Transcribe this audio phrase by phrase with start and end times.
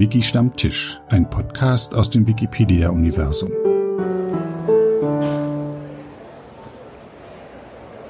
[0.00, 3.50] Wiki Stammtisch, ein Podcast aus dem Wikipedia-Universum.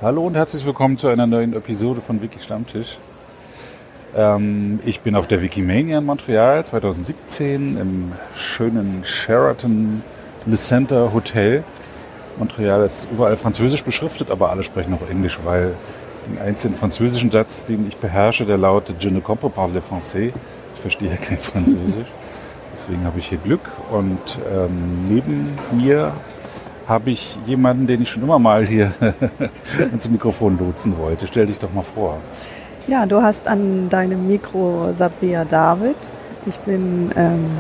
[0.01, 2.97] Hallo und herzlich willkommen zu einer neuen Episode von Wiki Stammtisch.
[4.15, 10.05] Ähm, ich bin auf der Wikimania in Montreal 2017 im schönen Sheraton
[10.47, 11.65] Le Center Hotel.
[12.39, 15.75] Montreal ist überall französisch beschriftet, aber alle sprechen auch Englisch, weil
[16.29, 20.33] den einzigen französischen Satz, den ich beherrsche, der lautet Je ne comprends pas le français.
[20.81, 22.09] Ich verstehe kein Französisch.
[22.73, 23.61] Deswegen habe ich hier Glück.
[23.93, 26.15] Und ähm, neben mir
[26.89, 28.91] habe ich jemanden, den ich schon immer mal hier
[29.93, 31.27] ins Mikrofon lotsen wollte.
[31.27, 32.17] Stell dich doch mal vor.
[32.87, 35.97] Ja, du hast an deinem Mikro Sabia David.
[36.47, 37.51] Ich bin ähm,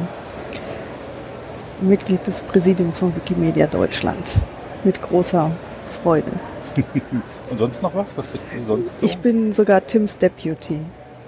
[1.82, 4.38] Mitglied des Präsidiums von Wikimedia Deutschland.
[4.82, 5.50] Mit großer
[6.02, 6.32] Freude.
[7.50, 8.16] Und sonst noch was?
[8.16, 9.04] Was bist du sonst so?
[9.04, 10.80] Ich bin sogar Tims Deputy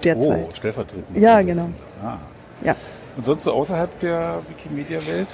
[0.05, 0.45] derzeit.
[0.47, 1.17] Oh, stellvertretend.
[1.17, 1.69] Ja, genau.
[2.03, 2.17] Ah.
[2.63, 2.75] Ja.
[3.15, 5.27] Und sonst so außerhalb der Wikimedia-Welt?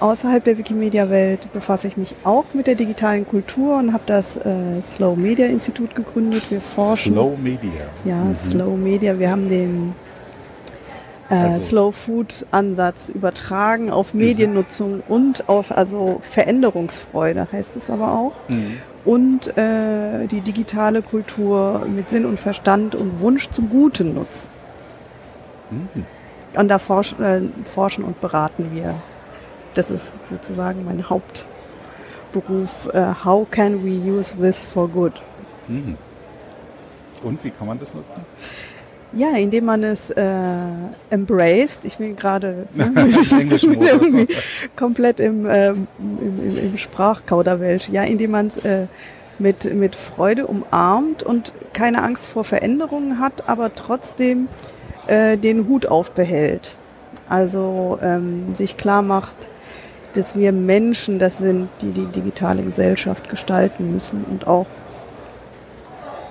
[0.00, 4.82] Außerhalb der Wikimedia-Welt befasse ich mich auch mit der digitalen Kultur und habe das äh,
[4.82, 6.42] Slow Media Institut gegründet.
[6.50, 7.12] Wir forschen.
[7.12, 7.70] Slow Media.
[8.04, 8.36] Ja, Mhm.
[8.36, 9.16] Slow Media.
[9.18, 9.94] Wir haben den
[11.30, 14.20] äh, Also- Slow Food Ansatz übertragen auf Mhm.
[14.20, 18.32] Mediennutzung und auf also Veränderungsfreude heißt es aber auch.
[18.48, 18.78] Mhm.
[19.04, 24.48] Und äh, die digitale Kultur mit Sinn und Verstand und Wunsch zum Guten nutzen.
[25.70, 26.06] Mhm.
[26.54, 28.94] Und da forschen, äh, forschen und beraten wir.
[29.74, 32.88] Das ist sozusagen mein Hauptberuf.
[32.92, 35.20] Äh, how can we use this for good?
[35.68, 35.98] Mhm.
[37.22, 38.24] Und wie kann man das nutzen?
[39.16, 40.22] Ja, indem man es äh,
[41.10, 41.84] embraced.
[41.84, 44.28] Ich bin gerade irgendwie
[44.76, 47.88] komplett im, ähm, im, im, im Sprachkauderwelsch.
[47.90, 48.86] Ja, indem man es äh,
[49.38, 54.48] mit, mit Freude umarmt und keine Angst vor Veränderungen hat, aber trotzdem
[55.06, 56.76] äh, den Hut aufbehält.
[57.28, 59.48] Also ähm, sich klar macht,
[60.14, 64.66] dass wir Menschen das sind, die die digitale Gesellschaft gestalten müssen und auch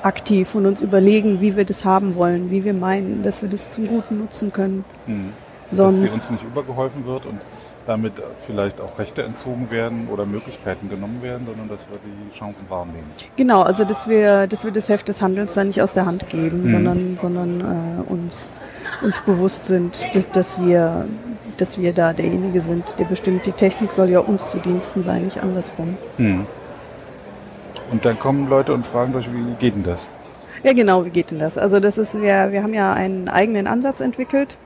[0.04, 3.70] aktiv und uns überlegen, wie wir das haben wollen, wie wir meinen, dass wir das
[3.70, 4.86] zum Guten nutzen können.
[5.08, 5.30] Mhm.
[5.70, 7.40] Dass sie Sonst, uns nicht übergeholfen wird und
[7.86, 8.14] damit
[8.46, 13.04] vielleicht auch Rechte entzogen werden oder Möglichkeiten genommen werden, sondern dass wir die Chancen wahrnehmen.
[13.36, 16.30] genau, also dass wir, dass wir das Heft des Handelns dann nicht aus der Hand
[16.30, 16.70] geben, Mhm.
[16.70, 17.60] sondern, sondern
[18.08, 18.48] äh, uns,
[19.02, 21.08] uns bewusst sind, dass, dass wir
[21.58, 25.26] dass wir da derjenige sind, der bestimmt, die Technik soll ja uns zu Diensten sein,
[25.26, 25.98] nicht andersrum.
[26.18, 26.48] Mhm.
[27.94, 30.10] Und dann kommen Leute und fragen euch, wie geht denn das?
[30.64, 31.58] Ja, genau, wie geht denn das?
[31.60, 34.58] Also das ist, wir, wir haben ja einen eigenen Ansatz entwickelt,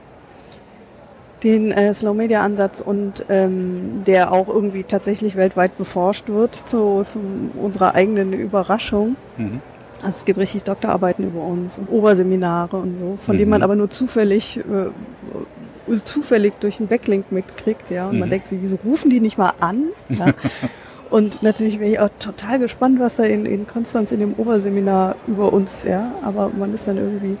[1.42, 7.04] den äh, Slow Media Ansatz und ähm, der auch irgendwie tatsächlich weltweit beforscht wird zu,
[7.04, 7.20] zu
[7.60, 9.16] unserer eigenen Überraschung.
[9.36, 9.60] Mhm.
[10.02, 13.50] Also es gibt richtig Doktorarbeiten über uns und Oberseminare und so, von denen Mhm.
[13.56, 18.08] man aber nur zufällig äh, zufällig durch einen Backlink mitkriegt, ja.
[18.08, 18.32] Und man Mhm.
[18.32, 19.84] denkt sich, wieso rufen die nicht mal an?
[20.08, 20.26] Ja?
[21.10, 25.16] und natürlich wäre ich auch total gespannt, was da in, in Konstanz in dem Oberseminar
[25.26, 26.12] über uns, ja.
[26.22, 27.36] Aber man ist dann irgendwie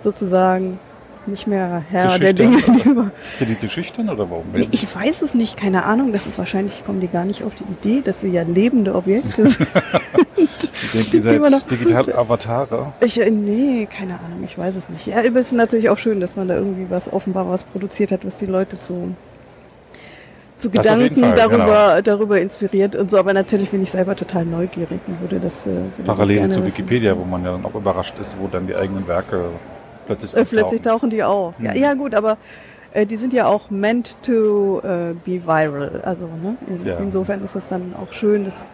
[0.00, 0.78] sozusagen
[1.26, 2.56] nicht mehr Herr der Dinge.
[2.84, 4.44] über- Sind die zu schüchtern oder warum?
[4.54, 6.12] Nee, Ich weiß es nicht, keine Ahnung.
[6.12, 9.46] Das ist wahrscheinlich, kommen die gar nicht auf die Idee, dass wir ja lebende Objekte
[9.48, 9.68] sind.
[10.94, 12.92] Ich denke, ihr noch- seid digitale Avatare.
[13.00, 15.06] Ich, äh, nee, keine Ahnung, ich weiß es nicht.
[15.06, 18.24] Ja, es ist natürlich auch schön, dass man da irgendwie was offenbar was produziert hat,
[18.24, 19.14] was die Leute zu,
[20.58, 21.48] zu Das Gedanken Fall, genau.
[21.48, 23.18] darüber, darüber inspiriert und so.
[23.18, 26.52] Aber natürlich bin ich selber total neugierig und würde das, äh, würde das Parallele gerne
[26.52, 26.78] zu wissen.
[26.78, 29.44] Vikipedia, wo man ja dann auch überrascht ist, wo dann die eigenen Werke
[30.06, 31.54] plötzlich Äh, plötzlich tauchen die auf.
[31.60, 31.76] Ja, Mhm.
[31.80, 32.36] ja gut, aber
[32.92, 36.00] äh, die sind ja auch meant to äh, be viral.
[36.04, 36.56] Also ne?
[36.66, 36.96] In, Ja.
[36.98, 38.44] insofern ist das dann auch schön.
[38.44, 38.68] Das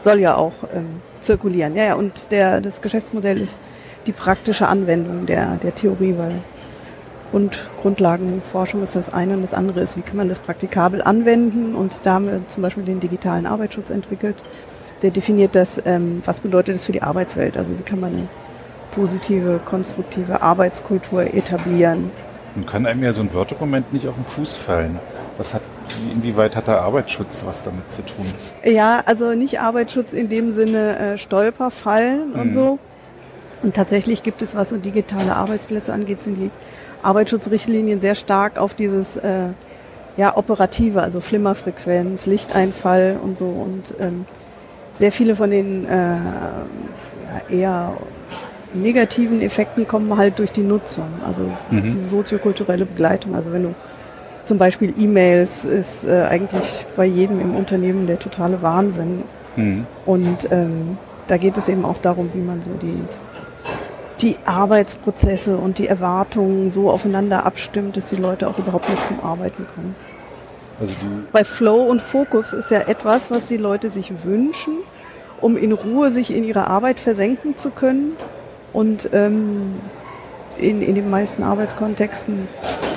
[0.00, 1.76] soll ja auch ähm, zirkulieren.
[1.76, 3.58] Ja, ja, und der, das Geschäftsmodell ist
[4.06, 6.32] die praktische Anwendung der, der Theorie, weil
[7.30, 11.74] Grund, Grundlagenforschung ist das eine und das andere ist, wie kann man das praktikabel anwenden
[11.74, 14.42] und da haben wir zum Beispiel den digitalen Arbeitsschutz entwickelt.
[15.02, 18.28] Der definiert das, ähm, was bedeutet das für die Arbeitswelt, also wie kann man eine
[18.90, 22.10] positive, konstruktive Arbeitskultur etablieren.
[22.56, 24.98] Und kann einem ja so ein Word-Dokument nicht auf den Fuß fallen.
[25.36, 25.62] Was hat,
[26.12, 28.26] inwieweit hat der Arbeitsschutz was damit zu tun?
[28.64, 32.52] Ja, also nicht Arbeitsschutz in dem Sinne äh, Stolperfallen und Mhm.
[32.52, 32.78] so.
[33.62, 36.50] Und tatsächlich gibt es, was so digitale Arbeitsplätze angeht, sind die
[37.02, 39.48] Arbeitsschutzrichtlinien sehr stark auf dieses äh,
[40.16, 43.46] ja, operative, also Flimmerfrequenz, Lichteinfall und so.
[43.46, 44.24] Und ähm,
[44.92, 47.92] sehr viele von den äh, ja, eher
[48.74, 51.06] negativen Effekten kommen halt durch die Nutzung.
[51.26, 51.88] Also es ist Mhm.
[51.90, 53.34] die soziokulturelle Begleitung.
[53.34, 53.74] Also wenn du
[54.44, 59.22] zum Beispiel E-Mails ist äh, eigentlich bei jedem im Unternehmen der totale Wahnsinn.
[59.56, 59.86] Mhm.
[60.04, 63.02] Und ähm, da geht es eben auch darum, wie man so die
[64.22, 69.20] die Arbeitsprozesse und die Erwartungen so aufeinander abstimmt, dass die Leute auch überhaupt nicht zum
[69.20, 69.94] Arbeiten kommen.
[70.80, 74.78] Also die, Bei Flow und Fokus ist ja etwas, was die Leute sich wünschen,
[75.40, 78.12] um in Ruhe sich in ihre Arbeit versenken zu können.
[78.72, 79.74] Und ähm,
[80.58, 82.48] in, in den meisten Arbeitskontexten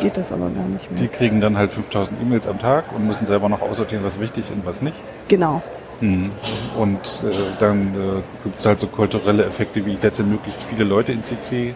[0.01, 1.11] geht das aber gar nicht die mehr.
[1.11, 4.51] kriegen dann halt 5000 E-Mails am Tag und müssen selber noch aussortieren, was wichtig ist
[4.51, 4.97] und was nicht.
[5.27, 5.61] Genau.
[6.01, 6.31] Mhm.
[6.77, 10.83] Und äh, dann äh, gibt es halt so kulturelle Effekte, wie ich setze möglichst viele
[10.83, 11.73] Leute in CC, äh,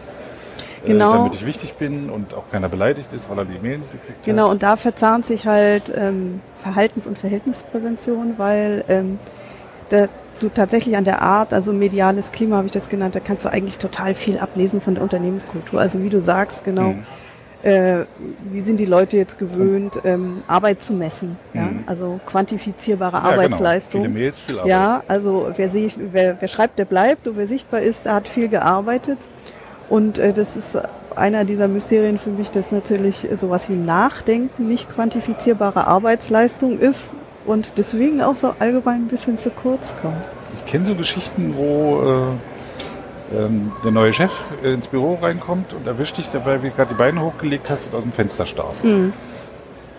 [0.86, 1.12] Genau.
[1.12, 4.22] damit ich wichtig bin und auch keiner beleidigt ist, weil er die Mail nicht gekriegt
[4.24, 4.50] Genau, hat.
[4.52, 9.18] und da verzahnt sich halt ähm, Verhaltens- und Verhältnisprävention, weil ähm,
[9.88, 10.06] da,
[10.40, 13.48] du tatsächlich an der Art, also mediales Klima habe ich das genannt, da kannst du
[13.52, 15.80] eigentlich total viel ablesen von der Unternehmenskultur.
[15.80, 17.02] Also wie du sagst, genau, Mhm.
[17.62, 18.04] Äh,
[18.52, 21.62] wie sind die Leute jetzt gewöhnt, ähm, Arbeit zu messen, ja?
[21.62, 21.84] Mhm.
[21.86, 24.02] also quantifizierbare Ja, Arbeitsleistung.
[24.02, 24.12] Genau.
[24.12, 24.70] Viele Mails, viel Arbeit.
[24.70, 28.14] Ja, also wer, sehe ich, wer, wer schreibt, der bleibt und wer sichtbar ist, der
[28.14, 29.18] hat viel gearbeitet.
[29.88, 30.78] Und äh, das ist
[31.14, 37.12] einer dieser Mysterien für mich, dass natürlich sowas wie Nachdenken nicht quantifizierbare Arbeitsleistung ist
[37.46, 40.26] und deswegen auch so allgemein ein bisschen zu kurz kommt.
[40.54, 42.55] Ich kenne so Geschichten, wo äh,
[43.34, 44.32] ähm, der neue Chef
[44.62, 47.86] äh, ins Büro reinkommt und erwischt dich dabei, wie du gerade die Beine hochgelegt hast
[47.86, 48.84] und aus dem Fenster starrst.
[48.84, 49.12] Mhm.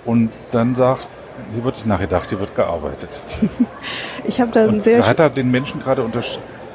[0.05, 1.07] Und dann sagt,
[1.53, 3.21] hier wird nicht nachgedacht, hier wird gearbeitet.
[4.25, 6.21] Ich habe da ein Und sehr da hat er den Menschen gerade unter,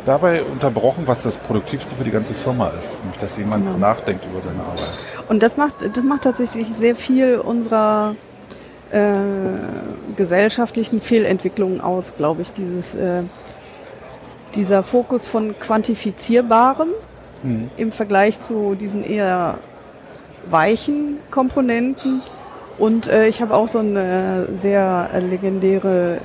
[0.06, 3.00] dabei unterbrochen, was das Produktivste für die ganze Firma ist.
[3.00, 3.78] Nämlich, dass jemand Genau.
[3.78, 4.88] nachdenkt über seine Arbeit.
[5.28, 8.14] Und das macht, das macht tatsächlich sehr viel unserer
[8.90, 9.00] äh,
[10.16, 12.52] gesellschaftlichen Fehlentwicklungen aus, glaube ich.
[12.52, 13.22] Dieses, äh,
[14.54, 16.88] dieser Fokus von quantifizierbarem
[17.76, 19.58] im Vergleich zu diesen eher
[20.48, 22.22] weichen Komponenten.
[22.78, 26.18] Und äh, ich habe auch so eine sehr legendäre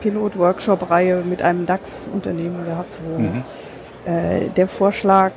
[0.00, 3.42] Pilot-Workshop-Reihe mit einem DAX-Unternehmen gehabt, wo Mhm.
[4.06, 5.32] äh, der Vorschlag,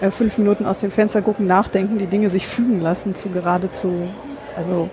[0.00, 4.08] äh, fünf Minuten aus dem Fenster gucken, nachdenken, die Dinge sich fügen lassen, zu geradezu
[4.56, 4.90] also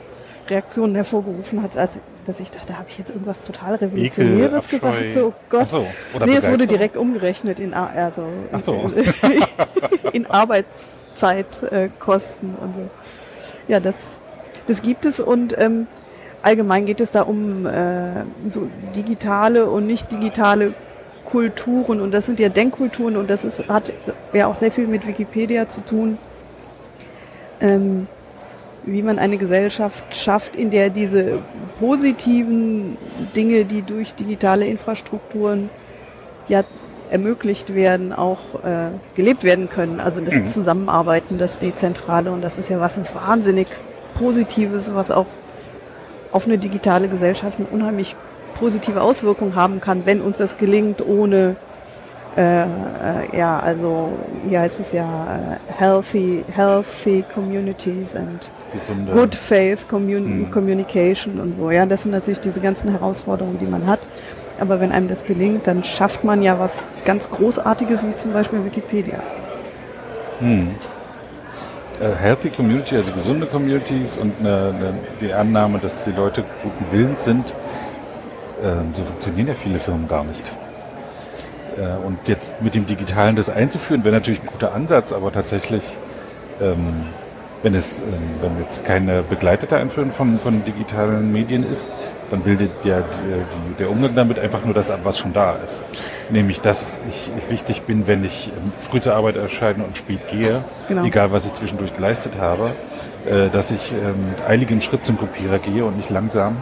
[0.48, 4.78] Reaktionen hervorgerufen hat, als, dass ich dachte, habe ich jetzt irgendwas total Revolutionäres Abscheu.
[4.78, 5.14] gesagt?
[5.14, 5.62] So, oh Gott.
[5.64, 8.92] Ach so, oder nee, es wurde direkt umgerechnet in, also Ach so.
[10.14, 12.90] in Arbeitszeitkosten äh, und so.
[13.68, 14.18] Ja, das,
[14.68, 15.88] das gibt es und ähm,
[16.42, 20.74] allgemein geht es da um äh, so digitale und nicht digitale
[21.26, 23.94] Kulturen und das sind ja Denkkulturen und das ist, hat
[24.34, 26.18] ja auch sehr viel mit Wikipedia zu tun,
[27.60, 28.08] ähm,
[28.86, 31.40] wie man eine Gesellschaft schafft, in der diese
[31.80, 32.98] positiven
[33.36, 35.70] Dinge, die durch digitale Infrastrukturen
[36.48, 36.64] ja
[37.10, 40.00] ermöglicht werden, auch äh, gelebt werden können.
[40.00, 40.48] Also das Mhm.
[40.48, 43.68] Zusammenarbeiten, das Dezentrale und das ist ja was wahnsinnig
[44.16, 45.28] Positives, was auch
[46.32, 48.16] auf eine digitale Gesellschaft eine unheimlich
[48.60, 51.58] positive Auswirkung haben kann, wenn uns das gelingt, ohne
[52.38, 52.66] äh, äh,
[53.38, 54.12] ja, also
[54.48, 59.12] hier heißt es ja äh, healthy, healthy communities and Gesunde.
[59.14, 60.52] good faith commun Mhm.
[60.52, 61.72] communication und so.
[61.72, 64.00] Ja, das sind natürlich diese ganzen Herausforderungen, die man hat.
[64.60, 68.64] Aber wenn einem das gelingt, dann schafft man ja was ganz Großartiges, wie zum Beispiel
[68.64, 69.20] Wikipedia.
[70.42, 76.86] äh, Healthy Community, also gesunde Communities und eine, eine, die Annahme, dass die Leute guten
[76.92, 77.54] Willens sind.
[78.96, 80.52] So funktionieren ja viele Firmen gar nicht.
[81.78, 85.98] Äh, und jetzt mit dem Digitalen das einzuführen, wäre natürlich ein guter Ansatz, aber tatsächlich,
[86.62, 87.06] ähm,
[87.64, 88.06] wenn es, ähm,
[88.42, 91.88] wenn jetzt keine begleitete Einführung von, von digitalen Medien ist,
[92.30, 95.84] dann bildet ja die, der Umgang damit einfach nur das ab, was schon da ist.
[96.30, 100.28] Nämlich, dass ich, ich wichtig bin, wenn ich ähm, früh zur Arbeit erscheine und spät
[100.28, 101.04] gehe, Genau.
[101.06, 102.72] egal was ich zwischendurch geleistet habe,
[103.26, 106.58] äh, dass ich ähm, mit eiligem Schritt zum Kopierer gehe und nicht langsam,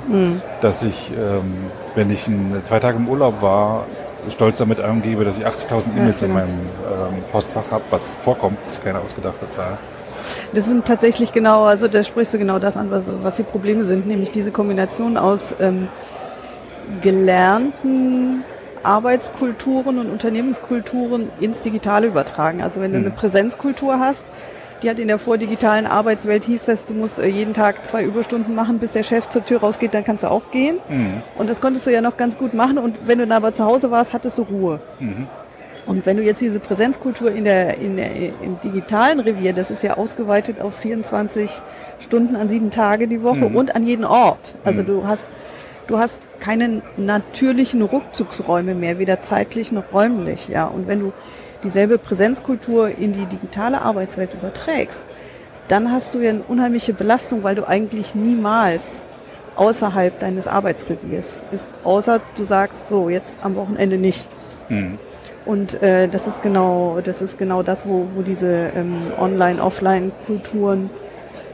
[0.62, 1.54] dass ich, ähm,
[1.96, 3.86] wenn ich ein, zwei Tage im Urlaub war,
[4.30, 6.34] stolz damit angebe, dass ich 80.000 E-Mails genau.
[6.34, 9.78] in meinem ähm, Postfach habe, was vorkommt, das ist keine ausgedachte Zahl.
[10.54, 13.86] Das sind tatsächlich genau, also da sprichst du genau das an, was, was die Probleme
[13.86, 15.88] sind, nämlich diese Kombination aus ähm,
[17.02, 18.44] gelernten
[18.84, 22.62] Arbeitskulturen und Unternehmenskulturen ins Digitale übertragen.
[22.62, 24.24] Also wenn du eine Präsenzkultur hast,
[24.84, 28.54] die hat in der vordigitalen Arbeitswelt hieß das, du musst äh, jeden Tag zwei Überstunden
[28.54, 30.80] machen, bis der Chef zur Tür rausgeht, dann kannst du auch gehen.
[31.38, 32.78] Und das konntest du ja noch ganz gut machen.
[32.78, 34.82] Und wenn du dann aber zu Hause warst, hattest du Ruhe.
[35.86, 39.84] Und wenn du jetzt diese Präsenzkultur in der, in der im digitalen Revier, das ist
[39.84, 41.62] ja ausgeweitet auf 24
[42.00, 44.54] Stunden an sieben Tage die Woche und an jeden Ort.
[44.64, 45.28] Also du hast
[45.88, 50.66] du hast keine natürlichen Rückzugsräume mehr, weder zeitlich noch räumlich, ja.
[50.66, 51.14] Und wenn du
[51.64, 55.06] dieselbe Präsenzkultur in die digitale Arbeitswelt überträgst,
[55.68, 59.04] dann hast du ja eine unheimliche Belastung, weil du eigentlich niemals
[59.56, 64.28] außerhalb deines Arbeitsreviers bist, außer du sagst so, jetzt am Wochenende nicht.
[65.46, 70.90] Und äh, das ist genau, das ist genau das, wo, wo diese ähm, Online-Offline-Kulturen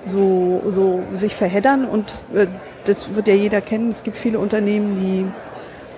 [0.06, 1.86] so, so sich verheddern.
[1.86, 2.48] Und äh,
[2.86, 3.90] das wird ja jeder kennen.
[3.90, 5.26] Es gibt viele Unternehmen, die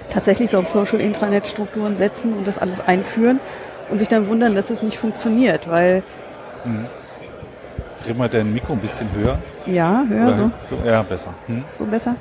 [0.09, 3.39] tatsächlich so auf Social Intranet-Strukturen setzen und das alles einführen
[3.91, 6.03] und sich dann wundern, dass es nicht funktioniert, weil.
[6.65, 6.85] Mhm.
[8.05, 9.37] Dreh mal dein Mikro ein bisschen höher.
[9.67, 10.51] Ja, höher so.
[10.69, 10.77] so.
[10.87, 11.33] Ja, besser.
[11.45, 11.63] Hm?
[11.77, 12.15] So besser.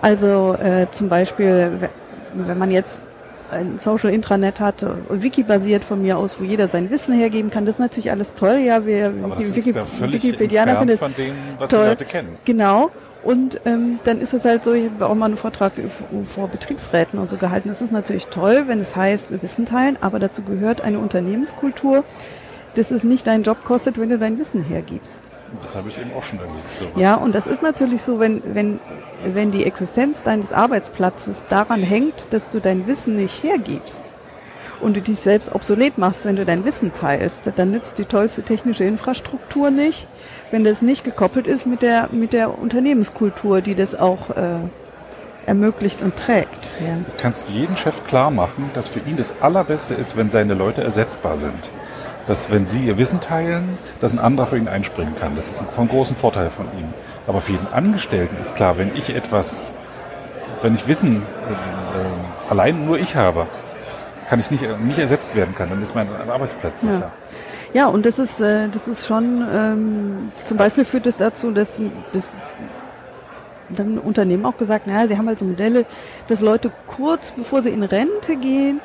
[0.00, 1.88] Also äh, zum Beispiel,
[2.34, 3.00] wenn man jetzt
[3.50, 7.64] ein Social Intranet hat, Wiki basiert von mir aus, wo jeder sein Wissen hergeben kann.
[7.64, 8.58] Das ist natürlich alles toll.
[8.58, 11.82] Ja, wir Aber das Wiki, ist ja völlig Wikipedianer finden von dem, was toll.
[11.82, 12.38] die Leute kennen.
[12.44, 12.90] Genau.
[13.22, 15.72] Und ähm, dann ist es halt so, ich habe auch mal einen Vortrag
[16.26, 17.68] vor Betriebsräten und so gehalten.
[17.68, 22.04] Das ist natürlich toll, wenn es heißt, Wissen teilen, aber dazu gehört eine Unternehmenskultur,
[22.74, 25.20] dass es nicht deinen Job kostet, wenn du dein Wissen hergibst.
[25.60, 26.68] Das habe ich eben auch schon erlebt.
[26.68, 26.92] Sowas.
[26.96, 28.80] Ja, und das ist natürlich so, wenn, wenn,
[29.24, 34.00] wenn die Existenz deines Arbeitsplatzes daran hängt, dass du dein Wissen nicht hergibst
[34.80, 38.42] und du dich selbst obsolet machst, wenn du dein Wissen teilst, dann nützt die tollste
[38.42, 40.06] technische Infrastruktur nicht,
[40.50, 44.58] wenn das nicht gekoppelt ist mit der, mit der Unternehmenskultur, die das auch äh,
[45.46, 46.70] ermöglicht und trägt.
[46.80, 46.96] Ja.
[47.04, 50.54] Das kannst du jedem Chef klar machen, dass für ihn das Allerbeste ist, wenn seine
[50.54, 51.70] Leute ersetzbar sind
[52.26, 55.36] dass wenn Sie Ihr Wissen teilen, dass ein anderer für ihn einspringen kann.
[55.36, 56.92] Das ist von großem Vorteil von ihm.
[57.26, 59.70] Aber für jeden Angestellten ist klar, wenn ich etwas,
[60.62, 63.46] wenn ich Wissen äh, allein nur ich habe,
[64.28, 66.92] kann ich nicht, nicht ersetzt werden kann, dann ist mein Arbeitsplatz sicher.
[66.92, 67.12] Ja.
[67.74, 71.50] Ja, und das ist, äh, das ist schon, ähm, zum Beispiel führt es das dazu,
[71.50, 71.76] dass,
[72.12, 72.28] dass
[73.68, 75.84] dann Unternehmen auch gesagt, naja, sie haben halt so Modelle,
[76.28, 78.80] dass Leute kurz bevor sie in Rente gehen,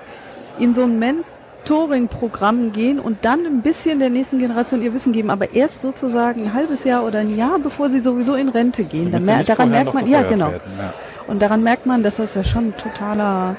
[0.60, 1.24] in so ein Men
[1.62, 6.46] Mentoring-Programm gehen und dann ein bisschen der nächsten Generation ihr Wissen geben, aber erst sozusagen
[6.46, 9.12] ein halbes Jahr oder ein Jahr, bevor sie sowieso in Rente gehen.
[9.12, 10.52] Dann mer daran merkt man, ja genau.
[10.52, 10.94] Werden, ja.
[11.28, 13.56] Und daran merkt man, dass das ja schon totaler,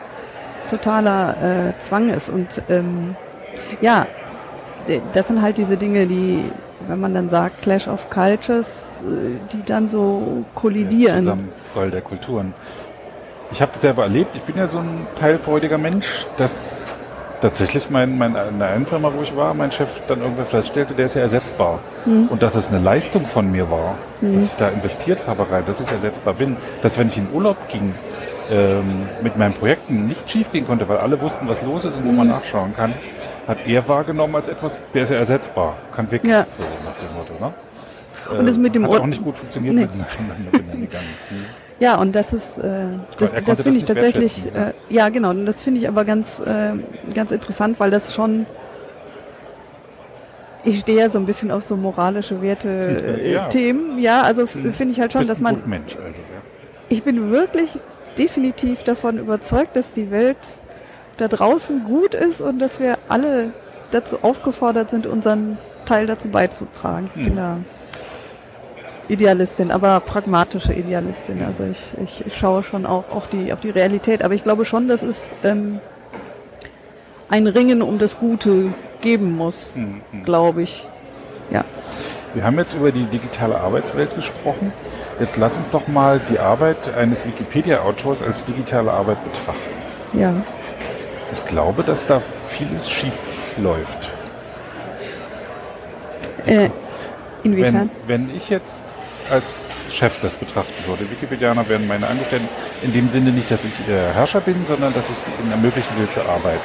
[0.69, 2.29] totaler äh, Zwang ist.
[2.29, 3.17] Und ähm,
[3.81, 4.07] ja,
[5.12, 6.44] das sind halt diese Dinge, die,
[6.88, 11.14] wenn man dann sagt Clash of Cultures, äh, die dann so kollidieren.
[11.14, 12.54] Ja, Zusammenprall der Kulturen.
[13.50, 14.34] Ich habe das selber erlebt.
[14.34, 16.96] Ich bin ja so ein teilfreudiger Mensch, dass
[17.42, 20.94] tatsächlich mein, mein, in der einen Firma, wo ich war, mein Chef dann irgendwann feststellte,
[20.94, 21.80] der ist ja ersetzbar.
[22.06, 22.28] Mhm.
[22.28, 24.34] Und dass es eine Leistung von mir war, mhm.
[24.34, 26.56] dass ich da investiert habe rein, dass ich ersetzbar bin.
[26.82, 27.94] Dass wenn ich in Urlaub ging,
[28.50, 32.06] ähm, mit meinen Projekten nicht schief gehen konnte, weil alle wussten, was los ist und
[32.06, 32.34] wo man mhm.
[32.34, 32.94] nachschauen kann,
[33.52, 36.47] hat er wahrgenommen als etwas, der ist ja ersetzbar, kann weg, ja.
[36.50, 37.35] so nach dem Motto.
[37.40, 37.52] Ne?
[38.38, 39.82] Und das mit dem äh, hat auch nicht gut funktioniert nee.
[39.82, 40.99] miteinander.
[41.80, 42.85] Ja, und das ist, äh,
[43.18, 44.68] das, das finde ich tatsächlich, ja.
[44.68, 46.75] Äh, ja genau, und das finde ich aber ganz, äh,
[47.12, 48.47] ganz interessant, weil das schon,
[50.62, 54.18] ich stehe ja so ein bisschen auf so moralische Werte-Themen, ja.
[54.18, 54.23] ja.
[54.23, 54.73] also hm.
[54.73, 56.40] finde ich halt schon, dass man, Mensch also, ja.
[56.88, 57.80] ich bin wirklich
[58.16, 60.38] definitiv davon überzeugt, dass die Welt
[61.23, 63.52] da draußen gut ist und dass wir alle
[63.91, 67.11] dazu aufgefordert sind, unseren Teil dazu beizutragen.
[67.14, 67.37] Ich bin hm.
[67.37, 67.59] da
[69.09, 71.43] Idealistin, aber pragmatische Idealistin.
[71.45, 74.25] Also ich, ich schaue schon auch auf die, auf die Realität.
[74.25, 75.81] Aber ich glaube schon, dass es ähm,
[77.29, 80.02] ein Ringen um das Gute geben muss, mhm.
[80.25, 80.87] glaube ich.
[81.50, 81.64] Ja.
[82.35, 84.73] Wir haben jetzt über die digitale Arbeitswelt gesprochen.
[85.21, 89.71] Jetzt lass uns doch mal die Arbeit eines Wikipedia-Autors als digitale Arbeit betrachten.
[90.19, 90.33] Ja.
[91.32, 93.14] Ich glaube, dass da vieles schief
[93.56, 94.10] läuft.
[96.46, 96.68] Äh,
[97.42, 97.90] inwiefern?
[98.06, 98.82] Wenn, wenn ich jetzt
[99.30, 101.10] als Chef das betrachten würde.
[101.10, 102.48] Wikipedianer werden meine Angestellten
[102.82, 106.08] in dem Sinne nicht, dass ich äh, Herrscher bin, sondern dass ich ihnen ermöglichen will
[106.08, 106.60] zu arbeiten.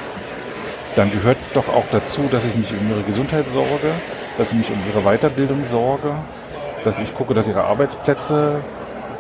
[0.95, 3.91] Dann gehört doch auch dazu, dass ich mich um ihre Gesundheit sorge,
[4.38, 6.15] dass ich mich um ihre Weiterbildung sorge,
[6.83, 8.62] dass ich gucke, dass ihre Arbeitsplätze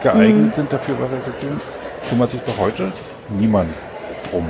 [0.01, 0.53] geeignet mhm.
[0.53, 1.61] sind dafür, weil sie tun.
[2.09, 2.91] Kümmert sich doch heute
[3.29, 3.69] niemand
[4.31, 4.47] drum.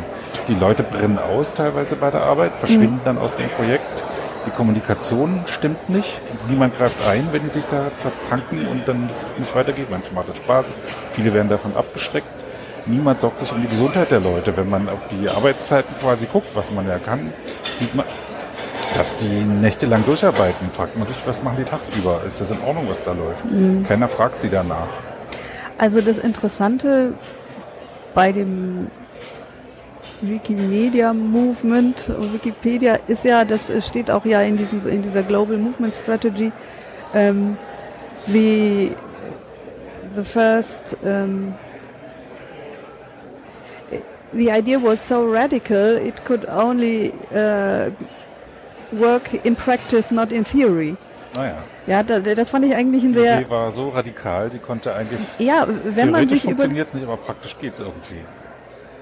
[0.48, 3.06] Die Leute brennen aus teilweise bei der Arbeit, verschwinden mhm.
[3.06, 4.04] dann aus dem Projekt
[4.48, 6.22] die Kommunikation stimmt nicht.
[6.48, 7.92] Niemand greift ein, wenn die sich da
[8.22, 9.88] zanken und dann es nicht weitergeht.
[9.90, 10.72] Manchmal macht es Spaß.
[11.12, 12.30] Viele werden davon abgeschreckt.
[12.86, 14.56] Niemand sorgt sich um die Gesundheit der Leute.
[14.56, 17.34] Wenn man auf die Arbeitszeiten quasi guckt, was man ja kann,
[17.76, 18.06] sieht man,
[18.96, 20.72] dass die nächtelang durcharbeiten.
[20.72, 22.22] Fragt man sich, was machen die tagsüber?
[22.26, 23.44] Ist das in Ordnung, was da läuft?
[23.44, 23.86] Mhm.
[23.86, 24.88] Keiner fragt sie danach.
[25.78, 27.16] Also das Interessante
[28.16, 28.88] bei dem
[30.22, 32.10] Wikimedia Movement.
[32.34, 36.52] Wikipedia ist ja, das steht auch ja in diesem in dieser Global Movement Strategy.
[37.14, 37.58] Um,
[38.28, 38.92] the
[40.16, 41.54] the first um,
[44.34, 47.90] the idea was so radical it could only uh,
[48.92, 50.98] work in practice, not in theory.
[51.38, 51.54] Ah
[51.88, 52.04] ja.
[52.04, 53.38] das, das fand ich eigentlich ein sehr.
[53.38, 55.20] Die Idee war so radikal, die konnte eigentlich.
[55.40, 58.22] Ja, wenn man sich funktioniert es nicht, aber praktisch geht es irgendwie.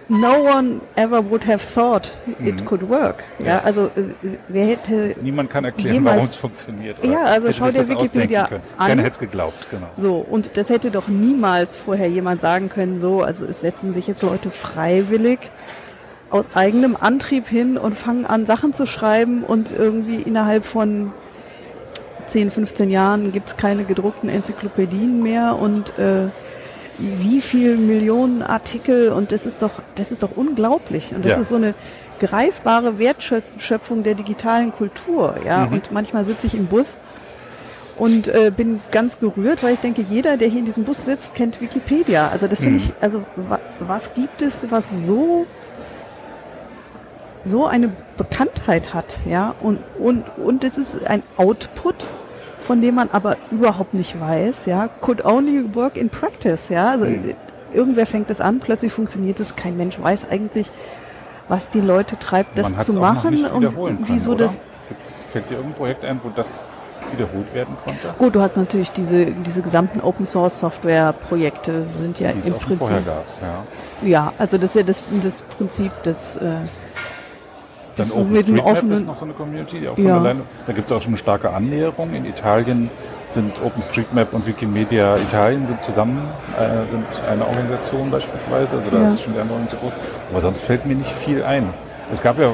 [0.08, 2.66] No one ever would have thought it Mhm.
[2.66, 3.24] could work.
[3.40, 3.58] Ja, Ja.
[3.64, 4.04] also äh,
[4.48, 7.00] wer hätte Niemand kann erklären, warum es funktioniert.
[7.00, 8.46] oder Ja, also schau dir Wikipedia
[8.78, 8.88] an.
[8.88, 9.88] Keiner hätte es geglaubt, genau.
[9.98, 13.00] so und das hätte doch niemals vorher jemand sagen können.
[13.00, 15.40] So, also es setzen sich jetzt Leute freiwillig
[16.30, 21.14] aus eigenem Antrieb hin und fangen an Sachen zu schreiben und irgendwie innerhalb von
[22.28, 26.30] 10, 15 Jahren gibt's keine gedruckten Enzyklopädien mehr und äh,
[26.98, 31.14] wie viel Millionen Artikel und das ist doch, das ist doch unglaublich.
[31.16, 31.38] Und das Ja.
[31.40, 31.74] ist so eine
[32.20, 35.66] greifbare Wertschöpfung der digitalen Kultur, ja.
[35.66, 36.98] Und manchmal sitze ich im Bus
[37.98, 41.36] und äh, bin ganz gerührt, weil ich denke, jeder, der hier in diesem Bus sitzt,
[41.36, 42.30] kennt Wikipedia.
[42.30, 45.46] Also das finde ich, also wa was gibt es, was so
[47.48, 51.96] so eine Bekanntheit hat, ja, und, und, und es ist ein Output,
[52.66, 57.06] von dem man aber überhaupt nicht weiß, ja, could only work in practice, ja, also
[57.72, 60.72] irgendwer fängt es an, plötzlich funktioniert es, kein Mensch weiß eigentlich,
[61.48, 64.46] was die Leute treibt, das zu machen und wieso oder?
[64.46, 64.58] das,
[64.88, 66.64] Gibt's, fällt dir irgendein Projekt ein, wo das
[67.12, 68.16] wiederholt werden konnte?
[68.18, 72.54] gut, du hast natürlich diese, diese gesamten Open Source Software Projekte sind ja Die im
[72.56, 73.26] Prinzip, gab.
[73.42, 74.08] Ja.
[74.08, 76.56] ja, also das ist ja das, das Prinzip des, äh,
[77.96, 78.22] Dann mit dem
[78.60, 80.18] OpenStreetMap offenen- ist noch so eine Community, die auch von Ja.
[80.18, 80.42] alleine.
[80.68, 82.14] Da gibt es auch schon eine starke Annäherung.
[82.14, 82.90] In Italien
[83.30, 86.28] sind OpenStreetMap und Wikimedia Italien sind zusammen,
[86.60, 88.78] äh, sind eine Organisation beispielsweise.
[88.78, 89.08] Also da Ja.
[89.08, 89.94] ist schon die andere nicht so groß.
[90.32, 91.74] Aber sonst fällt mir nicht viel ein.
[92.12, 92.52] Es gab ja äh,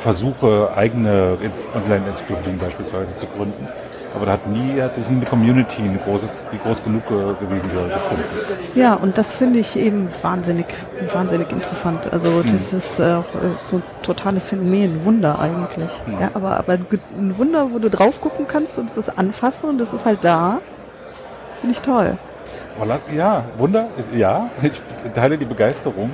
[0.00, 1.36] Versuche, eigene
[1.74, 3.66] Online-Enzyklopädien beispielsweise zu gründen.
[4.14, 7.72] Aber da hat nie, hat sich nie eine Community, eine großes, die groß genug gewesen
[7.72, 8.24] wäre, gefunden.
[8.74, 10.66] Ja, und das finde ich eben wahnsinnig,
[11.12, 12.12] wahnsinnig interessant.
[12.12, 15.90] Also das ist äh, auch, äh, so ein totales Phänomen, ein Wunder eigentlich.
[16.20, 19.80] Ja, aber, aber ein Wunder, wo du drauf gucken kannst und es ist anfassen und
[19.80, 20.60] es ist halt da.
[21.60, 22.18] Finde ich toll.
[22.84, 26.10] Lass, ja, Wunder, ja, ich teile die Begeisterung.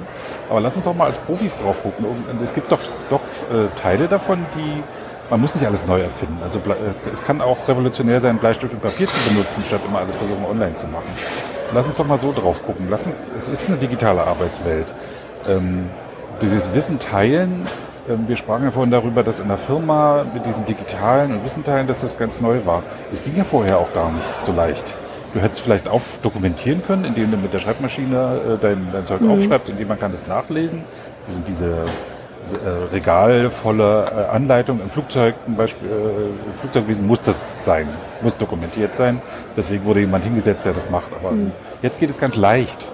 [0.51, 2.05] Aber lass uns doch mal als Profis drauf gucken.
[2.43, 3.21] Es gibt doch, doch
[3.53, 4.83] äh, Teile davon, die
[5.31, 6.39] man muss nicht alles neu erfinden.
[6.43, 10.17] Also äh, es kann auch revolutionär sein, Bleistift und Papier zu benutzen, statt immer alles
[10.17, 11.09] versuchen online zu machen.
[11.75, 12.87] Lass uns doch mal so drauf gucken.
[12.91, 14.87] Lass, es ist eine digitale Arbeitswelt.
[15.49, 15.87] Ähm,
[16.43, 17.63] dieses Wissen teilen.
[18.09, 21.65] ähm, Wir sprachen ja vorhin darüber, dass in der Firma mit diesem digitalen und Wissen
[21.65, 22.83] teilen, dass das ganz neu war.
[23.11, 24.95] Das ging ja vorher auch gar nicht so leicht.
[25.35, 29.21] Du hättest vielleicht auch dokumentieren können, indem du mit der Schreibmaschine äh, dein, dein Zeug
[29.29, 30.85] aufschreibst, indem man kann es nachlesen.
[31.25, 31.75] Das sind diese
[32.55, 32.59] äh,
[32.93, 37.89] regalvolle äh, Anleitung im Flugzeug, zum Beispiel, äh, im Flugzeugwesen muss das sein,
[38.23, 39.21] muss dokumentiert sein.
[39.57, 41.11] Deswegen wurde jemand hingesetzt, der das macht.
[41.21, 41.33] Aber
[41.83, 42.85] jetzt geht es ganz leicht.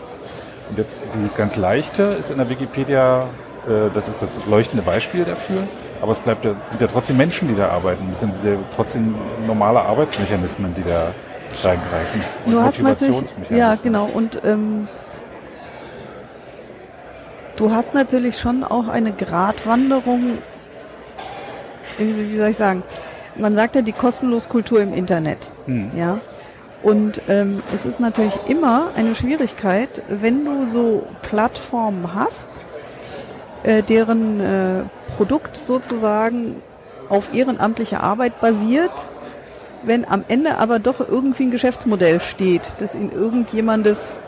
[0.71, 3.29] Und jetzt dieses ganz Leichte ist in der Wikipedia,
[3.67, 5.59] äh, das ist das leuchtende Beispiel dafür.
[6.01, 8.07] Aber es bleibt ja, sind ja trotzdem Menschen, die da arbeiten.
[8.11, 9.15] Das sind sehr, trotzdem
[9.47, 11.13] normale Arbeitsmechanismen, die da
[11.63, 12.23] reingreifen.
[12.47, 13.59] Und Du hast natürlich, Motivationsmechanismen.
[13.59, 14.89] ja genau, und ähm,
[17.57, 20.39] du hast natürlich schon auch eine Gratwanderung,
[21.99, 22.83] wie soll ich sagen,
[23.37, 25.51] man sagt ja die kostenlos Kultur im Internet,
[25.97, 26.19] ja.
[26.83, 32.49] Und ähm, es ist natürlich immer eine Schwierigkeit, wenn du so Plattformen hast,
[33.63, 34.83] äh, deren äh,
[35.17, 36.57] Produkt sozusagen
[37.09, 38.91] auf ehrenamtliche Arbeit basiert,
[39.85, 44.19] wenn am Ende aber doch irgendwie ein Geschäftsmodell steht, das in irgendjemandes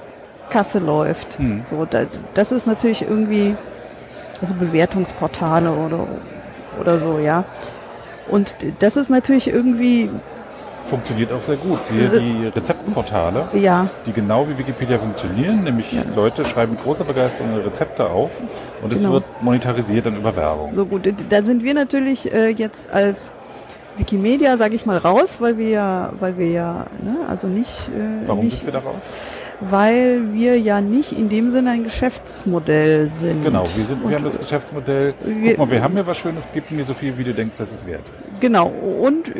[0.51, 1.39] Kasse läuft.
[1.69, 3.57] So, da, das ist natürlich irgendwie,
[4.41, 6.07] also Bewertungsportale oder,
[6.81, 7.45] oder so, ja.
[8.29, 10.11] Und das ist natürlich irgendwie,
[10.87, 11.83] Funktioniert auch sehr gut.
[11.87, 16.03] Siehe Äh, die Rezeptportale, ja, die genau wie Wikipedia funktionieren, nämlich Ja.
[16.15, 18.31] Leute schreiben mit großer Begeisterung Rezepte auf
[18.83, 19.15] und es Genau.
[19.15, 20.75] wird monetarisiert dann über Werbung.
[20.75, 21.11] so gut.
[21.31, 23.33] Da sind wir natürlich äh, jetzt als
[23.97, 28.27] Wikimedia, sage ich mal, raus, weil wir ja, weil wir ja, ne, also nicht, äh,
[28.29, 29.11] Warum nicht sind wir da raus?
[29.61, 33.45] Weil wir ja nicht in dem Sinne ein Geschäftsmodell sind.
[33.45, 35.15] Genau, wir, sind, Und- wir haben das Geschäftsmodell.
[35.25, 37.57] Wir- Guck mal, wir haben hier was Schönes, gib mir so viel, wie du denkst,
[37.59, 38.41] dass es wert ist.
[38.41, 39.31] Genau, und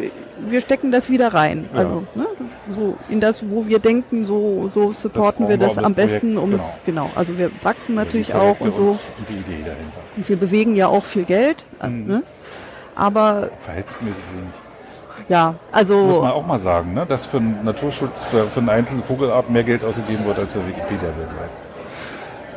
[0.49, 1.69] wir stecken das wieder rein.
[1.73, 1.79] Ja.
[1.81, 2.27] Also ne,
[2.71, 5.95] so in das, wo wir denken, so, so supporten brauchen wir wir, das um am
[5.95, 7.11] das besten, um es, genau.
[7.15, 8.83] Also wir wachsen natürlich Die auch und so.
[8.91, 8.99] Und
[9.29, 10.01] die Idee dahinter.
[10.17, 11.65] Und wir bewegen ja auch viel Geld.
[11.83, 12.07] Mhm.
[12.07, 12.23] Ne?
[12.95, 14.55] Aber Verhältnismäßig wenig.
[15.29, 17.07] Ja, Muss man also auch mal sagen, ne?
[17.07, 20.61] dass für einen Naturschutz, für, für eine einzelne Vogelart mehr Geld ausgegeben wird als für
[20.67, 21.51] Wikipedia weltweit.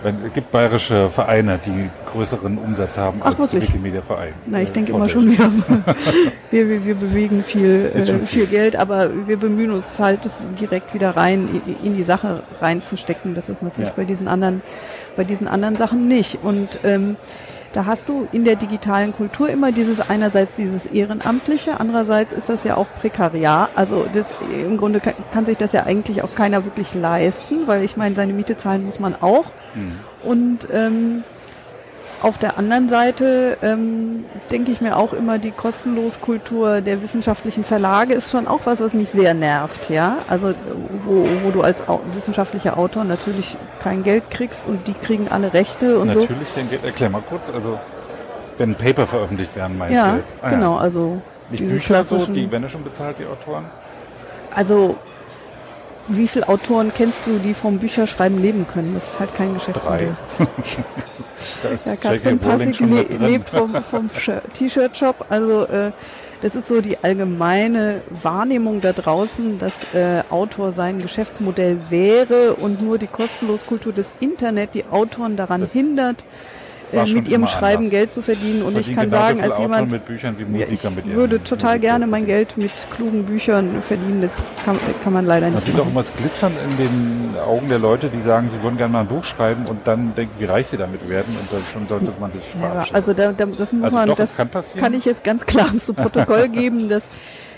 [0.04, 3.52] Wenn, es gibt bayerische Vereine, die größeren Umsatz haben Ach, als?
[3.54, 4.34] Wikimedia-Verein.
[4.46, 5.28] na, ich Äh, denke immer schon,
[6.52, 8.46] wir, wir, wir bewegen viel, äh, viel viel.
[8.46, 11.50] Geld, aber wir bemühen uns halt, es direkt wieder rein
[11.84, 13.34] in die Sache reinzustecken.
[13.34, 13.96] Das ist natürlich Ja.
[13.98, 14.62] bei diesen anderen,
[15.16, 16.38] bei diesen anderen Sachen nicht.
[16.44, 17.16] Und ähm,
[17.78, 22.63] da hast du in der digitalen Kultur immer dieses einerseits dieses Ehrenamtliche, andererseits ist das
[22.63, 23.70] ja auch Prekariat.
[23.76, 27.84] Also das im Grunde kann, kann sich das ja eigentlich auch keiner wirklich leisten, weil
[27.84, 29.52] ich meine, seine Miete zahlen muss man auch.
[30.24, 31.24] Und ähm,
[32.24, 38.16] Auf der anderen Seite ähm, denke ich mir auch immer, die Kostenloskultur der wissenschaftlichen Verlage
[38.16, 40.18] ist schon auch was, was mich sehr nervt, ja.
[40.28, 40.56] Also
[41.06, 45.54] wo, wo du als au wissenschaftlicher Autor natürlich kein Geld kriegst und die kriegen alle
[45.54, 46.60] Rechte und Natürlich, so.
[46.60, 47.80] den Geld, erklär mal kurz, also
[48.58, 50.38] wenn Paper veröffentlicht werden, meinst Ja, du jetzt?
[50.42, 53.66] Ah, genau, also Nicht Bücher so, die werden ja schon bezahlt, die Autoren?
[54.56, 54.96] Also
[56.08, 58.93] wie viele Autoren kennst du, die vom Bücherschreiben leben können?
[58.93, 60.15] Das ist halt kein Geschäftsmodell.
[61.86, 61.96] Ja.
[61.96, 65.26] Katrin Passig le lebt vom, vom Sh- T-Shirt-Shop.
[65.30, 65.91] Also äh,
[66.41, 72.82] das ist so die allgemeine Wahrnehmung da draußen, dass äh, Autor sein Geschäftsmodell wäre und
[72.82, 76.24] nur die Kostenloskultur des Internet die Autoren daran Das hindert,
[76.91, 77.91] mit ihrem Schreiben anders.
[77.91, 78.62] Geld zu verdienen.
[78.63, 82.26] Und ich kann sagen, als jemand, ja, ich würde total Musik gerne mein.
[82.26, 84.21] Geld mit klugen Büchern verdienen.
[84.21, 84.32] Das
[84.65, 85.91] kann, kann man leider Man nicht sieht auch machen.
[85.91, 89.08] immer das Glitzern in den Augen der Leute, die sagen, sie würden gerne mal ein
[89.08, 92.32] Buch schreiben und dann denken, wie reich sie damit werden und dann schon sollte man
[92.32, 92.95] sich Ja, verabschieden.
[92.95, 94.84] also da, da, das muss Also man, doch, das kann passieren.
[94.84, 97.08] kann ich jetzt ganz klar zu Protokoll geben, dass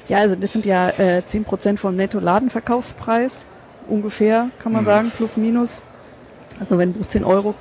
[0.07, 3.45] ja, also das sind ja äh, 10% vom Netto-Ladenverkaufspreis,
[3.87, 4.85] ungefähr, kann man Mhm.
[4.87, 5.81] sagen, plus minus.
[6.59, 7.53] Also wenn ein Buch 10 Euro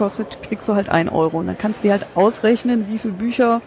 [0.00, 1.38] kostet, kriegst du halt 1 Euro.
[1.38, 3.60] Und dann kannst du dir halt ausrechnen, wie viele Bücher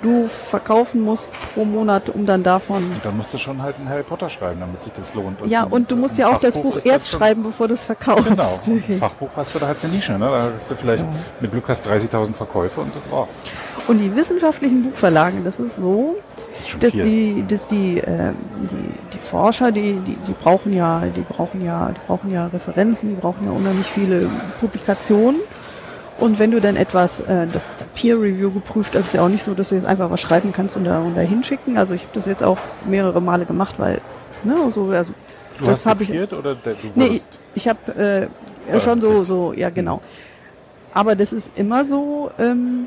[0.00, 3.88] du verkaufen musst pro Monat, um dann davon und dann musst du schon halt einen
[3.88, 5.40] Harry Potter schreiben, damit sich das lohnt.
[5.46, 7.42] ja, ein- und du musst ja auch das Fachbuch Buch ist dann erst schon- schreiben,
[7.42, 8.28] bevor du es verkaufst.
[8.28, 10.20] Genau, ein Fachbuch hast du da halt eine Nische, ne?
[10.20, 11.04] Da hast du vielleicht
[11.40, 13.40] mit Glück hast 30.000 Verkäufe und das war's.
[13.88, 16.27] Und die wissenschaftlichen Buchverlage, das ist so, Das
[16.80, 18.34] dass die, dass die, ähm,
[18.70, 23.10] die, die Forscher, die, die, die brauchen ja, die brauchen ja, die brauchen ja Referenzen,
[23.10, 24.28] die brauchen ja unheimlich viele
[24.60, 25.40] Publikationen.
[26.18, 29.22] Und wenn du dann etwas, äh, das ist dann Peer Review geprüft, das ist ja
[29.22, 31.78] auch nicht so, dass du jetzt einfach was schreiben kannst und da, und da hinschicken.
[31.78, 34.00] Also ich habe das jetzt auch mehrere Male gemacht, weil,
[34.42, 35.12] ne, so, also
[35.58, 36.10] Du das habe ich.
[36.10, 37.22] oder der, du Nee, ich,
[37.54, 38.28] ich habe
[38.68, 40.00] äh, ja, schon so, so, ja genau.
[40.94, 42.86] Aber das ist immer so, ähm,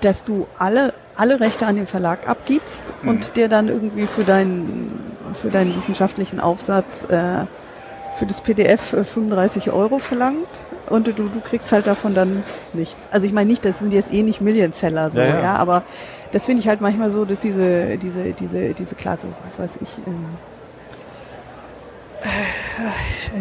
[0.00, 3.08] dass du alle, alle Rechte an den Verlag abgibst Mhm.
[3.08, 5.00] und der dann irgendwie für deinen,
[5.34, 7.44] für deinen wissenschaftlichen Aufsatz äh,
[8.16, 13.08] für das PDF äh, 35 Euro verlangt und du, du kriegst halt davon dann nichts.
[13.10, 15.56] Also ich meine nicht, das sind jetzt eh nicht Million-Seller so, Ja, ja, ja.
[15.56, 15.82] aber
[16.32, 19.98] das finde ich halt manchmal so, dass diese, diese, diese, diese Klasse, was weiß ich,
[20.06, 20.51] ähm, äh,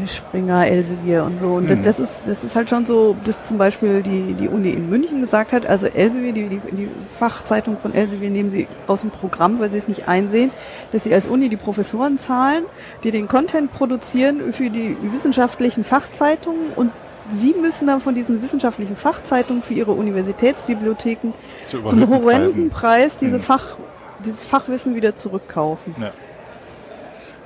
[0.08, 1.48] Springer, Elsevier und so.
[1.54, 1.84] Und Mhm.
[1.84, 5.22] das ist, das ist halt schon so, dass zum Beispiel die, die Uni in München
[5.22, 9.60] gesagt hat, also Elsevier, die, die, die Fachzeitung von Elsevier nehmen sie aus dem Programm,
[9.60, 10.52] weil sie es nicht einsehen,
[10.92, 12.64] dass sie als Uni die Professoren zahlen,
[13.04, 16.92] die den Content produzieren für die wissenschaftlichen Fachzeitungen und
[17.30, 21.32] Sie müssen dann von diesen wissenschaftlichen Fachzeitungen für ihre Universitätsbibliotheken
[21.68, 22.70] zu zum horrenden.
[22.72, 23.42] Preis diese Mhm.
[23.42, 23.78] Fach,
[24.26, 25.96] dieses Fachwissen wieder zurückkaufen.
[26.02, 26.12] Ja.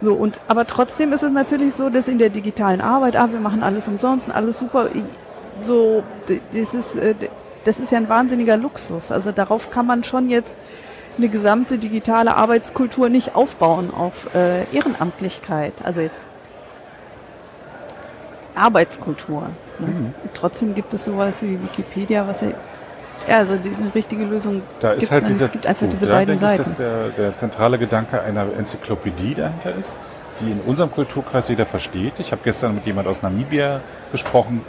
[0.06, 3.40] So, und, aber trotzdem ist es natürlich so, dass in der digitalen Arbeit, ah, wir
[3.40, 4.88] machen alles umsonst alles super,
[5.62, 6.04] so,
[6.54, 7.16] das ist, äh,
[7.64, 9.12] das ist ja ein wahnsinniger Luxus.
[9.12, 10.56] Also darauf kann man schon jetzt
[11.18, 15.74] eine gesamte digitale Arbeitskultur nicht aufbauen auf äh, Ehrenamtlichkeit.
[15.84, 16.28] Also jetzt
[18.54, 19.50] Arbeitskultur.
[19.80, 19.88] Ne?
[19.88, 20.14] Mhm.
[20.36, 22.50] Trotzdem gibt es sowas wie Wikipedia, was ja,
[23.28, 26.14] ja also diese richtige Lösung Da ist halt dieser, es gibt einfach gut, diese da
[26.14, 26.70] beiden denke ich, Seiten.
[26.70, 29.98] dass der, der zentrale Gedanke einer Enzyklopädie dahinter ist,
[30.42, 32.14] die in unserem Kulturkreis jeder versteht.
[32.20, 34.62] Ich habe gestern mit jemand aus Namibia gesprochen,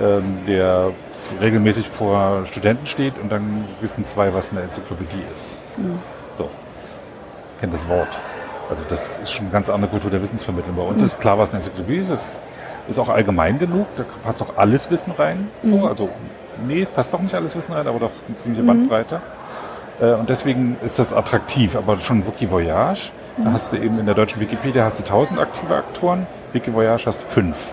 [0.00, 0.90] ähm, der
[1.40, 5.56] regelmäßig vor Studenten steht und dann wissen zwei, was eine Enzyklopädie ist.
[5.76, 5.98] Mhm.
[6.38, 6.48] So,
[7.60, 8.08] kennt das Wort.
[8.70, 10.76] Also das ist schon eine ganz andere Kultur der Wissensvermittlung.
[10.76, 11.06] Bei uns Mhm.
[11.06, 12.10] ist klar, was eine Enzyklopädie ist.
[12.10, 12.40] Es
[12.88, 13.86] ist auch allgemein genug.
[13.96, 15.48] Da passt doch alles Wissen rein.
[15.62, 15.84] So, Mhm.
[15.84, 16.08] also
[16.66, 19.20] nee, passt doch nicht alles Wissen rein, aber doch eine ziemliche Bandbreite.
[20.00, 23.10] Äh, Und deswegen ist das attraktiv, aber schon Wikivoyage.
[23.38, 27.22] Da hast du eben in der deutschen Wikipedia hast du 1000 aktive Aktoren, Wikivoyage hast
[27.30, 27.72] fünf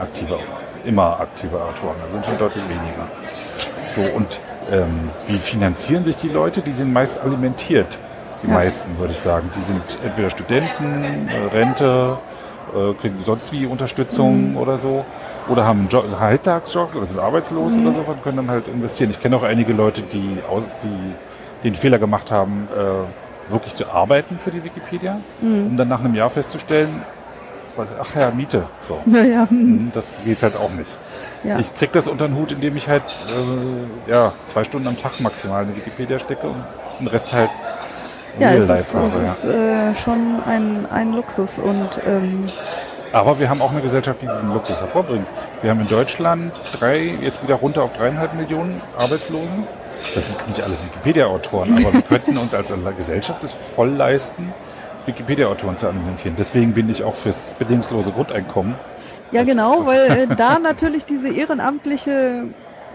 [0.00, 0.38] aktive,
[0.84, 1.96] immer aktive Autoren.
[2.02, 3.06] Das sind schon deutlich weniger.
[3.94, 4.40] So, und
[4.72, 6.62] ähm, wie finanzieren sich die Leute?
[6.62, 7.98] Die sind meist alimentiert.
[8.42, 8.54] Die Ja.
[8.54, 9.50] meisten, würde ich sagen.
[9.54, 12.16] Die sind entweder Studenten, äh, Rente,
[12.74, 15.04] äh, kriegen sonst wie Unterstützung oder so.
[15.48, 18.66] Oder haben einen, Job, einen Halbtagsjob oder sind arbeitslos oder so und können dann halt
[18.68, 19.10] investieren.
[19.10, 20.38] Ich kenne auch einige Leute, die,
[20.82, 21.14] die
[21.64, 26.14] den Fehler gemacht haben, äh, wirklich zu arbeiten für die Wikipedia, um dann nach einem
[26.14, 27.02] Jahr festzustellen,
[28.00, 28.62] ach ja, Miete.
[28.80, 28.98] So.
[29.04, 30.98] Naja, hm, Mhm, Das geht's halt auch nicht.
[31.42, 31.58] ja.
[31.58, 35.20] Ich krieg das unter den Hut, indem ich halt äh, ja, zwei Stunden am Tag
[35.20, 36.56] maximal in Wikipedia stecke und
[37.00, 37.50] den Rest halt
[38.40, 39.10] ja, real es life ist, habe.
[39.24, 39.32] Ja.
[39.32, 42.48] ist äh, schon ein, ein Luxus und ähm,
[43.14, 45.26] Aber wir haben auch eine Gesellschaft, die diesen Luxus hervorbringt.
[45.62, 49.68] Wir haben in Deutschland drei, jetzt wieder runter auf dreieinhalb Millionen Arbeitslosen.
[50.16, 54.52] Das sind nicht alles Wikipedia-Autoren, aber wir könnten uns als Gesellschaft es voll leisten,
[55.06, 56.34] Wikipedia-Autoren zu alimentieren.
[56.36, 58.74] Deswegen bin ich auch fürs bedingungslose Grundeinkommen,
[59.30, 62.46] Ja, genau, weil äh, da natürlich diese ehrenamtliche,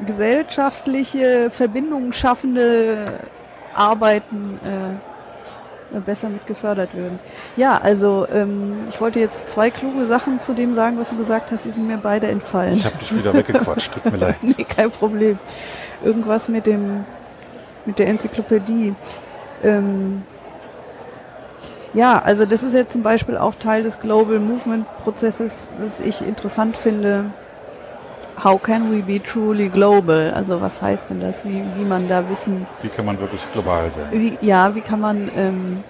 [0.05, 3.19] gesellschaftliche, Verbindungen schaffende
[3.73, 5.08] Arbeiten äh,
[6.05, 7.19] besser mit gefördert würden.
[7.57, 11.51] Ja, also ähm, ich wollte jetzt zwei kluge Sachen zu dem sagen, was du gesagt
[11.51, 12.73] hast, die sind mir beide entfallen.
[12.75, 14.35] Ich habe dich wieder weggequatscht, tut mir leid.
[14.41, 15.39] nee, kein Problem.
[16.03, 17.05] Irgendwas mit dem
[17.85, 18.93] mit der Enzyklopädie.
[19.63, 20.23] Ähm,
[21.93, 26.21] ja, also das ist jetzt zum Beispiel auch Teil des Global Movement Prozesses, was ich
[26.21, 27.31] interessant finde.
[28.41, 30.31] How can we be truly global?
[30.33, 31.43] Also was heißt denn das?
[31.43, 32.65] Wie, wie man da wissen?
[32.81, 34.07] Wie kann man wirklich global sein?
[34.11, 35.83] Wie, ja, wie kann man ähm,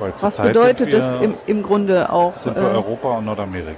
[0.00, 2.36] Weil was bedeutet das im, im Grunde auch?
[2.38, 3.70] Sind wir äh, Europa und Nordamerika.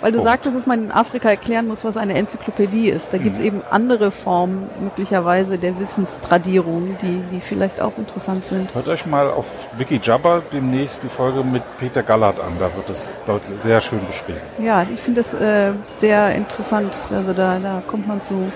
[0.00, 0.30] Weil du Punkt.
[0.30, 3.12] sagtest, dass man in Afrika erklären muss, was eine Enzyklopädie ist.
[3.12, 3.46] Da gibt's Mhm.
[3.46, 8.74] eben andere Formen möglicherweise der Wissenstradierung, die, die vielleicht auch interessant sind.
[8.74, 12.52] Hört euch mal auf Wikijabber demnächst die Folge mit Peter Gallert an.
[12.58, 14.40] Da wird es deutlich, sehr schön beschrieben.
[14.58, 16.96] Ja, ich finde das äh, sehr interessant.
[17.14, 18.50] Also da, da kommt man zu,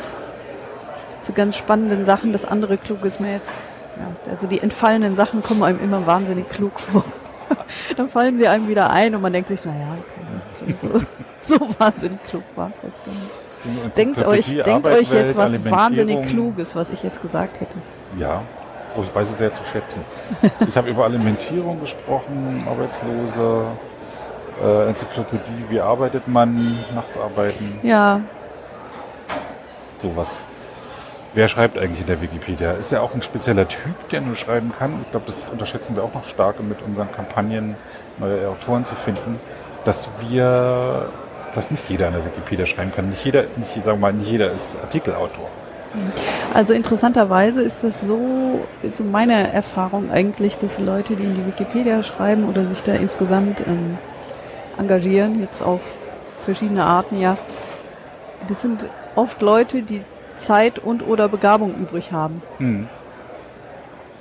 [1.22, 2.32] zu ganz spannenden Sachen.
[2.32, 6.48] Das andere klug ist mir jetzt, ja, also die entfallenen Sachen kommen einem immer wahnsinnig
[6.48, 7.04] klug vor.
[7.96, 9.96] Dann fallen sie einem wieder ein und man denkt sich, naja,
[10.60, 11.00] okay, so,
[11.56, 13.96] so wahnsinnig klug war es jetzt gar nicht.
[13.96, 17.76] Denkt euch, denkt euch jetzt was wahnsinnig Kluges, was ich jetzt gesagt hätte.
[18.16, 18.42] Ja,
[18.96, 20.02] oh, ich weiß es sehr zu schätzen.
[20.68, 23.64] ich habe über Alimentierung gesprochen, Arbeitslose,
[24.62, 26.54] äh, Enzyklopädie, wie arbeitet man,
[26.94, 28.20] nachts arbeiten, Ja,
[29.98, 30.44] sowas.
[31.36, 32.72] Wer schreibt eigentlich in der Wikipedia?
[32.72, 35.02] Ist ja auch ein spezieller Typ, der nur schreiben kann.
[35.02, 37.76] Ich glaube, das unterschätzen wir auch noch stark mit unseren Kampagnen,
[38.18, 39.38] neue Autoren zu finden,
[39.84, 41.10] dass wir,
[41.54, 43.10] dass nicht jeder in der Wikipedia schreiben kann.
[43.10, 45.46] Nicht jeder, nicht, sagen wir mal, nicht jeder ist Artikelautor.
[46.54, 52.02] also interessanterweise ist das so, so meine Erfahrung eigentlich, dass Leute, die in die Wikipedia
[52.02, 53.98] schreiben oder sich da insgesamt ähm,
[54.78, 55.96] engagieren, jetzt auf
[56.38, 57.36] verschiedene Arten, ja,
[58.48, 60.00] das sind oft Leute, die
[60.36, 62.42] Zeit und oder Begabung übrig haben.
[62.58, 62.88] Hm.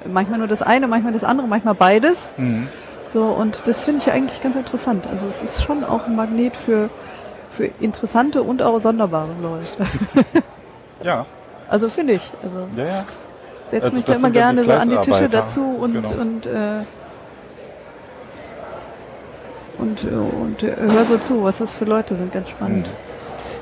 [0.08, 2.30] Manchmal nur das eine, manchmal das andere, manchmal beides.
[2.38, 2.67] Hm.
[3.13, 5.08] So, und das finde ich eigentlich ganz interessant.
[5.08, 6.89] Also es ist schon auch ein Magnet für,
[7.49, 10.43] für interessante und auch sonderbare Leute.
[11.04, 11.25] Ja,
[11.69, 12.32] Also finde ich.
[12.41, 13.04] Also ja, ja.
[13.67, 16.10] setze Also mich da immer gerne so an die Tische dazu und Genau.
[16.21, 16.49] und äh,
[19.78, 22.88] und, äh, und äh, hör so zu, was das für Leute sind, ganz spannend.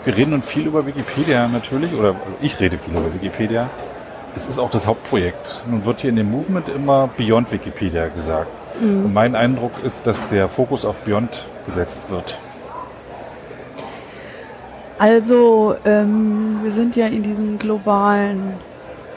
[0.05, 3.69] Wir reden nun viel über Wikipedia natürlich, oder ich rede viel über Wikipedia.
[4.35, 5.63] Es ist auch das Hauptprojekt.
[5.69, 8.49] Nun wird hier in dem Movement immer Beyond Wikipedia gesagt.
[8.81, 9.05] Mhm.
[9.05, 12.37] Und mein Eindruck ist, dass der Fokus auf Beyond gesetzt wird.
[14.97, 18.53] Also ähm, wir sind ja in diesem globalen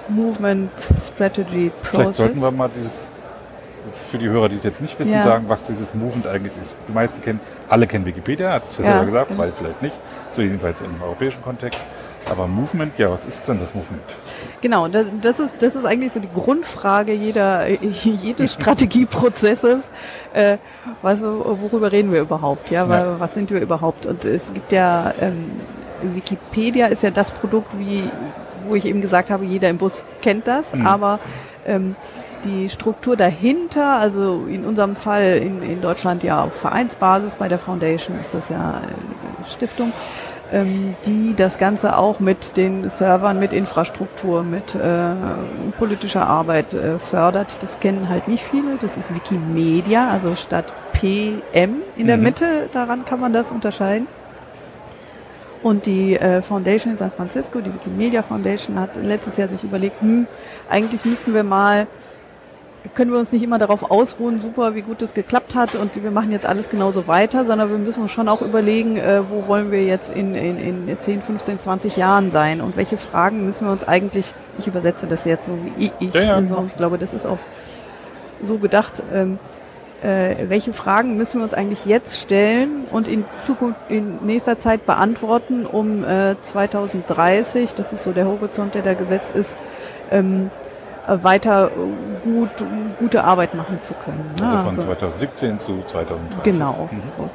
[0.09, 0.71] Movement
[1.01, 1.91] Strategy Process.
[1.91, 3.09] Vielleicht sollten wir mal dieses,
[4.07, 5.23] für die Hörer, die es jetzt nicht wissen, Ja.
[5.23, 6.75] sagen, was dieses Movement eigentlich ist.
[6.89, 9.43] Die meisten kennen, alle kennen Wikipedia, hat es ja selber gesagt, genau.
[9.43, 9.99] zwei vielleicht nicht,
[10.31, 11.85] so jedenfalls im europäischen Kontext.
[12.31, 14.17] Aber Movement, ja, was ist denn das Movement?
[14.61, 17.69] Genau, das, das, ist, das ist eigentlich so die Grundfrage jeder,
[18.03, 18.55] jedes
[19.07, 19.89] Strategieprozesses.
[20.35, 20.59] Äh,
[21.03, 22.71] was, worüber reden wir überhaupt?
[22.71, 23.21] Ja, weil, Ja.
[23.21, 24.07] was sind wir überhaupt?
[24.07, 25.51] Und es gibt ja, ähm,
[26.15, 28.03] Wikipedia ist ja das Produkt, wie,
[28.69, 30.87] wo ich eben gesagt habe, jeder im Bus kennt das, Mhm.
[30.87, 31.19] aber
[31.67, 31.97] ähm,
[32.47, 37.59] die Struktur dahinter, also in unserem Fall in, in Deutschland ja auf Vereinsbasis, bei der
[37.59, 39.93] Foundation ist das ja eine Stiftung,
[40.53, 45.15] ähm, die das Ganze auch mit den Servern, mit Infrastruktur, mit äh,
[45.77, 47.59] politischer Arbeit äh, fördert.
[47.61, 48.77] Das kennen halt nicht viele.
[48.81, 52.23] Das ist Wikimedia, also statt PM in der Mhm.
[52.23, 54.07] Mitte, daran kann man das unterscheiden.
[55.63, 60.01] Und die äh, Foundation in San Francisco, die Wikimedia Foundation, hat letztes Jahr sich überlegt,
[60.01, 60.29] hm,
[60.71, 61.89] eigentlich müssten wir mal
[62.97, 66.11] können wir uns nicht immer darauf ausruhen, super, wie gut das geklappt hat und wir
[66.11, 69.71] machen jetzt alles genauso weiter, sondern wir müssen uns schon auch überlegen, äh, wo wollen
[69.71, 73.73] wir jetzt in, in, in 10, 15, 20 Jahren sein und welche Fragen müssen wir
[73.73, 76.35] uns eigentlich, ich übersetze das jetzt so wie ich, Ja, ja.
[76.37, 77.39] also ich glaube, das ist auch
[78.43, 79.39] so gedacht, ähm,
[80.03, 84.87] äh, welche Fragen müssen wir uns eigentlich jetzt stellen und in Zukunft, in nächster Zeit
[84.87, 89.55] beantworten, um äh, 2030, das ist so der Horizont, der da gesetzt ist,
[90.11, 90.66] ähm, äh,
[91.07, 91.71] weiter
[92.25, 92.51] gut,
[92.99, 94.25] gute Arbeit machen zu können.
[94.39, 94.45] ne?
[94.47, 96.43] Also von Also- 2017 zu 2030.
[96.43, 96.89] Genau.
[96.91, 97.03] Mhm.
[97.17, 97.31] So.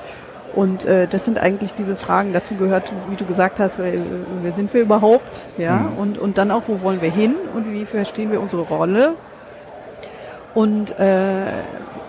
[0.53, 2.33] Und äh, das sind eigentlich diese Fragen.
[2.33, 3.97] Dazu gehört, wie du gesagt hast, äh,
[4.41, 5.41] wer sind wir überhaupt?
[5.57, 5.77] Ja.
[5.77, 5.97] Mhm.
[5.97, 9.13] Und, und dann auch, wo wollen wir hin und wie verstehen wir unsere Rolle?
[10.53, 11.45] Und äh,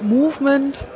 [0.01, 0.87] Movement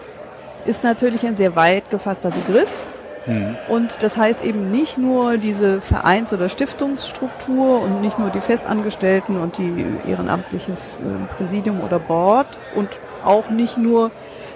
[0.65, 2.87] ist natürlich ein sehr weit gefasster Begriff.
[3.27, 3.57] Mhm.
[3.69, 9.41] Und das heißt eben nicht nur diese Vereins- oder Stiftungsstruktur und nicht nur die Festangestellten
[9.41, 12.89] und die ehrenamtliches äh, Präsidium oder Board und
[13.25, 14.11] auch nicht nur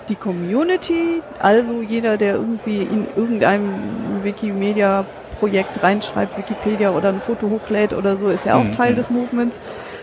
[0.09, 3.71] die Community, also jeder, der irgendwie in irgendeinem
[4.23, 8.73] Wikimedia-Projekt reinschreibt, Wikipedia oder ein Foto hochlädt oder so, ist ja auch Mhm.
[8.73, 9.59] Teil des Movements,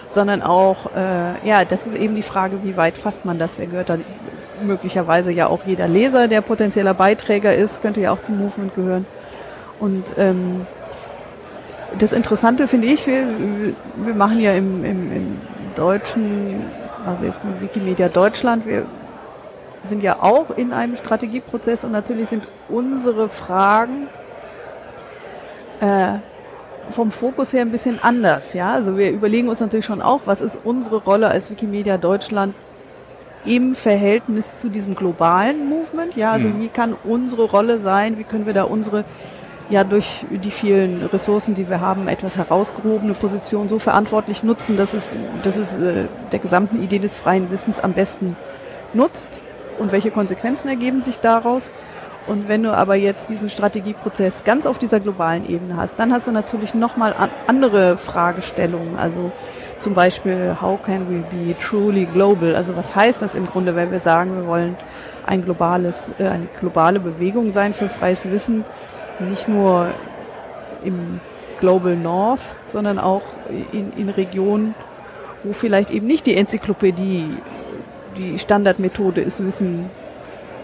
[0.10, 3.58] sondern auch, äh, ja, das ist eben die Frage, wie weit fasst man das?
[3.58, 4.04] Wer gehört dann
[4.64, 9.06] möglicherweise ja auch jeder Leser, der potenzieller Beiträger ist, könnte ja auch zum Movement gehören.
[9.80, 10.66] Und ähm,
[11.98, 13.26] das Interessante finde ich, wir,
[13.96, 15.42] wir machen ja im, im, im
[15.76, 16.64] deutschen,
[17.06, 18.86] also jetzt mit Wikimedia Deutschland, wir
[19.84, 24.08] sind ja auch in einem Strategieprozess und natürlich sind unsere Fragen
[25.80, 26.20] äh,
[26.90, 28.54] vom Fokus her ein bisschen anders.
[28.54, 32.54] Ja, also wir überlegen uns natürlich schon auch, was ist unsere Rolle als Wikimedia Deutschland
[33.48, 36.16] im Verhältnis zu diesem globalen Movement.
[36.16, 36.62] Ja, also Mhm.
[36.62, 38.18] wie kann unsere Rolle sein?
[38.18, 39.06] Wie können wir da unsere
[39.70, 44.94] ja durch die vielen Ressourcen, die wir haben, etwas herausgehobene Position so verantwortlich nutzen, dass
[44.94, 45.10] es,
[45.44, 48.38] dass es äh, der gesamten Idee des freien Wissens am besten
[48.94, 49.42] nutzt
[49.78, 51.70] und welche Konsequenzen ergeben sich daraus.
[52.28, 56.28] Und wenn du aber jetzt diesen Strategieprozess ganz auf dieser globalen Ebene hast, dann hast
[56.28, 58.98] du natürlich nochmal an andere Fragestellungen.
[58.98, 59.32] Also
[59.80, 62.56] zum Beispiel, how can we be truly global?
[62.56, 64.76] Also was heißt das im Grunde, wenn wir sagen, wir wollen
[65.26, 68.64] ein globales, äh, eine globale Bewegung sein für freies Wissen,
[69.20, 69.88] nicht nur
[70.84, 71.20] im
[71.60, 73.24] Global North, sondern auch
[73.72, 74.76] in, in Regionen,
[75.44, 77.30] wo vielleicht eben nicht die Enzyklopädie
[78.18, 79.90] die Standardmethode ist, Wissen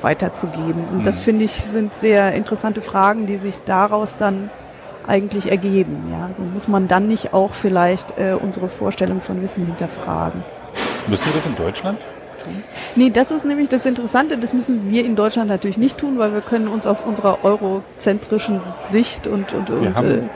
[0.02, 0.86] weiterzugeben.
[0.92, 1.24] Und das Mhm.
[1.24, 4.50] finde ich sind sehr interessante Fragen, die sich daraus dann
[5.08, 6.08] eigentlich ergeben.
[6.12, 10.44] Ja, also muss man dann nicht auch vielleicht äh, unsere Vorstellung von Wissen hinterfragen?
[11.08, 12.00] Müssen wir das in Deutschland?
[12.96, 14.38] Nee, das ist nämlich das Interessante.
[14.38, 18.62] Das müssen wir in Deutschland natürlich nicht tun, weil wir können uns auf unserer eurozentrischen
[18.84, 20.30] Sicht und, und, Wir und äh, haben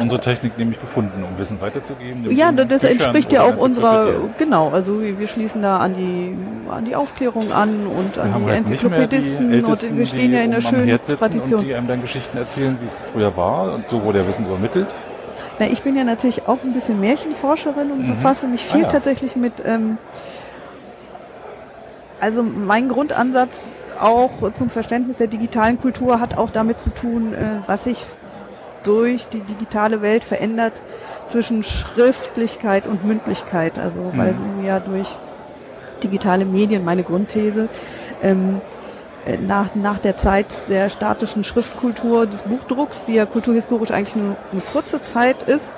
[0.00, 2.30] unsere Technik nämlich gefunden, um Wissen weiterzugeben.
[2.30, 6.34] ja, das Büchern entspricht ja auch unserer, genau, also wir wir schließen da an die,
[6.70, 10.06] an die Aufklärung an und Wir an haben die halt die Enzyklopädisten Ältesten, und wir
[10.06, 11.62] stehen die ja in oben am schönen sitzen Und Tradition.
[11.64, 14.88] die einem dann Geschichten erzählen, wie es früher war und so wurde der Wissen übermittelt.
[15.58, 18.10] Na, ich bin ja natürlich auch ein bisschen Märchenforscherin und Mhm.
[18.10, 18.88] befasse mich Ah, viel ja.
[18.88, 19.98] tatsächlich mit, ähm,
[22.20, 27.38] also mein Grundansatz auch zum Verständnis der digitalen Kultur hat auch damit zu tun, äh,
[27.66, 28.04] was sich
[28.82, 30.80] durch die digitale Welt verändert
[31.28, 33.78] zwischen Schriftlichkeit und Mündlichkeit.
[33.78, 34.60] Also weil Mhm.
[34.60, 35.08] sie ja durch
[36.02, 37.68] digitale Medien, meine Grundthese,
[38.22, 38.60] ähm,
[39.26, 44.36] äh, nach, nach der Zeit der statischen Schriftkultur des Buchdrucks, die ja kulturhistorisch eigentlich nur
[44.50, 45.72] eine kurze Zeit ist,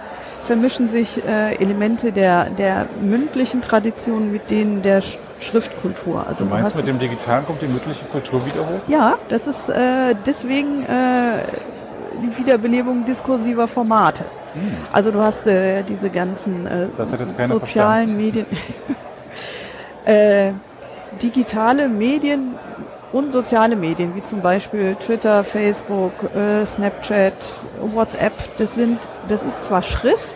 [0.44, 5.02] vermischen sich äh, Elemente der, der mündlichen Tradition mit denen der
[5.42, 6.24] Schriftkultur.
[6.26, 8.80] Also Du meinst, hast- mit dem Digitalen kommt die mündliche Kultur wieder hoch?
[8.88, 11.42] ja, das ist äh, deswegen äh,
[12.22, 14.24] die Wiederbelebung diskursiver Formate.
[14.92, 17.48] Also du hast äh, diese ganzen äh, Hm.
[17.48, 18.46] Sozialen Medien,
[20.04, 20.52] äh,
[21.22, 22.54] digitale Medien
[23.12, 27.34] und soziale Medien, wie zum Beispiel Twitter, Facebook, äh, Snapchat,
[27.94, 30.34] WhatsApp, das sind, das ist zwar Schrift,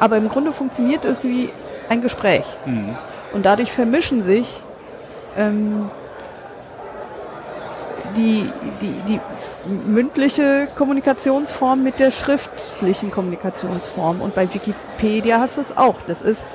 [0.00, 1.50] aber im Grunde funktioniert es wie
[1.88, 2.44] ein Gespräch.
[2.66, 2.96] Mhm.
[3.34, 4.60] Und dadurch vermischen sich
[5.36, 5.90] ähm,
[8.16, 9.20] die, die, die
[9.86, 14.20] mündliche Kommunikationsform mit der schriftlichen Kommunikationsform.
[14.20, 15.96] Und bei Wikipedia hast du es auch.
[16.06, 16.46] Das ist,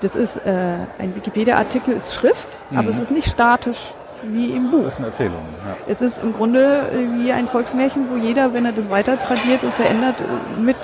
[0.00, 3.92] das ist äh, ein Wikipedia-Artikel ist Schrift, aber es ist nicht statisch
[4.22, 4.82] wie im Buch.
[4.82, 5.42] Das ist eine Erzählung.
[5.66, 5.76] Ja.
[5.86, 9.62] Es ist im Grunde äh, wie ein Volksmärchen, wo jeder, wenn er das weiter tradiert
[9.62, 10.76] und verändert, äh, mit,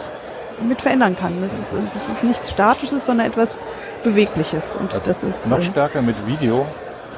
[0.66, 1.32] mit verändern kann.
[1.42, 3.56] Das ist, das ist nichts Statisches, sondern etwas
[4.02, 4.76] Bewegliches.
[4.76, 6.66] Und das ist noch äh, stärker mit Video.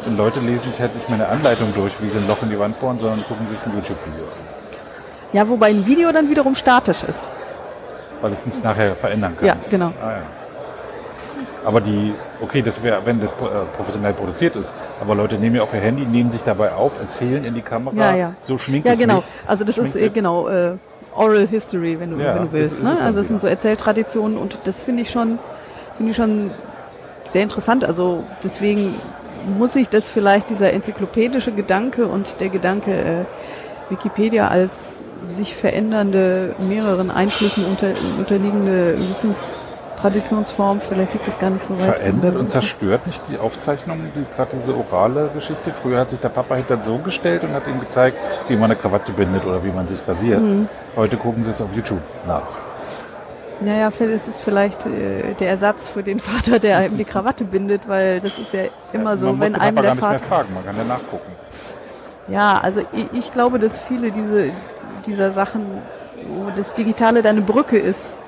[0.06, 2.50] Und Leute lesen sich halt nicht mehr eine Anleitung durch, wie sie ein Loch in
[2.50, 5.32] die Wand bohren, sondern gucken sich ein YouTube-Video an.
[5.32, 7.24] ja, wobei ein Video dann wiederum statisch ist.
[8.20, 9.46] Weil es nicht nachher verändern kann.
[9.46, 9.92] Ja, genau.
[10.02, 10.22] Ah, ja.
[11.64, 13.34] Aber die, okay, das wäre, wenn das äh,
[13.76, 17.42] professionell produziert ist, aber Leute nehmen ja auch ihr Handy, nehmen sich dabei auf, erzählen
[17.44, 18.32] in die Kamera, Ja, ja.
[18.42, 19.16] so schminkt Ja, genau.
[19.16, 19.24] mich.
[19.46, 20.14] Also das ist äh, Schminktipps.
[20.14, 20.76] genau äh,
[21.14, 22.74] Oral History, wenn du, Ja, wenn du willst.
[22.74, 22.90] ist Ne?
[22.90, 23.48] es dann Also das sind wieder.
[23.48, 25.38] so Erzähltraditionen und das finde ich schon,
[25.96, 26.50] finde ich schon
[27.30, 27.84] sehr interessant.
[27.84, 28.94] Also deswegen
[29.46, 33.24] muss ich das vielleicht dieser enzyklopädische Gedanke und der Gedanke äh,
[33.90, 37.88] Wikipedia als sich verändernde, mehreren Einflüssen unter,
[38.18, 41.96] unterliegende Wissenstraditionsform, vielleicht liegt das gar nicht so weit.
[41.96, 45.70] Verändert und zerstört nicht die Aufzeichnung, die gerade diese orale Geschichte.
[45.70, 48.76] Früher hat sich der Papa hinter Sohn gestellt und hat ihm gezeigt, wie man eine
[48.76, 50.40] Krawatte bindet oder wie man sich rasiert.
[50.40, 50.68] Mhm.
[50.96, 52.63] Heute gucken sie es auf YouTube nach.
[53.60, 57.88] Naja, es ist vielleicht äh, der Ersatz für den Vater, der einem die Krawatte bindet,
[57.88, 60.10] weil das ist ja immer so, man wenn muss den einem der gar nicht mehr
[60.10, 60.24] Vater.
[60.24, 61.32] fragen, man kann ja nachgucken.
[62.28, 64.50] Ja, also ich, ich glaube, dass viele diese,
[65.06, 65.66] dieser Sachen,
[66.28, 68.18] wo das Digitale da eine Brücke ist,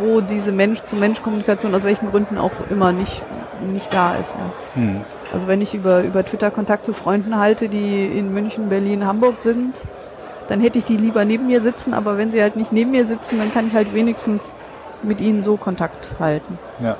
[0.00, 3.22] wo, diese Mensch-zu-Mensch-Kommunikation aus welchen Gründen auch immer nicht,
[3.60, 4.34] nicht da ist.
[4.76, 4.82] Ja.
[5.32, 9.40] Also wenn ich über, über Twitter Kontakt zu Freunden halte, die in München, Berlin, Hamburg
[9.40, 9.82] sind,
[10.48, 13.06] dann hätte ich die lieber neben mir sitzen, aber wenn sie halt nicht neben mir
[13.06, 14.42] sitzen, dann kann ich halt wenigstens
[15.02, 16.58] mit ihnen so Kontakt halten.
[16.82, 16.96] Ja.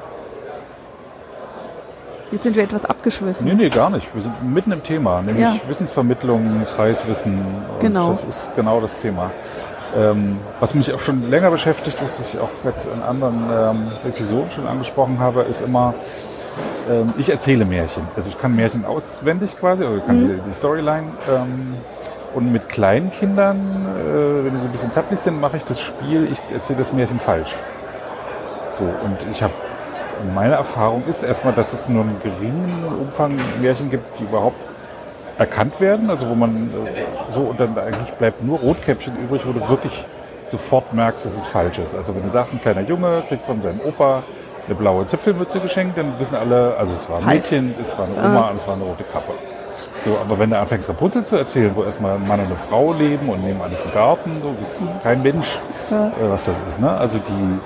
[2.33, 3.47] Jetzt sind wir etwas abgeschwiffen.
[3.47, 4.13] Nee, nee, gar nicht.
[4.15, 5.57] Wir sind mitten im Thema, nämlich Ja.
[5.69, 7.39] Wissensvermittlung, freies Wissen.
[7.39, 8.09] Und Genau.
[8.09, 9.31] Das ist genau das Thema.
[9.97, 14.51] Ähm, was mich auch schon länger beschäftigt, was ich auch jetzt in anderen ähm, Episoden
[14.51, 15.95] schon angesprochen habe, ist immer,
[16.91, 18.03] ähm, ich erzähle Märchen.
[18.17, 21.05] Also ich kann Märchen auswendig quasi, oder ich kann die, die Storyline.
[22.35, 25.81] Und mit kleinen Kindern, äh, wenn die so ein bisschen zappelig sind, mache ich das
[25.81, 27.55] Spiel, ich erzähle das Märchen falsch.
[28.73, 29.53] So, und ich habe
[30.35, 34.57] meine Erfahrung ist erstmal, dass es nur einen geringen Umfang Märchen gibt, die überhaupt
[35.39, 39.53] erkannt werden, also wo man äh, so und dann eigentlich bleibt nur Rotkäppchen übrig, wo
[39.53, 40.05] du wirklich
[40.47, 41.95] sofort merkst, dass es falsch ist.
[41.95, 44.23] Also wenn du sagst, ein kleiner Junge kriegt von seinem Opa
[44.67, 47.27] eine blaue Zipfelmütze geschenkt, dann wissen alle, also es war ein.
[47.27, 49.33] Mädchen, es war eine Oma und es war eine rote Kappe.
[50.03, 52.93] So, aber wenn du anfängst Rapunzel zu erzählen, wo erstmal ein Mann und eine Frau
[52.93, 55.95] leben und nehmen alles im Garten, so wisst kein Mensch, äh,
[56.29, 56.81] was das ist.
[56.81, 56.91] Ne?
[56.91, 57.61] Also die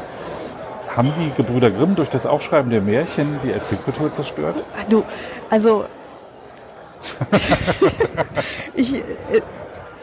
[0.97, 4.57] haben die Gebrüder Grimm durch das Aufschreiben der Märchen die Erzählkultur zerstört?
[4.77, 5.05] Ach, Du,
[5.49, 5.85] also
[8.75, 9.03] ich, äh,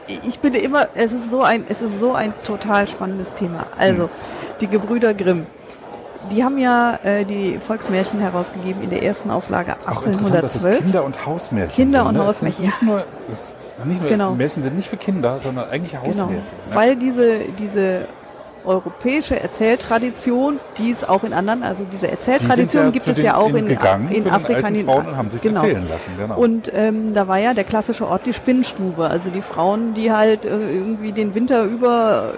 [0.08, 3.66] ich bin immer, es ist so ein, es ist so ein total spannendes Thema.
[3.78, 4.10] Also
[4.62, 5.48] die Gebrüder Grimm,
[6.32, 10.66] die haben ja äh, die Volksmärchen herausgegeben in der ersten Auflage Auch interessant, dass es
[10.66, 10.80] 1812.
[10.84, 12.08] Kinder- und Hausmärchen Kinder- sind.
[12.10, 12.26] und ne?
[12.26, 13.54] Hausmärchen, nicht nur, es
[13.86, 14.36] nicht nur Genau.
[14.36, 16.36] Märchen sind nicht für Kinder, sondern eigentlich Genau, Hausmärchen.
[16.70, 16.76] Ne?
[16.76, 18.08] weil diese diese
[18.66, 23.38] europäische Erzähltradition, die es auch in anderen, also diese Erzähltradition ja gibt es den- ja
[23.38, 25.62] auch in gegangen, in den Afrika, in Frauen und haben sich's genau.
[25.62, 26.36] erzählen lassen, genau.
[26.38, 30.46] Und ähm, da war ja der klassische Ort die Spinnstube, also die Frauen, die halt
[30.46, 32.34] äh, irgendwie den Winter über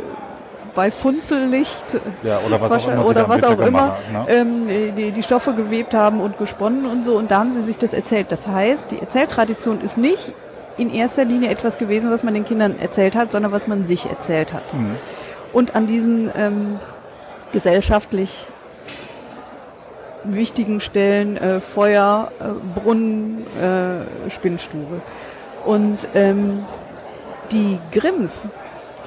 [0.77, 4.25] bei Funzellicht Ja, oder was auch immer oder was auch immer haben, ne?
[4.29, 7.17] ähm, die, die Stoffe gewebt haben und gesponnen und so.
[7.17, 8.31] Und da haben sie sich das erzählt.
[8.31, 10.35] Das heißt, die Erzähltradition ist nicht
[10.77, 14.05] in erster Linie etwas gewesen, was man den Kindern erzählt hat, sondern was man sich
[14.07, 14.71] erzählt hat.
[14.75, 14.95] Mhm.
[15.51, 16.79] Und an diesen ähm,
[17.53, 18.47] gesellschaftlich
[20.23, 25.01] wichtigen Stellen äh, Feuer, äh, Brunnen, äh, Spinnstube.
[25.65, 26.65] Und ähm,
[27.51, 28.45] die Grimms,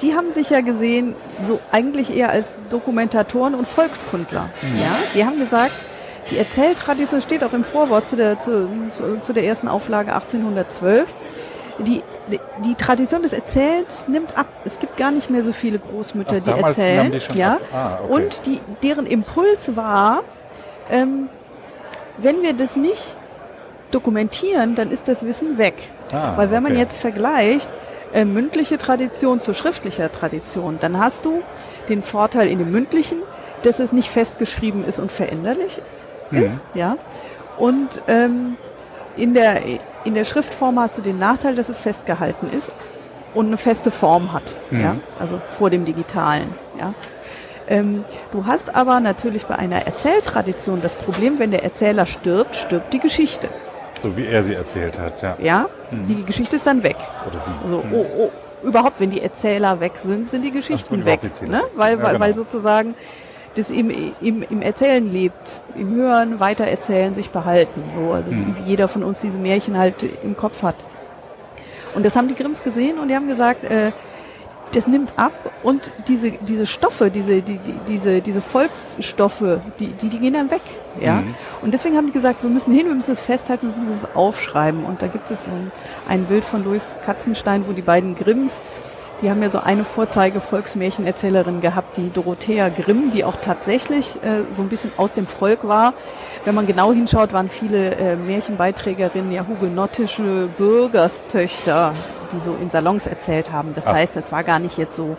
[0.01, 1.15] die haben sich ja gesehen,
[1.47, 4.49] so eigentlich eher als Dokumentatoren und Volkskundler.
[4.81, 5.73] Ja, die haben gesagt,
[6.29, 11.13] die Erzähltradition steht auch im Vorwort zu der, zu, zu, zu der ersten Auflage 1812.
[11.79, 12.01] Die,
[12.63, 14.47] die Tradition des Erzählens nimmt ab.
[14.65, 17.11] Es gibt gar nicht mehr so viele Großmütter, Ach, die erzählen.
[17.11, 17.57] die ja.
[17.73, 18.13] Ah, okay.
[18.13, 20.21] Und die, deren Impuls war,
[20.91, 21.27] ähm,
[22.17, 23.17] wenn wir das nicht
[23.89, 25.73] dokumentieren, dann ist das Wissen weg.
[26.13, 26.81] Ah, Weil wenn man okay.
[26.81, 27.71] jetzt vergleicht
[28.13, 31.41] äh, mündliche Tradition zu schriftlicher Tradition, dann hast du
[31.89, 33.19] den Vorteil in dem mündlichen,
[33.63, 35.81] dass es nicht festgeschrieben ist und veränderlich
[36.31, 36.43] Mhm.
[36.43, 36.95] ist, ja.
[37.57, 38.55] Und ähm,
[39.17, 39.61] in der
[40.03, 42.71] in der Schriftform hast du den Nachteil, dass es festgehalten ist
[43.33, 44.81] und eine feste Form hat, Mhm.
[44.81, 44.95] ja.
[45.19, 46.93] Also vor dem Digitalen, ja.
[47.67, 52.91] Ähm, du hast aber natürlich bei einer Erzähltradition das Problem, wenn der Erzähler stirbt, stirbt
[52.93, 53.49] die Geschichte.
[54.01, 55.35] So wie er sie erzählt hat, ja.
[55.39, 56.97] Ja, die Geschichte ist dann weg.
[57.27, 57.51] Oder sie.
[57.63, 58.31] Also, oh, oh,
[58.67, 61.19] überhaupt, wenn die Erzähler weg sind, sind die Geschichten weg.
[61.21, 61.61] die Ne?
[61.75, 62.43] Weil, Ja, weil, weil genau.
[62.43, 62.95] sozusagen
[63.55, 63.91] das im,
[64.21, 67.83] im, im Erzählen lebt, im Hören, Weitererzählen, sich behalten.
[67.95, 68.55] So, also Hm.
[68.57, 70.75] wie jeder von uns diese Märchen halt im Kopf hat.
[71.93, 73.91] Und das haben die Grimms gesehen und die haben gesagt, äh,
[74.71, 80.09] das nimmt ab und diese, diese Stoffe, diese, die, die, diese, diese Volksstoffe, die, die,
[80.09, 80.61] die gehen dann weg.
[80.99, 81.21] Ja?
[81.21, 81.35] Mhm.
[81.61, 84.15] Und deswegen haben die gesagt, wir müssen hin, wir müssen es festhalten, wir müssen es
[84.15, 84.85] aufschreiben.
[84.85, 85.71] Und da gibt es so ein,
[86.07, 88.61] ein Bild von Louis Katzenstein, wo die beiden Grimms,
[89.21, 94.61] die haben ja so eine Vorzeige-Volksmärchenerzählerin gehabt, die Dorothea Grimm, die auch tatsächlich äh, so
[94.61, 95.93] ein bisschen aus dem Volk war.
[96.43, 101.93] Wenn man genau hinschaut, waren viele äh, Märchenbeiträgerinnen ja hugenottische Bürgerstöchter,
[102.33, 103.73] die so in Salons erzählt haben.
[103.75, 103.93] Das Ach.
[103.93, 105.17] heißt, das war gar nicht jetzt so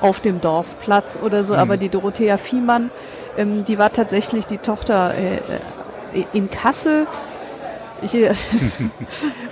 [0.00, 2.90] auf dem Dorfplatz oder so, aber die Dorothea Viehmann,
[3.38, 7.06] ähm, die war tatsächlich die Tochter äh, äh, in Kassel.
[8.02, 8.12] Ich,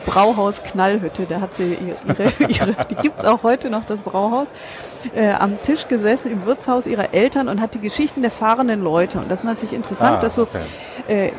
[0.07, 1.77] Brauhaus Knallhütte, da hat sie
[2.07, 4.47] ihre, ihre, die gibt's auch heute noch, das Brauhaus,
[5.15, 9.19] äh, am Tisch gesessen im Wirtshaus ihrer Eltern und hat die Geschichten der fahrenden Leute.
[9.19, 10.59] Und das ist natürlich interessant, Ah, dass so okay.
[11.09, 11.33] äh,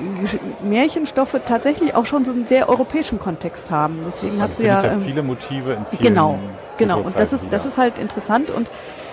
[0.64, 4.00] Märchenstoffe tatsächlich auch schon so einen sehr europäischen Kontext haben.
[4.08, 6.40] Deswegen Man hast du ja, ja ähm, viele Motive in vielen Genau,
[6.78, 7.02] genau.
[7.02, 8.50] Und das ist, das ist halt interessant.
[8.50, 8.70] Und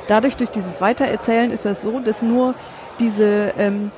[0.08, 2.54] dadurch, durch dieses Weitererzählen, ist das so, dass nur
[3.00, 3.90] diese ähm,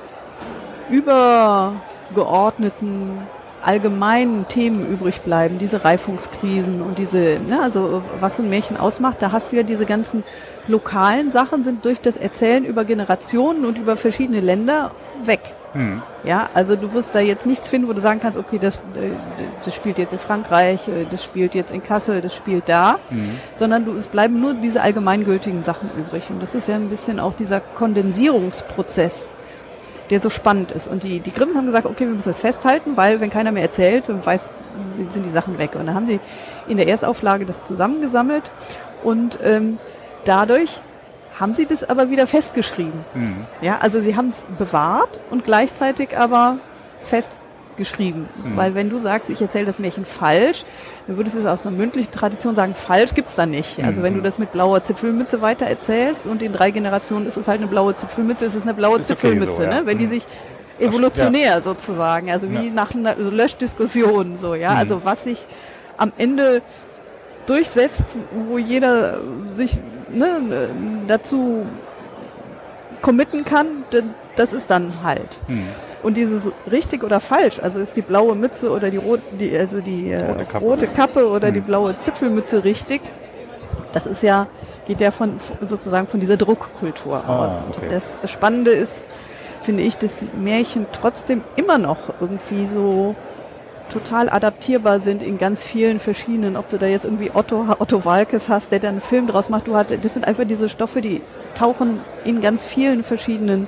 [0.89, 3.21] übergeordneten
[3.65, 9.21] allgemeinen Themen übrig bleiben, diese Reifungskrisen und diese, ne, also was so ein Märchen ausmacht,
[9.21, 10.23] da hast du ja diese ganzen
[10.67, 14.91] lokalen Sachen sind durch das Erzählen über Generationen und über verschiedene Länder
[15.23, 15.53] weg.
[15.73, 16.01] Hm.
[16.23, 19.11] Ja, also du wirst da jetzt nichts finden, wo du sagen kannst, okay, das, äh,
[19.65, 23.37] das spielt jetzt in Frankreich, äh, das spielt jetzt in Kassel, das spielt da, Mhm.
[23.57, 26.29] sondern du, es bleiben nur diese allgemeingültigen Sachen übrig.
[26.29, 29.29] Und das ist ja ein bisschen auch dieser Kondensierungsprozess,
[30.09, 30.87] der so spannend ist.
[30.87, 33.63] Und die, die Grimm haben gesagt, okay, wir müssen das festhalten, weil wenn keiner mehr
[33.63, 34.51] erzählt, dann weiß,
[35.09, 35.71] sind- die Sachen weg.
[35.75, 36.19] Und dann haben die
[36.67, 38.51] in der Erstauflage das zusammengesammelt
[39.03, 39.77] und ähm,
[40.25, 40.81] dadurch
[41.39, 43.03] haben sie das aber wieder festgeschrieben.
[43.13, 43.45] Mhm.
[43.61, 46.59] Ja, also sie haben es bewahrt und gleichzeitig aber
[47.75, 48.27] festgeschrieben.
[48.55, 50.63] Weil wenn du sagst, ich erzähle das Märchen falsch,
[51.07, 53.83] dann würdest du es aus einer mündlichen Tradition sagen, falsch gibt's da nicht.
[53.83, 57.47] Also wenn du das mit blauer Zipfelmütze weiter erzählst und in drei Generationen ist es
[57.47, 59.69] halt eine blaue Zipfelmütze, ist es eine blaue Ist okay Zipfelmütze, so, ja.
[59.69, 59.81] ne?
[59.85, 60.11] Wenn die Mhm.
[60.11, 60.25] sich
[60.79, 62.73] evolutionär sozusagen, also wie Ja.
[62.73, 64.77] nach einer Löschdiskussion so, ja, Mhm.
[64.77, 65.45] also was sich
[65.97, 66.61] am Ende
[67.45, 68.17] durchsetzt,
[68.49, 69.19] wo jeder
[69.55, 69.79] sich
[70.11, 70.27] ne,
[71.07, 71.65] dazu
[73.01, 73.67] committen kann,
[74.35, 75.39] das ist dann halt.
[75.47, 75.65] Hm.
[76.03, 79.81] Und dieses richtig oder falsch, also ist die blaue Mütze oder die rote, die, also
[79.81, 80.65] die äh, Rote Kappe.
[80.65, 81.65] rote Kappe oder die Hm.
[81.65, 83.01] blaue Zipfelmütze richtig,
[83.93, 84.47] das ist ja,
[84.87, 87.53] geht ja von sozusagen von dieser Druckkultur Ah, aus.
[87.69, 87.83] okay.
[87.85, 89.03] Und das Spannende ist,
[89.61, 93.15] finde ich, dass Märchen trotzdem immer noch irgendwie so
[93.91, 98.49] total adaptierbar sind in ganz vielen verschiedenen, ob du da jetzt irgendwie Otto, Otto Walkes
[98.49, 101.21] hast, der dann einen Film draus macht, du hast, das sind einfach diese Stoffe, die
[101.53, 103.67] tauchen in ganz vielen verschiedenen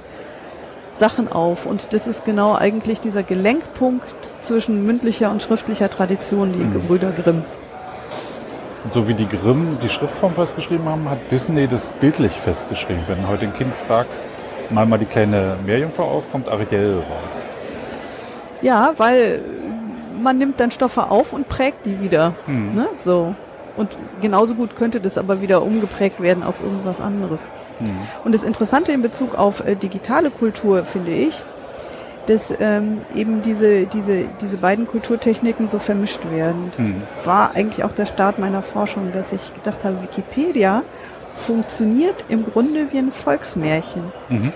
[0.98, 4.06] Sachen auf und das ist genau eigentlich dieser Gelenkpunkt
[4.42, 7.44] zwischen mündlicher und schriftlicher Tradition, die Gebrüder Grimm.
[8.84, 13.04] Und so wie die Grimm die Schriftform festgeschrieben haben, hat Disney das bildlich festgeschrieben.
[13.08, 14.26] Wenn du heute ein Kind fragst,
[14.70, 17.46] mal mal die kleine Meerjungfrau auf, kommt Ariel raus.
[18.62, 19.42] Ja, weil
[20.22, 22.34] man nimmt dann Stoffe auf und prägt die wieder.
[22.48, 22.88] Ne?
[23.04, 23.36] So.
[23.76, 27.52] Und genauso gut könnte das aber wieder umgeprägt werden auf irgendwas anderes.
[28.24, 31.44] Und das Interessante in Bezug auf äh, digitale Kultur finde ich,
[32.26, 36.72] dass ähm, eben diese, diese, diese beiden Kulturtechniken so vermischt werden.
[36.76, 37.04] Das Mhm.
[37.24, 40.84] war eigentlich auch der Start meiner Forschung, dass ich gedacht habe, Wikipedia
[41.36, 44.12] funktioniert im Grunde wie ein Volksmärchen.
[44.28, 44.52] Mhm.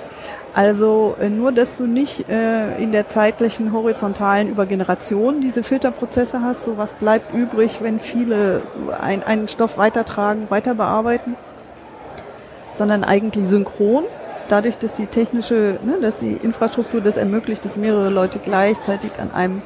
[0.53, 6.41] Also äh, nur, dass du nicht äh, in der zeitlichen horizontalen über Generationen diese Filterprozesse
[6.41, 8.63] hast, so was bleibt übrig, wenn viele
[8.99, 11.37] ein, einen Stoff weitertragen, weiter bearbeiten,
[12.73, 14.03] sondern eigentlich synchron,
[14.47, 19.31] dadurch, dass die technische, ne, dass die Infrastruktur das ermöglicht, dass mehrere Leute gleichzeitig an
[19.31, 19.61] einem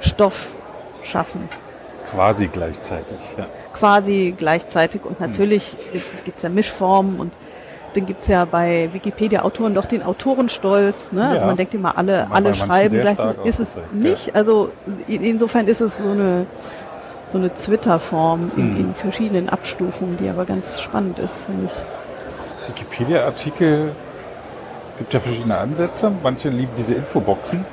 [0.00, 0.48] Stoff
[1.02, 1.48] schaffen
[2.10, 3.18] Quasi gleichzeitig.
[3.36, 3.46] Ja.
[3.72, 5.76] quasi gleichzeitig und natürlich
[6.24, 7.36] gibt es ja Mischformen und
[7.94, 11.12] dann gibt's ja bei Wikipedia-Autoren doch den Autorenstolz.
[11.12, 11.24] Ne?
[11.26, 11.46] Also Ja.
[11.46, 13.18] man denkt immer, alle, Bei alle schreiben gleich.
[13.44, 14.34] Ist es nicht.
[14.34, 14.70] Also
[15.06, 16.46] in, insofern ist es so eine,
[17.28, 18.80] so eine Twitter-Form in, Mhm.
[18.80, 21.72] in verschiedenen Abstufungen, die aber ganz spannend ist, finde ich.
[22.68, 23.92] Wikipedia-Artikel
[24.98, 26.10] gibt ja verschiedene Ansätze.
[26.22, 27.64] Manche lieben diese Infoboxen,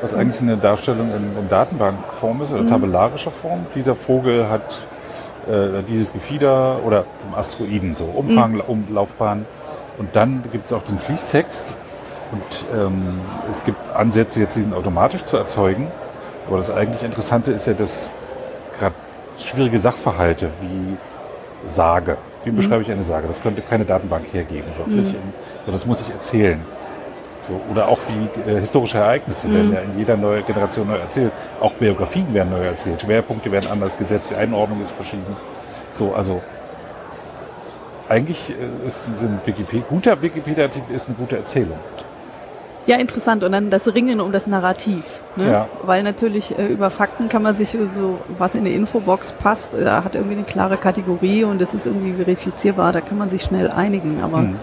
[0.00, 3.66] was eigentlich eine Darstellung in, in Datenbankform ist oder tabellarischer Form.
[3.74, 4.86] Dieser Vogel hat
[5.48, 9.46] äh, dieses Gefieder oder vom Asteroiden, so Umfang, Umlaufbahn.
[9.98, 11.76] Und dann gibt es auch den Fließtext.
[12.30, 13.20] Und ähm,
[13.50, 15.88] es gibt Ansätze, jetzt diesen automatisch zu erzeugen.
[16.46, 18.12] Aber das eigentlich Interessante ist ja, dass
[18.78, 18.94] gerade
[19.38, 20.96] schwierige Sachverhalte wie
[21.64, 22.16] Sage.
[22.48, 23.26] Wie beschreibe ich eine Sage?
[23.26, 25.14] Das könnte keine Datenbank hergeben, wirklich.
[25.66, 26.60] So, das muss ich erzählen.
[27.42, 31.30] So, oder auch wie äh, historische Ereignisse werden ja in jeder neuen Generation neu erzählt.
[31.60, 33.02] Auch Biografien werden neu erzählt.
[33.02, 34.30] Schwerpunkte werden anders gesetzt.
[34.30, 35.36] Die Einordnung ist verschieden.
[35.94, 36.40] So, also
[38.08, 41.78] eigentlich äh, ist sind Wikipedia, guter Wikipedia-Artikel ist eine gute Erzählung.
[42.88, 43.44] Ja, interessant.
[43.44, 45.20] Und dann das Ringen um das Narrativ.
[45.36, 45.52] Ne?
[45.52, 45.68] Ja.
[45.82, 49.84] Weil natürlich äh, über Fakten kann man sich so, was in die Infobox passt, äh,
[49.86, 53.70] hat irgendwie eine klare Kategorie und es ist irgendwie verifizierbar, da kann man sich schnell
[53.70, 54.22] einigen.
[54.22, 54.56] Aber Hm.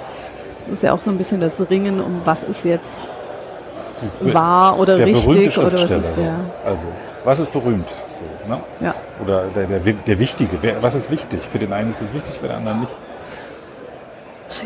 [0.66, 3.10] es ist ja auch so ein bisschen das Ringen um, was ist jetzt
[3.94, 6.34] Das ist wahr oder richtig oder was ist der.
[6.66, 6.88] Also,
[7.26, 7.94] was ist berühmt?
[8.18, 8.60] So, ne?
[8.80, 8.96] Ja.
[9.24, 10.58] Oder der, der, der Wichtige.
[10.82, 11.44] Was ist wichtig?
[11.44, 12.94] Für den einen ist es wichtig, für den anderen nicht.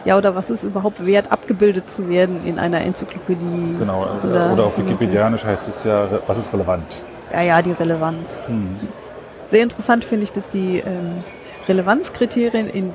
[0.06, 3.76] Ja, oder was ist überhaupt wert, abgebildet zu werden in einer Enzyklopädie?
[3.80, 4.04] Genau.
[4.04, 7.02] Also da- oder auf Wikipedianisch heißt es ja, was ist relevant?
[7.34, 8.40] Ja, ja, die Relevanz.
[8.48, 8.78] Hm.
[9.52, 11.24] Sehr interessant finde ich, dass die ähm,
[11.68, 12.92] Relevanzkriterien in,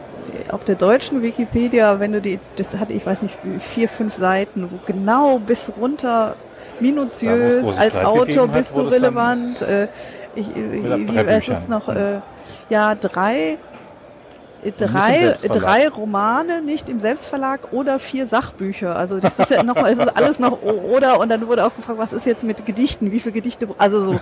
[0.51, 4.69] auf der deutschen Wikipedia, wenn du die, das hat, ich weiß nicht, vier, fünf Seiten,
[4.71, 9.63] wo genau bis runter Da, minutiös große als Autor gegeben hat, bist du relevant.
[9.63, 9.89] Äh,
[10.35, 11.65] ich, äh, Mit wie es Büchern.
[11.69, 11.89] noch?
[11.89, 12.21] Äh,
[12.69, 13.59] ja, drei.
[14.79, 15.63] Drei, Selbstverlag.
[15.63, 18.97] drei Romane nicht im Selbstverlag oder vier Sachbücher.
[18.97, 21.99] Also das ist ja noch, es ist alles noch oder und dann wurde auch gefragt,
[21.99, 23.13] was ist jetzt mit Gedichten?
[23.13, 23.69] Wie viele Gedichte?
[23.79, 24.21] Also so,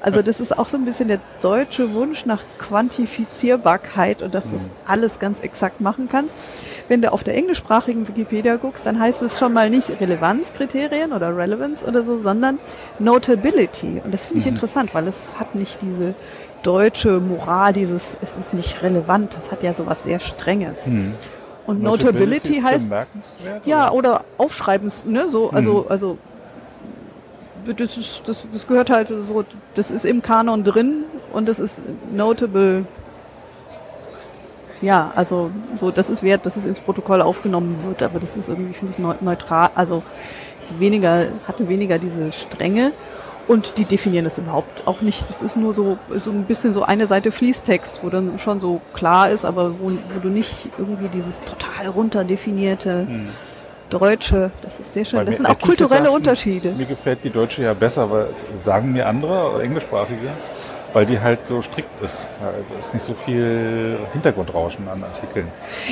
[0.00, 4.52] also das ist auch so ein bisschen der deutsche Wunsch nach Quantifizierbarkeit und dass du
[4.52, 6.34] das alles ganz exakt machen kannst.
[6.88, 11.36] wenn du auf der englischsprachigen Wikipedia guckst, dann heißt es schon mal nicht Relevanzkriterien oder
[11.36, 12.58] Relevance oder so, sondern
[12.98, 14.00] Notability.
[14.02, 14.52] Und das finde ich Mhm.
[14.52, 16.14] interessant, weil es hat nicht diese
[16.62, 20.76] deutsche Moral, dieses, es ist nicht relevant, das hat ja sowas sehr Strenges.
[21.66, 22.88] Und Notability, ist heißt,
[23.64, 24.24] ja, oder?
[24.38, 26.18] aufschreibens, ne, so, also, also,
[27.76, 29.44] das ist, das, das gehört halt so,
[29.74, 32.86] das ist im Kanon drin und das ist notable.
[34.80, 38.48] Ja, also, so, das ist wert, dass es ins Protokoll aufgenommen wird, aber das ist
[38.48, 40.02] irgendwie, finde ich, neu- neutral, also,
[40.78, 42.92] weniger, hatte weniger diese Strenge.
[43.48, 45.28] Und die definieren das überhaupt auch nicht.
[45.28, 48.60] Das ist nur so, ist so ein bisschen so eine Seite Fließtext, wo dann schon
[48.60, 53.06] so klar ist, aber wo, wo du nicht irgendwie dieses total runterdefinierte
[53.90, 55.20] Deutsche, das ist sehr schön.
[55.20, 56.72] Weil Das sind auch kulturelle Sachen- Unterschiede.
[56.72, 58.26] Mir gefällt die deutsche ja besser, weil
[58.62, 60.28] sagen mir andere, englischsprachige,
[60.92, 62.28] weil die halt so strikt ist.
[62.40, 65.48] Da ist nicht so viel Hintergrundrauschen an Artikeln.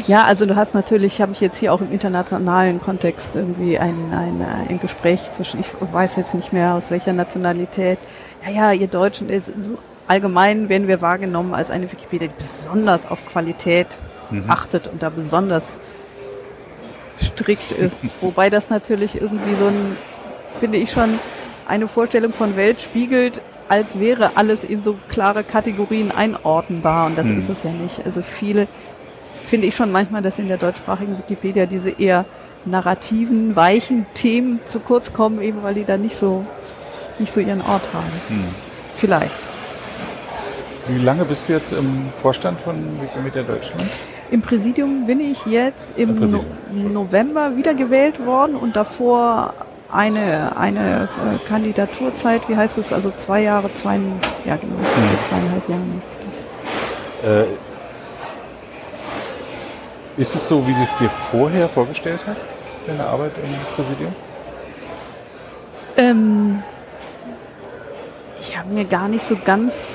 [0.07, 4.13] Ja, also du hast natürlich, habe ich jetzt hier auch im internationalen Kontext irgendwie ein,
[4.13, 7.99] ein, ein Gespräch zwischen, ich weiß jetzt nicht mehr aus welcher Nationalität.
[8.45, 13.27] Ja, ja, ihr Deutschen, so allgemein werden wir wahrgenommen als eine Wikipedia, die besonders auf
[13.27, 13.99] Qualität
[14.49, 15.79] achtet und da besonders
[17.21, 18.11] strikt ist.
[18.21, 19.97] Wobei das natürlich irgendwie so ein,
[20.59, 21.19] finde ich schon,
[21.69, 27.07] eine Vorstellung von Welt spiegelt, als wäre alles in so klare Kategorien einordnbar.
[27.07, 28.05] Und das ist es ja nicht.
[28.05, 28.69] Also viele,
[29.47, 32.25] finde ich schon manchmal, dass in der deutschsprachigen Wikipedia diese eher
[32.65, 36.45] narrativen, weichen Themen zu kurz kommen, eben weil die da nicht so,
[37.19, 38.45] nicht so ihren Ort haben.
[38.95, 39.33] Vielleicht.
[40.89, 43.83] Wie lange bist du jetzt im Vorstand von Wikimedia Deutschland?
[44.31, 46.45] Im Präsidium bin ich jetzt im no.
[46.73, 49.55] November wiedergewählt worden und davor
[49.91, 53.95] eine, eine äh, Kandidaturzeit, wie heißt es, also zwei Jahre, zwei,
[54.45, 54.77] ja genau,
[55.29, 57.45] zweieinhalb Jahre.
[57.45, 57.47] Äh,
[60.21, 62.47] ist es so, wie du es dir vorher vorgestellt hast,
[62.87, 64.15] deine Arbeit im Präsidium?
[65.97, 66.63] Ähm,
[68.41, 69.93] ich habe mir gar nicht so ganz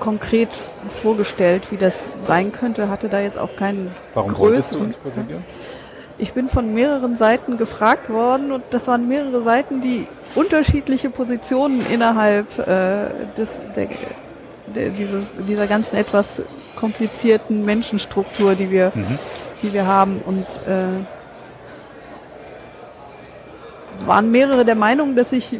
[0.00, 0.50] konkret
[0.88, 4.96] vorgestellt, wie das sein könnte, hatte da jetzt auch keinen Warum wolltest du größeren- ins
[4.96, 5.42] Präsidium?
[6.16, 11.84] Ich bin von mehreren Seiten gefragt worden und das waren mehrere Seiten, die unterschiedliche Positionen
[11.92, 13.06] innerhalb äh,
[13.36, 13.88] des, der,
[14.74, 16.42] der, dieses, dieser ganzen etwas
[16.76, 18.92] komplizierten Menschenstruktur, die wir,
[19.62, 20.22] die wir haben.
[20.24, 21.04] Und äh,
[24.06, 25.58] waren mehrere der Meinung, dass ich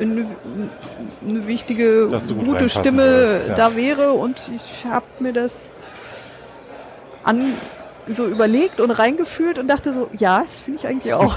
[0.00, 0.26] eine,
[1.26, 3.54] eine wichtige, gut gute Stimme würdest, ja.
[3.54, 4.12] da wäre.
[4.12, 5.70] Und ich habe mir das
[7.22, 7.54] an,
[8.14, 11.36] so überlegt und reingefühlt und dachte so, ja, das finde ich eigentlich auch.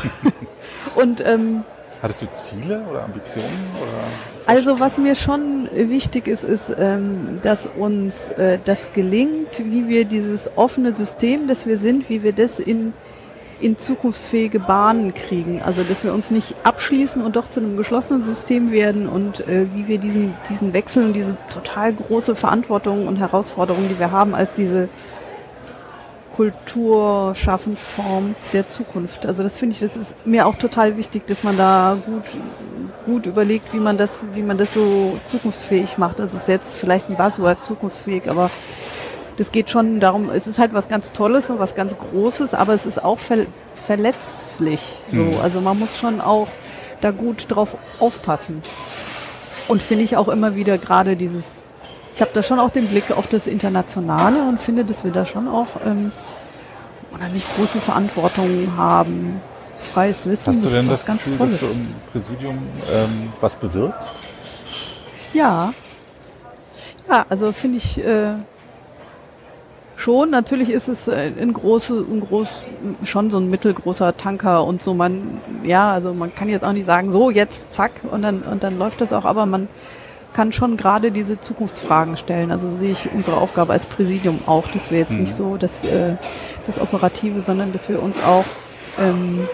[0.96, 1.64] und ähm,
[2.02, 3.48] Hattest du Ziele oder Ambitionen?
[3.82, 4.04] Oder?
[4.46, 10.06] also was mir schon wichtig ist, ist, ähm, dass uns äh, das gelingt, wie wir
[10.06, 12.94] dieses offene System, das wir sind, wie wir das in,
[13.62, 15.62] in zukunftsfähige Bahnen kriegen.
[15.62, 19.68] Also dass wir uns nicht abschließen und doch zu einem geschlossenen System werden und äh,
[19.74, 24.36] wie wir diesen, diesen Wechsel und diese total große Verantwortung und Herausforderung, die wir haben
[24.36, 24.90] als diese
[26.36, 29.26] Kulturschaffensform der Zukunft.
[29.26, 32.24] Also das finde ich, das ist mir auch total wichtig, dass man da gut,
[33.06, 36.20] gut überlegt, wie man das, wie man das so zukunftsfähig macht.
[36.20, 38.50] Also es ist jetzt vielleicht ein Buzzword zukunftsfähig, aber
[39.38, 42.74] das geht schon darum, es ist halt was ganz Tolles und was ganz Großes, aber
[42.74, 45.00] es ist auch ver verletzlich.
[45.12, 45.40] So.
[45.42, 46.48] Also man muss schon auch
[47.02, 48.62] da gut drauf aufpassen.
[49.68, 51.64] Und finde ich auch immer wieder gerade dieses,
[52.16, 55.26] ich habe da schon auch den Blick auf das Internationale und finde, dass wir da
[55.26, 56.12] schon auch ähm,
[57.12, 59.42] unheimlich große Verantwortung haben.
[59.78, 61.52] Freies Wissen, Hast du das denn ist das was ganz Gefühl, Tolles.
[61.54, 62.58] dass du im Präsidium
[62.94, 64.14] ähm, was bewirkst?
[65.34, 65.74] Ja.
[67.10, 68.34] Ja, also finde ich äh,
[69.98, 70.30] schon.
[70.30, 72.64] Natürlich ist es äh, ein große, ein groß,
[73.04, 74.94] schon so ein mittelgroßer Tanker und so.
[74.94, 78.64] Man, ja, also man kann jetzt auch nicht sagen, so jetzt zack und dann und
[78.64, 79.26] dann läuft das auch.
[79.26, 79.68] Aber man
[80.34, 82.52] kann schon gerade diese Zukunftsfragen stellen.
[82.52, 86.16] Also sehe ich unsere Aufgabe als Präsidium auch, dass wir jetzt nicht so das, äh,
[86.68, 88.46] das Operative, sondern dass wir uns auch
[89.00, 89.48] ähm,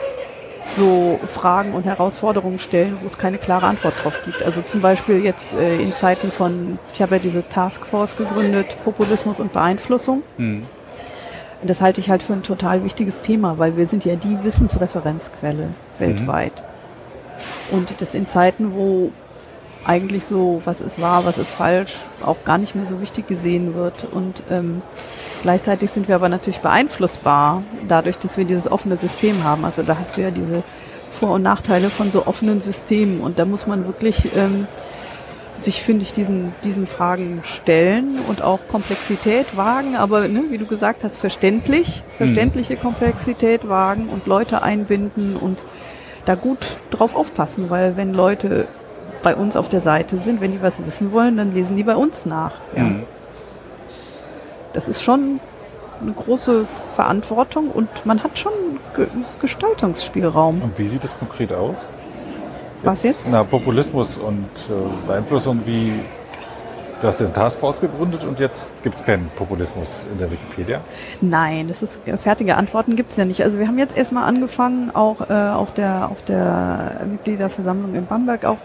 [0.76, 4.44] so Fragen und Herausforderungen stellen, wo es keine klare Antwort drauf gibt.
[4.44, 9.40] Also zum Beispiel jetzt äh, in Zeiten von, ich habe ja diese Taskforce gegründet, Populismus
[9.40, 10.24] und Beeinflussung.
[11.62, 14.38] Und das halte ich halt für ein total wichtiges Thema, weil wir sind ja die
[14.44, 16.54] Wissensreferenzquelle weltweit.
[17.72, 19.12] Und das in Zeiten, wo
[19.86, 23.76] eigentlich so, was ist wahr, was ist falsch, auch gar nicht mehr so wichtig gesehen
[23.76, 24.06] wird.
[24.12, 24.82] Und ähm,
[25.42, 29.66] gleichzeitig sind wir aber natürlich beeinflussbar, dadurch, dass wir dieses offene System haben.
[29.66, 30.64] Also da hast du ja diese
[31.12, 33.22] Vor- und Nachteile von so offenen Systemen.
[33.22, 34.68] Und da muss man wirklich ähm,
[35.62, 40.66] sich, finde ich, diesen, diesen Fragen stellen und auch Komplexität wagen, aber ne, wie du
[40.66, 45.66] gesagt hast, verständlich, verständliche Komplexität wagen und Leute einbinden und
[46.26, 46.60] da gut
[46.92, 48.68] drauf aufpassen, weil wenn Leute
[49.22, 51.96] bei uns auf der Seite sind, wenn die was wissen wollen, dann lesen die bei
[51.96, 52.54] uns nach.
[52.76, 52.84] Ja.
[52.84, 53.04] Mhm.
[54.74, 55.40] Das ist schon
[56.02, 58.54] eine große Verantwortung und man hat schon
[58.96, 59.08] Ge
[59.42, 60.62] Gestaltungsspielraum.
[60.62, 61.88] Und wie sieht es konkret aus?
[62.84, 63.28] Was jetzt?
[63.30, 65.94] Na, Populismus und äh, Beeinflussung wie.
[67.02, 70.82] Du hast den Taskforce gegründet und jetzt gibt es keinen Populismus in der Wikipedia.
[71.22, 73.42] Nein, das ist fertige Antworten gibt's ja nicht.
[73.42, 78.44] Also wir haben jetzt erstmal angefangen, auch äh, auf der auf der Mitgliederversammlung in Bamberg
[78.44, 78.58] auch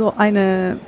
[0.00, 0.78] so eine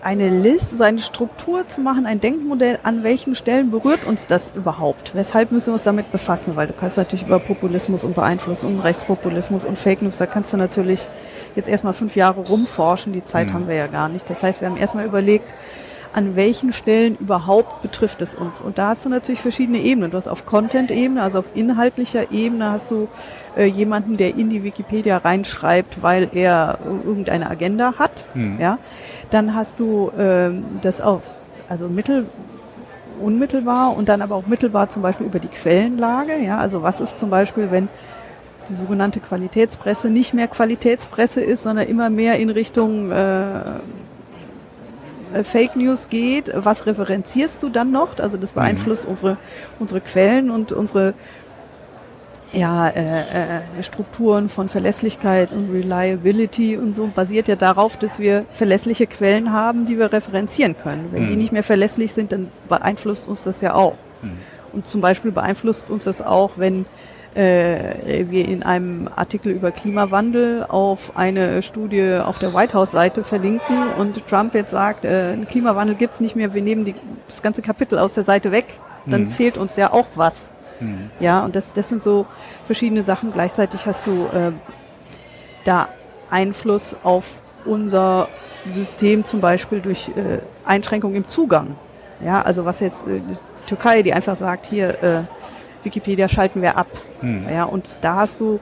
[0.00, 4.52] eine Liste, so eine Struktur zu machen, ein Denkmodell, an welchen Stellen berührt uns das
[4.54, 5.10] überhaupt?
[5.16, 6.54] Weshalb müssen wir uns damit befassen?
[6.54, 10.56] Weil du kannst natürlich über Populismus und Beeinflussung, Rechtspopulismus und Fake News, da kannst du
[10.58, 11.08] natürlich
[11.56, 13.54] jetzt erstmal fünf Jahre rumforschen, die Zeit Mhm.
[13.54, 14.30] haben wir ja gar nicht.
[14.30, 15.52] Das heißt, wir haben erstmal überlegt,
[16.16, 18.62] an welchen Stellen überhaupt betrifft es uns.
[18.62, 20.10] Und da hast du natürlich verschiedene Ebenen.
[20.10, 23.08] Du hast auf Content-Ebene, also auf inhaltlicher Ebene hast du
[23.54, 28.24] äh, jemanden, der in die Wikipedia reinschreibt, weil er irgendeine Agenda hat.
[28.32, 28.56] Mhm.
[28.58, 28.78] Ja,
[29.28, 31.20] dann hast du ähm, das auch,
[31.68, 32.24] also mittel
[33.20, 36.38] unmittelbar und dann aber auch mittelbar zum Beispiel über die Quellenlage.
[36.38, 37.90] Ja, also was ist zum Beispiel, wenn
[38.70, 43.62] die sogenannte Qualitätspresse nicht mehr Qualitätspresse ist, sondern immer mehr in Richtung äh, äh,
[45.44, 48.18] Fake News geht, was referenzierst du dann noch?
[48.18, 49.36] Also das beeinflusst unsere,
[49.78, 51.14] unsere Quellen und unsere
[52.52, 58.46] ja, äh, äh, Strukturen von Verlässlichkeit und Reliability und so basiert ja darauf, dass wir
[58.52, 61.08] verlässliche Quellen haben, die wir referenzieren können.
[61.10, 61.38] Wenn die Mhm.
[61.38, 63.94] nicht mehr verlässlich sind, dann beeinflusst uns das ja auch.
[64.72, 66.86] Und zum Beispiel beeinflusst uns das auch, wenn
[67.36, 73.92] äh, wir in einem Artikel über Klimawandel auf eine Studie auf der White House-Seite verlinken
[73.98, 76.94] und Trump jetzt sagt, äh, Klimawandel gibt's nicht mehr, wir nehmen die,
[77.26, 80.50] das ganze Kapitel aus der Seite weg, dann fehlt uns ja auch was.
[81.20, 82.26] Ja, und das, das sind so
[82.66, 83.32] verschiedene Sachen.
[83.32, 84.52] Gleichzeitig hast du äh,
[85.64, 85.88] da
[86.30, 88.28] Einfluss auf unser
[88.72, 91.76] System, zum Beispiel durch äh, Einschränkungen im Zugang.
[92.24, 95.22] Ja, also was jetzt äh, die Türkei, die einfach sagt, hier äh,
[95.86, 96.88] Wikipedia schalten wir ab.
[97.50, 98.60] Ja, und da hast du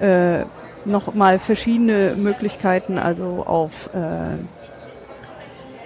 [0.00, 0.44] äh,
[0.84, 4.36] noch mal verschiedene Möglichkeiten, also auf äh,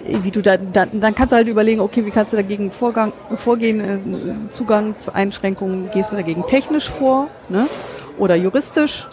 [0.04, 3.12] wie du da, dann, dann kannst du halt überlegen, okay, wie kannst du dagegen Vorgang,
[3.36, 3.98] vorgehen, äh,
[4.50, 7.66] Zugangseinschränkungen, gehst du dagegen technisch vor, ne?
[8.18, 9.06] Oder juristisch.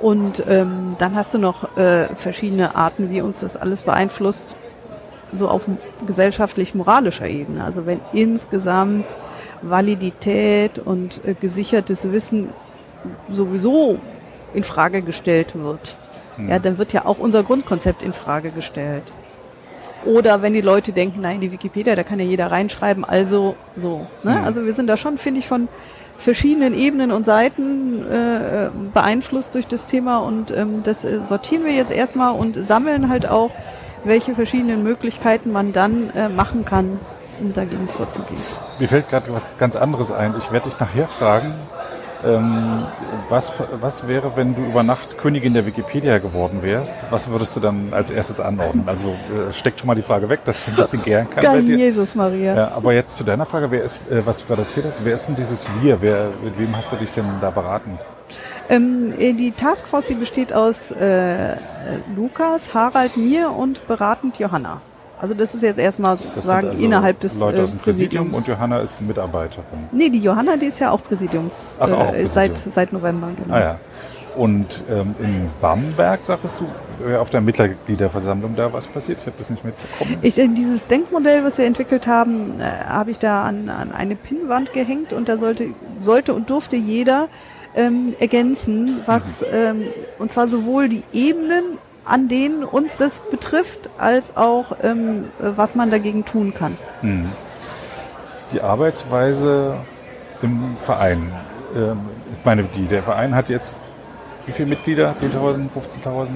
[0.00, 4.54] Und ähm, dann hast du noch äh, verschiedene Arten, wie uns das alles beeinflusst,
[5.32, 5.66] so auf
[6.06, 7.64] gesellschaftlich-moralischer Ebene.
[7.64, 9.06] Also wenn insgesamt
[9.62, 12.52] Validität und äh, gesichertes Wissen
[13.32, 13.98] sowieso
[14.54, 15.96] in Frage gestellt wird,
[16.48, 19.02] ja, dann wird ja auch unser Grundkonzept in Frage gestellt.
[20.04, 24.06] Oder wenn die Leute denken, nein, die Wikipedia, da kann ja jeder reinschreiben, also so.
[24.22, 24.40] Ne?
[24.44, 25.68] Also wir sind da schon, finde ich, von
[26.16, 31.72] verschiedenen Ebenen und Seiten äh, beeinflusst durch das Thema und ähm, das äh, sortieren wir
[31.72, 33.50] jetzt erstmal und sammeln halt auch,
[34.04, 36.98] welche verschiedenen Möglichkeiten man dann äh, machen kann,
[37.40, 38.40] um dagegen vorzugehen.
[38.78, 40.34] Mir fällt gerade was ganz anderes ein.
[40.36, 41.54] Ich werde dich nachher fragen,
[42.24, 42.82] ähm,
[43.28, 47.06] was, was wäre, wenn du über Nacht Königin der Wikipedia geworden wärst?
[47.10, 48.84] Was würdest du dann als erstes anordnen?
[48.86, 51.64] Also äh, steckt schon mal die Frage weg, dass ich ein bisschen gären kann Geil.
[51.64, 52.56] Jesus Maria.
[52.56, 55.14] Ja, aber jetzt zu deiner Frage, wer ist, äh, was du gerade erzählt hast, wer
[55.14, 56.02] ist denn dieses Wir?
[56.02, 57.98] Wer, mit wem hast du dich denn da beraten?
[58.68, 61.56] Ähm, äh, die Taskforce die besteht aus äh,
[62.16, 64.80] Lukas, Harald, mir und beratend Johanna.
[65.20, 68.36] Also das ist jetzt erstmal sozusagen also innerhalb des Leute äh, aus dem Präsidium Präsidiums.
[68.36, 69.64] und Johanna ist Mitarbeiterin.
[69.92, 72.28] nee, die Johanna, die ist ja auch Präsidiums, Ach, auch äh, Präsidium.
[72.28, 73.28] seit, seit November.
[73.42, 73.54] Genau.
[73.54, 73.78] Ah ja.
[74.36, 79.18] Und ähm, in Bamberg, sagtest du, äh, auf der Mitgliederversammlung da was passiert?
[79.20, 80.18] Ich habe das nicht mitbekommen.
[80.22, 84.72] Ich, dieses Denkmodell, was wir entwickelt haben, äh, habe ich da an, an eine Pinnwand
[84.72, 87.28] gehängt und da sollte, sollte und durfte jeder
[87.74, 89.84] ähm, ergänzen, was, ähm,
[90.18, 91.64] und zwar sowohl die Ebenen,
[92.08, 96.76] an denen uns das betrifft, als auch ähm, äh, was man dagegen tun kann.
[98.52, 99.76] Die Arbeitsweise
[100.42, 101.32] im Verein.
[101.76, 102.00] Ähm,
[102.38, 103.78] ich meine, die, der Verein hat jetzt
[104.48, 105.12] wie viele Mitglieder?
[105.12, 105.68] 10.000,
[106.02, 106.28] 15.000?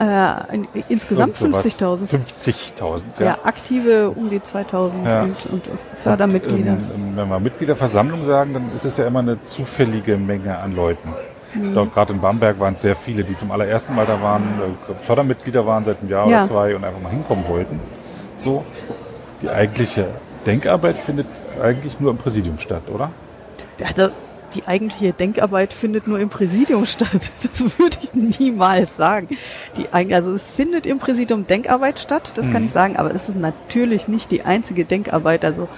[0.00, 2.08] Äh, in, insgesamt Irgend 50.000.
[2.08, 3.24] 50.000, Ja.
[3.26, 3.38] ja.
[3.44, 5.20] aktive um die 2000 Ja.
[5.20, 5.62] und, und
[6.02, 6.72] Fördermitglieder.
[6.72, 10.74] Und, ähm, wenn wir Mitgliederversammlung sagen, dann ist es ja immer eine zufällige Menge an
[10.74, 11.10] Leuten.
[11.54, 11.74] Mhm.
[11.74, 14.94] Dort Gerade in Bamberg waren es sehr viele, die zum allerersten Mal da waren, äh,
[15.04, 16.38] Fördermitglieder waren seit einem Jahr Ja.
[16.40, 17.80] oder zwei und einfach mal hinkommen wollten.
[18.36, 18.64] So,
[19.42, 20.06] die eigentliche
[20.46, 21.26] Denkarbeit findet
[21.62, 23.10] eigentlich nur im Präsidium statt, oder?
[23.84, 24.10] Also
[24.54, 27.08] die eigentliche Denkarbeit findet nur im Präsidium statt.
[27.42, 29.28] Das würde ich niemals sagen.
[29.76, 32.66] Die, also es findet im Präsidium Denkarbeit statt, das kann Mhm.
[32.68, 35.44] ich sagen, aber es ist natürlich nicht die einzige Denkarbeit.
[35.44, 35.68] Also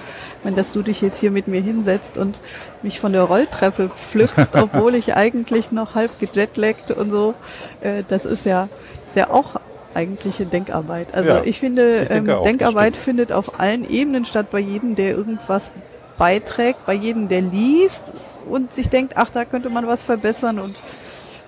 [0.43, 2.41] wenn dass du dich jetzt hier mit mir hinsetzt und
[2.83, 7.35] mich von der Rolltreppe pflückst, obwohl ich eigentlich noch halb gejetlaggt und so,
[7.81, 8.69] äh, das ist ja,
[9.07, 9.57] ist ja auch
[9.95, 11.15] eigentliche Denkarbeit.
[11.15, 14.97] Also Ja, ich finde, ich ähm, auch, Denkarbeit findet auf allen Ebenen statt, bei jedem,
[14.97, 15.71] der irgendwas
[16.19, 18.13] beiträgt, bei jedem, der liest
[18.49, 20.77] und sich denkt, ach, da könnte man was verbessern und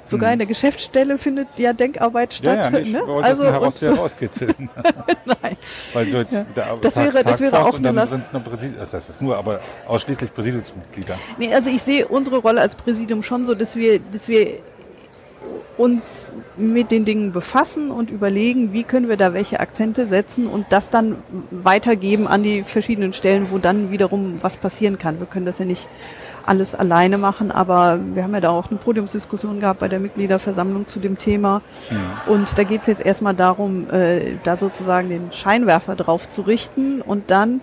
[0.08, 2.46] sogar in der Geschäftsstelle findet ja Denkarbeit Mhm.
[2.46, 2.72] Ja, statt.
[2.74, 3.02] ja, ich ne?
[3.22, 4.54] Also das heraus, und, herauskitzeln.
[5.24, 5.56] nein.
[5.92, 6.46] Weil du jetzt Ja.
[6.54, 8.78] da Das sagst, wäre- das Tag wäre brauchst auch und dann sind es nur Präsidium,
[8.78, 11.16] das heißt es nur, aber ausschließlich Präsidiumsmitglieder.
[11.38, 14.46] Nee, also ich sehe unsere Rolle als Präsidium schon so, dass wir, dass wir
[15.76, 20.66] uns mit den Dingen befassen und überlegen, wie können wir da welche Akzente setzen und
[20.70, 21.16] das dann
[21.50, 25.18] weitergeben an die verschiedenen Stellen, wo dann wiederum was passieren kann.
[25.18, 25.86] Wir können das ja nicht
[26.46, 30.86] alles alleine machen, aber wir haben ja da auch eine Podiumsdiskussion gehabt bei der Mitgliederversammlung
[30.86, 31.62] zu dem Thema.
[32.26, 37.02] Und da geht es jetzt erstmal darum, äh, da sozusagen den Scheinwerfer drauf zu richten
[37.02, 37.60] und dann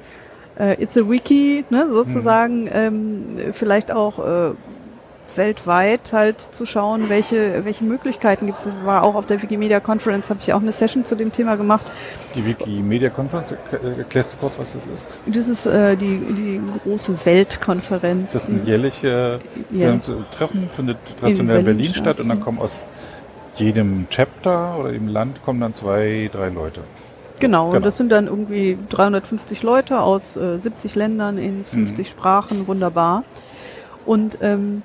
[0.59, 4.51] äh, It's a Wiki, ne, sozusagen ähm, vielleicht auch äh,
[5.37, 8.65] weltweit halt zu schauen, welche, welche Möglichkeiten gibt es.
[8.67, 11.55] Ich war auch auf der Wikimedia Conference, habe ich auch eine Session zu dem Thema
[11.55, 11.83] gemacht.
[12.35, 13.57] Die Wikimedia Conference, äh,
[13.99, 15.19] erklärst du kurz, was das ist?
[15.25, 18.31] Das ist äh, die, die große Weltkonferenz.
[18.33, 19.39] Das ist ein die- jährliche
[19.71, 19.97] Ja.
[20.31, 22.19] Treffen, findet traditionell in Berlin Berlin, statt.
[22.19, 22.85] und dann kommen aus
[23.55, 26.81] jedem Chapter oder jedem Land kommen dann zwei, drei Leute.
[27.39, 27.75] Genau, Genau.
[27.77, 33.23] und das sind dann irgendwie 350 Leute aus äh, 70 Ländern in 50 Sprachen, wunderbar.
[34.05, 34.81] Und ähm,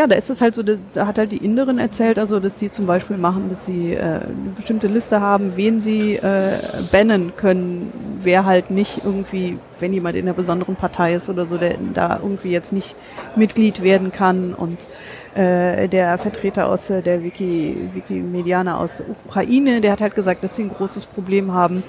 [0.00, 2.70] ja, da ist es halt so, da hat halt die Inderin erzählt, also dass die
[2.70, 6.58] zum Beispiel machen, dass sie äh, eine bestimmte Liste haben, wen sie äh,
[6.90, 7.92] bannen können,
[8.22, 12.18] wer halt nicht irgendwie, wenn jemand in einer besonderen Partei ist oder so, der da
[12.22, 12.96] irgendwie jetzt nicht
[13.36, 14.54] Mitglied werden kann.
[14.54, 14.86] Und
[15.34, 20.56] äh, der Vertreter aus äh, der Wiki, Wikimedianer aus Ukraine, der hat halt gesagt, dass
[20.56, 21.82] sie ein großes Problem haben,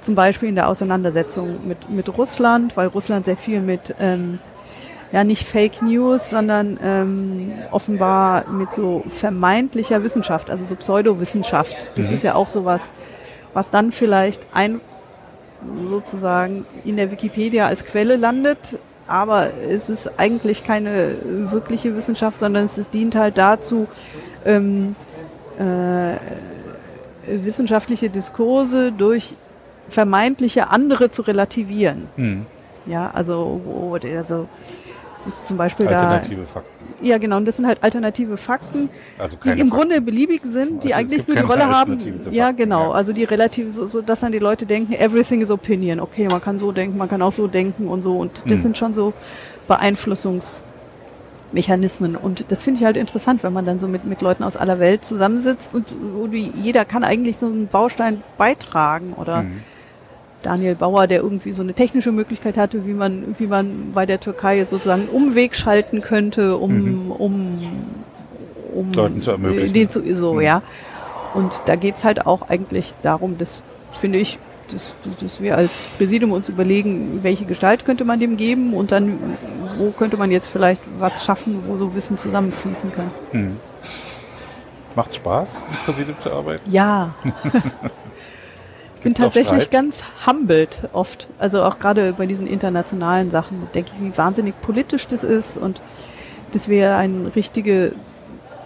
[0.00, 4.38] zum Beispiel in der Auseinandersetzung mit, mit Russland, weil Russland sehr viel mit, ähm,
[5.12, 11.76] ja nicht Fake News, sondern ähm, offenbar mit so vermeintlicher Wissenschaft, also so Pseudowissenschaft.
[11.96, 12.92] Das ist ja auch sowas,
[13.54, 14.80] was dann vielleicht ein
[15.90, 21.16] sozusagen in der Wikipedia als Quelle landet, aber es ist eigentlich keine
[21.50, 23.88] wirkliche Wissenschaft, sondern es dient halt dazu,
[24.44, 24.94] ähm,
[25.58, 26.16] äh,
[27.26, 29.34] wissenschaftliche Diskurse durch
[29.88, 32.08] vermeintliche andere zu relativieren.
[32.16, 32.46] Hm.
[32.86, 34.48] Ja, also, also
[35.20, 36.70] es ist zum Beispiel Alternative Fakten.
[37.00, 37.06] da.
[37.06, 38.88] Ja, genau, und das sind halt alternative Fakten,
[39.18, 39.70] Also die im Fakten.
[39.70, 41.98] Grunde beliebig sind, die Also eigentlich nur die Rolle haben.
[42.30, 42.92] Ja, Fakten, genau, ja.
[42.92, 46.00] also die relativ, so, so, dass dann die Leute denken, everything is opinion.
[46.00, 48.16] Okay, man kann so denken, man kann auch so denken und so.
[48.18, 48.56] Und das Hm.
[48.62, 49.12] sind schon so
[49.68, 52.16] Beeinflussungsmechanismen.
[52.16, 54.78] Und das finde ich halt interessant, wenn man dann so mit, mit Leuten aus aller
[54.78, 55.94] Welt zusammensitzt und
[56.32, 59.62] jeder kann eigentlich so einen Baustein beitragen oder Hm.
[60.42, 64.20] Daniel Bauer, der irgendwie so eine technische Möglichkeit hatte, wie man, wie man bei der
[64.20, 67.62] Türkei jetzt sozusagen einen Umweg schalten könnte, um, um,
[68.74, 68.92] um Mhm.
[68.92, 69.74] Leuten zu ermöglichen.
[69.74, 70.40] Den zu, so, Mhm.
[70.42, 70.62] ja.
[71.34, 73.62] Und da geht's halt auch eigentlich darum, dass,
[73.92, 74.38] finde ich,
[74.70, 79.18] dass, dass wir als Präsidium uns überlegen, welche Gestalt könnte man dem geben und dann,
[79.78, 83.10] wo könnte man jetzt vielleicht was schaffen, wo so Wissen zusammenfließen kann.
[83.32, 83.56] Hm.
[84.94, 86.70] Macht Spaß, im Präsidium zu arbeiten?
[86.70, 87.14] Ja.
[88.98, 91.28] Ich bin tatsächlich ganz humbled oft.
[91.38, 95.80] Also auch gerade bei diesen internationalen Sachen denke ich, wie wahnsinnig politisch das ist und
[96.50, 97.92] dass wir ein richtige,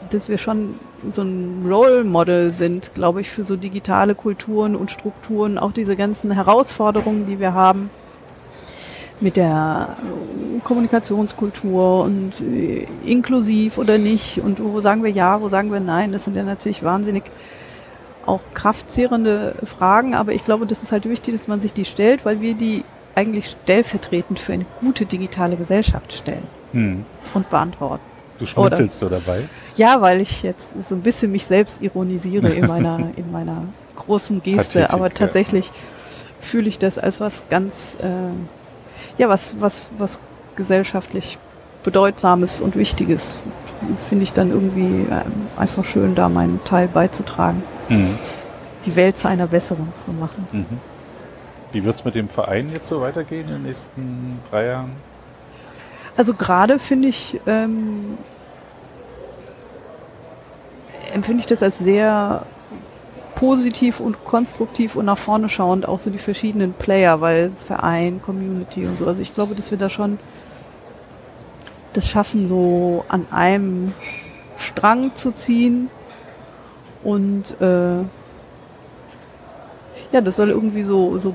[0.09, 0.77] dass wir schon
[1.11, 5.97] so ein Role Model sind, glaube ich, für so digitale Kulturen und Strukturen, auch diese
[5.97, 7.91] ganzen Herausforderungen, die wir haben
[9.21, 9.97] mit der
[10.65, 14.39] Kommunikationskultur und äh, inklusiv oder nicht.
[14.39, 17.25] Und wo sagen wir ja, wo sagen wir nein, das sind ja natürlich wahnsinnig
[18.27, 22.25] auch kraftzehrende Fragen, aber ich glaube, das ist halt wichtig, dass man sich die stellt,
[22.25, 27.05] weil wir die eigentlich stellvertretend für eine gute digitale Gesellschaft stellen Hm.
[27.35, 28.03] und beantworten.
[28.39, 29.49] Du schmunzelst so dabei.
[29.77, 33.65] Ja, weil ich jetzt so ein bisschen mich selbst ironisiere in meiner, in meiner
[33.97, 35.15] großen Geste, Pathetik, aber ja.
[35.15, 35.71] tatsächlich
[36.41, 40.19] fühle ich das als was ganz, äh, ja, was, was, was
[40.57, 41.39] gesellschaftlich
[41.85, 43.41] Bedeutsames und Wichtiges.
[43.97, 45.23] Finde ich dann irgendwie äh,
[45.61, 48.19] einfach schön, da meinen Teil beizutragen, Hm.
[48.85, 50.47] die Welt zu einer besseren zu machen.
[50.53, 50.79] Mhm.
[51.73, 54.93] Wie wird's mit dem Verein jetzt so weitergehen in den nächsten drei Jahren?
[56.17, 58.19] Also gerade finde ich, ähm,
[61.15, 62.45] empfinde ich das als sehr
[63.35, 68.87] positiv und konstruktiv und nach vorne schauend, auch so die verschiedenen Player, weil Verein, Community
[68.87, 69.07] und so.
[69.07, 70.19] Also ich glaube, dass wir da schon
[71.93, 73.93] das schaffen, so an einem
[74.59, 75.91] Strang zu ziehen.
[77.03, 77.97] Und äh,
[80.13, 81.35] ja, das soll irgendwie so, so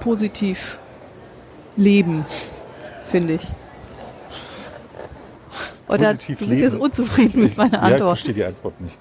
[0.00, 0.78] positiv
[1.76, 2.24] leben,
[3.06, 3.46] finde ich.
[5.88, 6.82] Oder Positiv du bist jetzt leben.
[6.82, 8.08] unzufrieden mit meiner Ja, ich Antwort.
[8.18, 8.98] verstehe die Antwort nicht.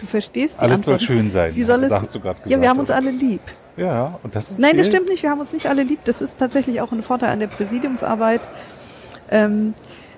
[0.00, 1.02] Du verstehst die Alles soll Antwort.
[1.08, 1.54] schön sein.
[1.56, 1.88] Wie soll es?
[1.90, 3.40] Da hast du gerade ja, gesagt, wir haben uns alle lieb.
[3.76, 5.22] Ja, und das ist Nein, das stimmt nicht.
[5.22, 6.00] Wir haben uns nicht alle lieb.
[6.04, 8.40] Das ist tatsächlich auch ein Vorteil an der Präsidiumsarbeit.
[9.30, 9.74] Ähm,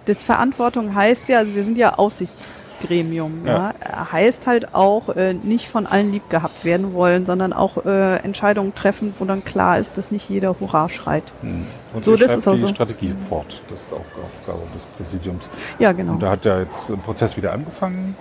[0.06, 3.46] das Verantwortung heißt ja, also wir sind ja Aufsichtsgremium.
[3.46, 3.74] Ja.
[4.12, 8.74] Heißt halt auch äh, nicht von allen lieb gehabt werden wollen, sondern auch äh, Entscheidungen
[8.74, 11.24] treffen, wo dann klar ist, dass nicht jeder Hurra schreit.
[11.42, 11.66] Hm.
[11.92, 12.68] Und So, das ist auch die so.
[12.68, 13.62] Strategie fort.
[13.68, 15.48] Das ist auch Aufgabe des Präsidiums.
[15.78, 16.12] Ja, genau.
[16.12, 18.16] Und da hat ja jetzt ein Prozess wieder angefangen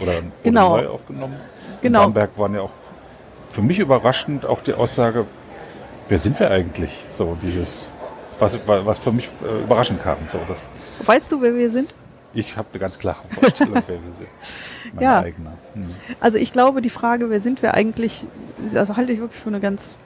[0.00, 0.76] oder Genau.
[0.76, 1.36] neu aufgenommen.
[1.80, 2.00] Genau.
[2.00, 2.72] In Bamberg waren ja auch
[3.50, 5.24] für mich überraschend auch die Aussage,
[6.08, 7.04] wer sind wir eigentlich?
[7.10, 7.88] So dieses,
[8.40, 10.16] was, was für mich äh, überraschend kam.
[10.28, 10.68] So, das,
[11.04, 11.94] Weißt du, wer wir sind?
[12.34, 14.28] ich habe eine ganz klare Vorstellung, wer wir sind.
[14.94, 15.20] Meine Ja.
[15.20, 15.50] eigene.
[15.74, 15.86] Hm.
[16.20, 18.26] Also ich glaube, die Frage, wer sind wir eigentlich,
[18.74, 19.96] also halte ich wirklich für eine ganz,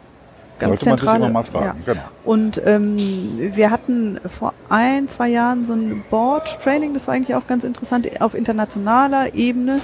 [0.58, 1.24] ganz Sollte man sich zentrale.
[1.24, 1.82] immer mal fragen.
[1.86, 1.92] Ja.
[1.94, 2.04] Genau.
[2.24, 2.96] Und ähm,
[3.54, 8.08] wir hatten vor ein, zwei Jahren so ein Board-Training, das war eigentlich auch ganz interessant,
[8.22, 9.80] auf internationaler Ebene,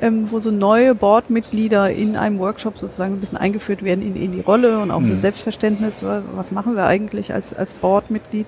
[0.00, 4.32] ähm, wo so neue Board-Mitglieder in einem Workshop sozusagen ein bisschen eingeführt werden in, in
[4.32, 5.10] die Rolle und auch Mhm.
[5.10, 8.46] das Selbstverständnis, wa- was machen wir eigentlich als, als Board-Mitglied.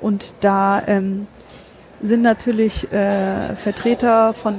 [0.00, 1.26] Und da ähm,
[2.02, 4.54] sind natürlich äh, Vertreter von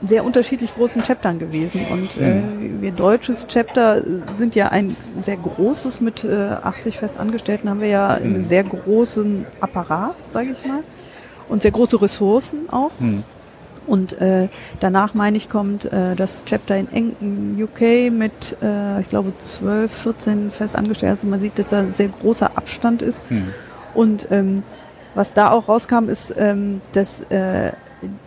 [0.00, 1.84] sehr unterschiedlich großen Chaptern gewesen.
[1.90, 2.40] Und äh,
[2.80, 4.00] wir deutsches Chapter
[4.36, 9.44] sind ja ein sehr großes, mit äh, 80 Festangestellten haben wir ja einen sehr großen
[9.60, 10.84] Apparat, sage ich mal.
[11.48, 12.90] Und sehr große Ressourcen auch.
[13.00, 13.24] Hm.
[13.88, 14.48] Und äh,
[14.80, 19.32] danach, meine ich, kommt äh, das Chapter in Eng in UK mit, äh, ich glaube,
[19.42, 21.16] 12, 14 Festangestellten.
[21.16, 23.22] Also man sieht, dass da ein sehr großer Abstand ist.
[23.28, 23.48] Hm.
[23.94, 24.62] Und ähm,
[25.14, 27.72] was da auch rauskam, ist, ähm, dass äh,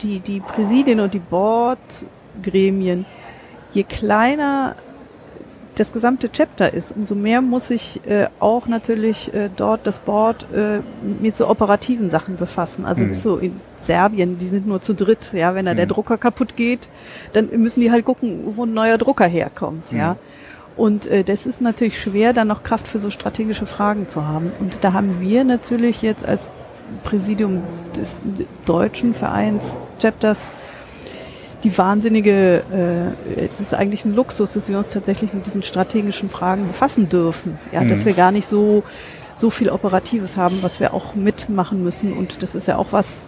[0.02, 3.06] die, die Präsidien und die Boardgremien,
[3.72, 4.76] je kleiner
[5.76, 10.46] das gesamte Chapter ist, umso mehr muss sich äh, auch natürlich äh, dort das Board
[10.54, 10.80] äh,
[11.22, 12.86] mit so operativen Sachen befassen.
[12.86, 13.16] Also Mhm.
[13.16, 15.32] so in Serbien, die sind nur zu dritt.
[15.34, 15.90] Ja, wenn da der Mhm.
[15.90, 16.90] Drucker kaputt geht,
[17.34, 19.92] dann müssen die halt gucken, wo ein neuer Drucker herkommt.
[19.92, 20.14] Ja.
[20.14, 20.18] Mhm.
[20.78, 24.52] Und äh, das ist natürlich schwer, dann noch Kraft für so strategische Fragen zu haben.
[24.60, 26.52] Und da haben wir natürlich jetzt als
[27.04, 27.62] Präsidium
[27.96, 28.18] des
[28.66, 30.48] deutschen Vereins Chapters
[31.64, 32.64] die wahnsinnige,
[33.38, 37.10] äh, es ist eigentlich ein Luxus, dass wir uns tatsächlich mit diesen strategischen Fragen befassen
[37.10, 37.60] dürfen.
[37.72, 38.06] Ja, dass Mhm.
[38.06, 38.84] wir gar nicht so,
[39.36, 42.14] so viel Operatives haben, was wir auch mitmachen müssen.
[42.14, 43.26] Und das ist ja auch was,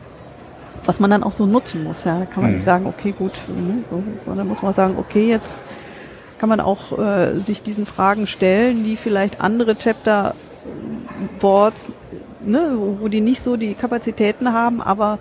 [0.86, 2.03] was man dann auch so nutzen muss.
[2.03, 2.57] Ja, da kann man Mhm.
[2.57, 3.84] nicht sagen, okay, gut, mhm,
[4.25, 5.61] sondern muss man sagen, okay, jetzt
[6.39, 10.34] kann man auch äh, sich diesen Fragen stellen, die vielleicht andere Chapter
[11.39, 11.91] Boards,
[12.45, 15.19] ne, wo, die nicht so die Kapazitäten haben, aber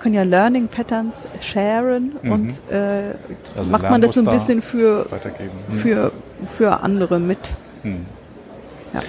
[0.00, 2.32] können ja Learning Patterns sharen Mhm.
[2.32, 3.14] und äh,
[3.56, 5.50] Also macht man das so ein bisschen für, Weitergeben.
[5.68, 5.76] Hm.
[5.78, 6.12] für,
[6.44, 7.38] für andere mit.
[7.82, 8.06] Hm.
[8.92, 9.00] Ja.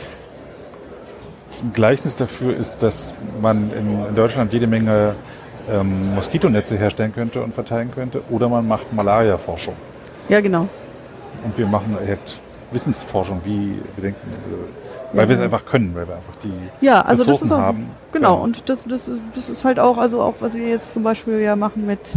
[1.63, 5.15] Ein Gleichnis dafür ist, dass man in, in Deutschland jede Menge
[5.71, 8.21] ähm, Moskitonetze herstellen könnte und verteilen könnte.
[8.29, 9.75] Oder man macht Malaria-Forschung.
[10.29, 10.67] Ja, genau.
[11.43, 12.19] Und wir machen halt
[12.71, 15.29] Wissensforschung, wie wir denken, äh, weil Ja.
[15.29, 16.51] wir es einfach können, weil wir einfach die
[16.85, 17.89] Ja, also das Ressourcen ist auch, haben.
[18.11, 18.33] genau.
[18.35, 18.43] Genau.
[18.43, 21.55] Und das, das, das ist halt auch, also auch was wir jetzt zum Beispiel ja
[21.55, 22.13] machen mit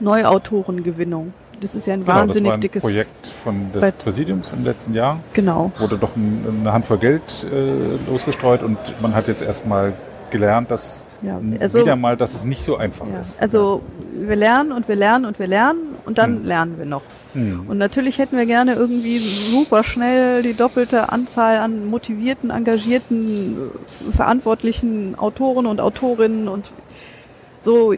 [0.00, 1.32] Neuautorengewinnung.
[1.60, 3.98] Das ist ja ein Genau, das wahnsinnig war ein dickes Projekt von des Brett.
[3.98, 5.18] Präsidiums im letzten Jahr.
[5.34, 5.72] Genau.
[5.78, 9.92] Wurde doch ein, eine Handvoll Geld äh, losgestreut und man hat jetzt erstmal
[10.30, 13.18] gelernt, dass Ja, also- wieder mal, dass es nicht so einfach Ja.
[13.20, 13.42] ist.
[13.42, 13.82] Also
[14.14, 16.44] wir lernen und wir lernen und wir lernen und dann Hm.
[16.46, 17.02] lernen wir noch.
[17.34, 17.66] Hm.
[17.68, 24.12] Und natürlich hätten wir gerne irgendwie super schnell die doppelte Anzahl an motivierten, engagierten, äh,
[24.12, 26.72] verantwortlichen Autoren und Autorinnen und
[27.62, 27.94] so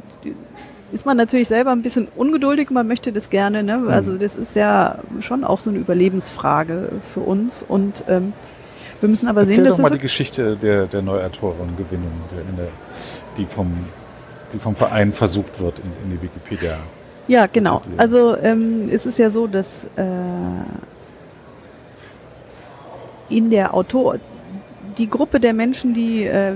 [0.92, 3.84] ist man natürlich selber ein bisschen ungeduldig, man möchte das gerne, ne?
[3.88, 8.34] Also das ist ja schon auch so eine Überlebensfrage für uns und ähm,
[9.00, 12.12] wir müssen aber Erzähl sehen, dass doch mal die Geschichte der, der Neuautorengewinnung,
[12.56, 12.66] der,
[13.36, 13.72] die, vom,
[14.52, 16.76] die vom Verein versucht wird, in, in die Wikipedia.
[17.28, 17.82] Ja, genau.
[17.96, 20.08] Also ähm, es ist ja so, dass äh,
[23.28, 24.18] in der Autor
[24.98, 26.52] die Gruppe der Menschen, die äh,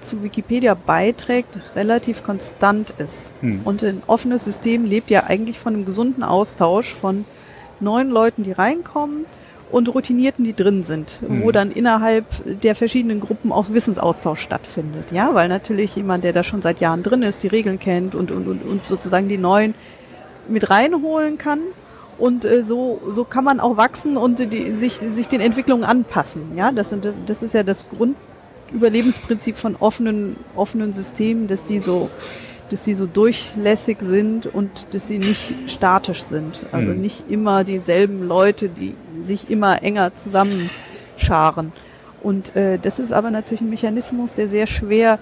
[0.00, 3.32] zu Wikipedia beiträgt, relativ konstant ist.
[3.40, 3.60] Hm.
[3.64, 7.24] Und ein offenes System lebt ja eigentlich von einem gesunden Austausch von
[7.80, 9.26] neuen Leuten, die reinkommen
[9.70, 11.42] und Routinierten, die drin sind, Hm.
[11.42, 12.26] wo dann innerhalb
[12.62, 15.12] der verschiedenen Gruppen auch Wissensaustausch stattfindet.
[15.12, 18.30] Ja, weil natürlich jemand, der da schon seit Jahren drin ist, die Regeln kennt und,
[18.30, 19.74] und, und, und sozusagen die neuen
[20.48, 21.60] mit reinholen kann.
[22.18, 26.56] Und äh, so, so kann man auch wachsen und die, sich, sich den Entwicklungen anpassen.
[26.56, 27.84] Ja, das, sind, das, ist ja das
[28.72, 32.08] Überlebensprinzip von offenen, offenen Systemen, dass die so,
[32.70, 36.54] dass die so durchlässig sind und dass sie nicht statisch sind.
[36.72, 37.00] Also Mhm.
[37.00, 38.94] nicht immer dieselben Leute, die
[39.24, 41.72] sich immer enger zusammenscharen.
[42.22, 45.18] Und äh, das ist aber natürlich ein Mechanismus, der sehr schwer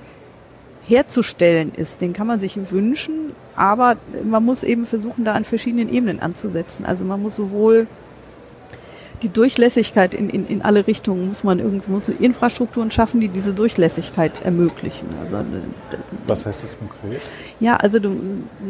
[0.86, 2.00] herzustellen ist.
[2.00, 6.84] Den kann man sich wünschen, aber man muss eben versuchen, da an verschiedenen Ebenen anzusetzen.
[6.84, 7.86] Also man muss sowohl
[9.22, 13.54] die Durchlässigkeit in, in, in alle Richtungen muss man irgendwie muss Infrastrukturen schaffen, die diese
[13.54, 15.08] Durchlässigkeit ermöglichen.
[15.22, 15.96] Also äh,
[16.26, 17.20] Was heißt das konkret?
[17.60, 18.16] ja, also du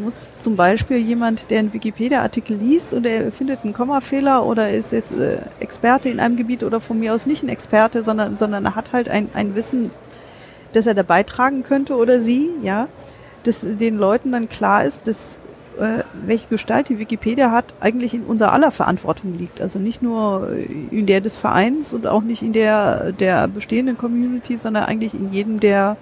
[0.03, 4.91] musst zum Beispiel jemand, der einen Wikipedia-Artikel liest und er findet einen Kommafehler oder ist
[4.91, 8.65] jetzt äh, Experte in einem Gebiet oder von mir aus nicht ein Experte, sondern, sondern
[8.65, 9.91] er hat halt ein, ein Wissen,
[10.73, 12.87] das er da beitragen könnte oder sie, ja,
[13.43, 15.39] dass den Leuten dann klar ist, dass
[15.79, 19.61] äh, welche Gestalt die Wikipedia hat, eigentlich in unser aller Verantwortung liegt.
[19.61, 20.49] Also nicht nur
[20.91, 25.31] in der des Vereins und auch nicht in der der bestehenden Community, sondern eigentlich in
[25.31, 25.97] jedem, der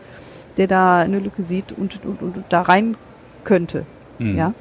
[0.57, 2.95] der da eine Lücke sieht und, und, und, und da rein
[3.43, 3.86] könnte.
[4.19, 4.38] Mhm.
[4.38, 4.53] Ja,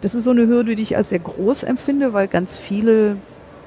[0.00, 3.16] das ist so eine Hürde, die ich als sehr groß empfinde, weil ganz viele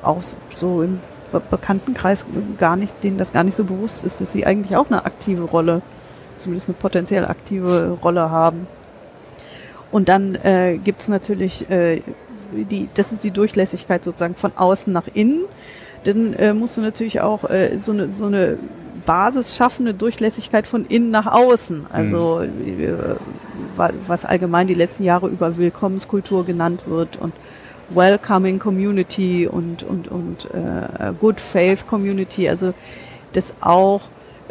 [0.02, 0.22] auch
[0.58, 1.00] so, im
[1.32, 2.26] Be Bekanntenkreis
[2.60, 5.44] gar nicht, denen das gar nicht so bewusst ist, dass sie eigentlich auch eine aktive
[5.44, 5.82] Rolle,
[6.38, 8.68] zumindest eine potenziell aktive Rolle haben.
[9.94, 12.02] Und dann äh, gibt es natürlich äh,
[12.52, 15.46] die, das ist die Durchlässigkeit sozusagen von außen nach innen.
[16.04, 18.58] Dann äh, musst du natürlich auch äh, so eine so eine
[19.06, 21.86] Basis schaffen, eine Durchlässigkeit von innen nach außen.
[21.92, 22.42] Also
[23.78, 27.34] wa- was allgemein die letzten Jahre über Willkommenskultur genannt wird und
[27.90, 32.50] Welcoming Community und und und äh, Good Faith Community.
[32.50, 32.74] Also
[33.34, 34.02] dass auch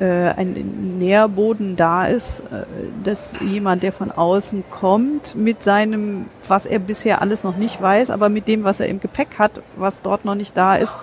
[0.05, 2.65] ein Nährboden da ist, äh,
[3.05, 8.11] dass jemand, der von außen kommt, mit seinem, was er bisher alles noch nicht weiß,
[8.11, 10.97] aber mit dem, was er im Gepäck hat, was dort noch nicht da ist,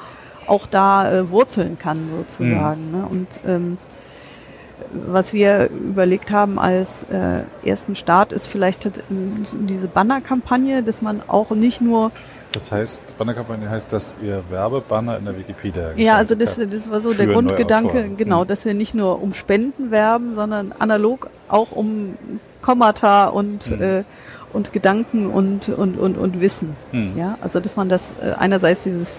[0.48, 2.92] auch da äh, wurzeln kann sozusagen.
[2.92, 3.08] Ne?
[3.10, 3.78] Und ähm,
[4.92, 11.52] was wir überlegt haben als äh, ersten Start ist vielleicht diese Banner-Kampagne, dass man auch
[11.52, 12.12] nicht nur
[12.60, 17.00] Das heißt, Bannerkampagne heißt, dass ihr Werbebanner in der Wikipedia Ja, also das, das war
[17.00, 18.48] so der Grundgedanke, genau, Hm.
[18.48, 22.18] dass wir nicht nur um Spenden werben, sondern analog auch um
[22.62, 23.82] Kommata und Hm.
[23.82, 24.04] äh,
[24.52, 26.76] und Gedanken und und und und Wissen.
[26.92, 27.18] Hm.
[27.18, 29.16] Ja, also dass man das äh, einerseits dieses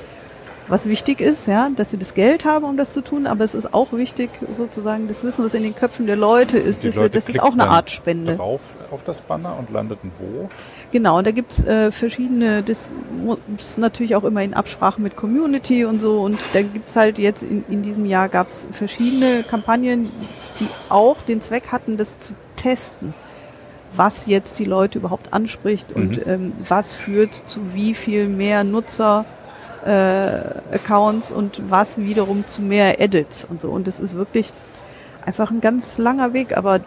[0.69, 3.57] was wichtig ist, ja, dass wir das Geld haben, um das zu tun, aber es
[3.57, 6.95] ist auch wichtig, sozusagen das Wissen, was in den Köpfen der Leute ist, Die das,
[6.97, 8.37] wir- Leute das ist auch eine Art Spende.
[8.37, 8.61] drauf
[8.93, 10.49] auf das Banner und landeten wo?
[10.93, 12.91] Genau, und da gibt's äh, verschiedene, das
[13.25, 16.21] muss natürlich auch immer in Absprache mit Community und so.
[16.21, 20.11] Und da gibt's halt jetzt in, in diesem Jahr gab's verschiedene Kampagnen,
[20.59, 23.15] die auch den Zweck hatten, das zu testen,
[23.93, 26.33] was jetzt die Leute überhaupt anspricht und Mhm.
[26.33, 29.25] ähm, was führt zu wie viel mehr Nutzer
[29.85, 29.91] äh,
[30.75, 33.69] Accounts und was wiederum zu mehr Edits und so.
[33.69, 34.53] Und das ist wirklich
[35.31, 36.81] einfach ein ganz langer Weg, aber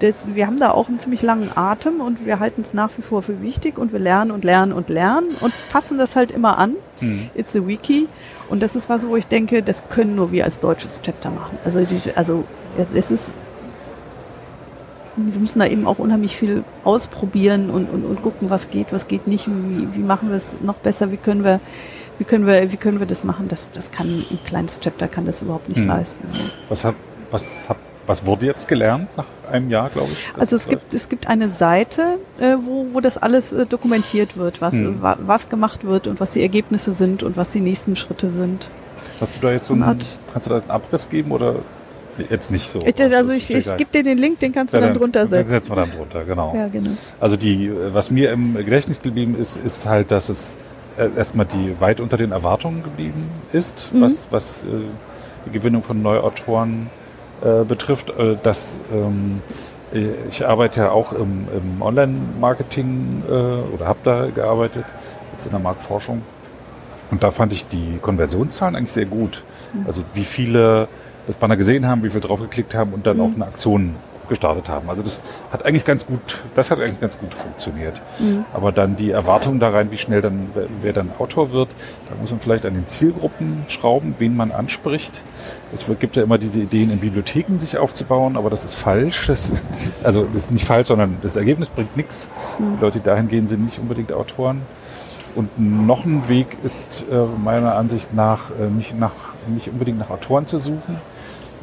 [0.00, 3.02] das, wir haben da auch einen ziemlich langen Atem und wir halten es nach wie
[3.02, 6.58] vor für wichtig und wir lernen und lernen und lernen und passen das halt immer
[6.58, 6.76] an.
[6.98, 7.30] Hm.
[7.34, 8.06] It's a Wiki.
[8.50, 11.56] Und das ist was, wo ich denke, das können nur wir als deutsches Chapter machen.
[11.64, 12.44] Also, die, also
[12.76, 13.32] es es ist,
[15.16, 19.08] wir müssen da eben auch unheimlich viel ausprobieren und, und, und gucken, was geht, was
[19.08, 21.60] geht nicht, wie, wie machen wir es noch besser, wie können wir,
[22.18, 23.48] wie können wir, wie können wir das machen?
[23.48, 25.88] Das, das kann ein kleines Chapter kann das überhaupt nicht Hm.
[25.88, 26.28] leisten.
[26.68, 26.94] Was hat,
[27.30, 30.18] was hat, was wurde jetzt gelernt nach einem Jahr, glaube ich?
[30.40, 34.60] Also es gibt, es gibt eine Seite, äh, wo, wo das alles äh, dokumentiert wird,
[34.60, 35.02] was, Hm.
[35.02, 38.70] wa, was gemacht wird und was die Ergebnisse sind und was die nächsten Schritte sind.
[39.20, 39.98] Hast du da jetzt so einen,
[40.32, 41.56] kannst du da einen Abriss geben oder
[42.30, 42.80] jetzt nicht so?
[42.84, 43.76] Ich, also ich, ist ich egal.
[43.78, 45.48] gebe dir den Link, den kannst du Ja, dann drunter Dann setzen.
[45.48, 46.54] setzen wir dann drunter, genau.
[46.54, 46.90] Ja, genau.
[47.20, 50.56] Also die, was mir im Gedächtnis geblieben ist, ist halt, dass es
[50.96, 54.00] äh, erstmal die weit unter den Erwartungen geblieben ist, Mhm.
[54.02, 54.66] was, was äh,
[55.46, 56.88] die Gewinnung von Neuautoren
[57.42, 58.10] äh, betrifft.
[58.10, 59.42] Äh, dass ähm,
[59.92, 64.84] äh, ich arbeite ja auch im, im Online-Marketing äh, oder habe da gearbeitet,
[65.32, 66.22] jetzt in der Marktforschung.
[67.10, 69.44] Und da fand ich die Konversionszahlen eigentlich sehr gut.
[69.86, 70.88] Also wie viele
[71.26, 73.94] das Banner gesehen haben, wie viele draufgeklickt haben und dann auch eine Aktion
[74.28, 74.88] gestartet haben.
[74.88, 75.22] Also das
[75.52, 76.20] hat eigentlich ganz gut,
[76.54, 78.00] das hat eigentlich ganz gut funktioniert.
[78.52, 80.50] Aber dann die Erwartung da rein, wie schnell dann
[80.80, 81.68] wer, dann Autor wird,
[82.08, 85.22] da muss man vielleicht an den Zielgruppen schrauben, wen man anspricht.
[85.72, 89.26] Es gibt ja immer diese Ideen, in Bibliotheken sich aufzubauen, aber das ist falsch.
[89.26, 89.50] Das,
[90.04, 92.30] also das ist nicht falsch, sondern das Ergebnis bringt nichts.
[92.58, 94.62] Die Leute, die dahin gehen, sind nicht unbedingt Autoren.
[95.34, 99.12] Und noch ein Weg ist äh, meiner Ansicht nach äh, nicht, nach
[99.48, 100.96] nicht unbedingt nach Autoren zu suchen,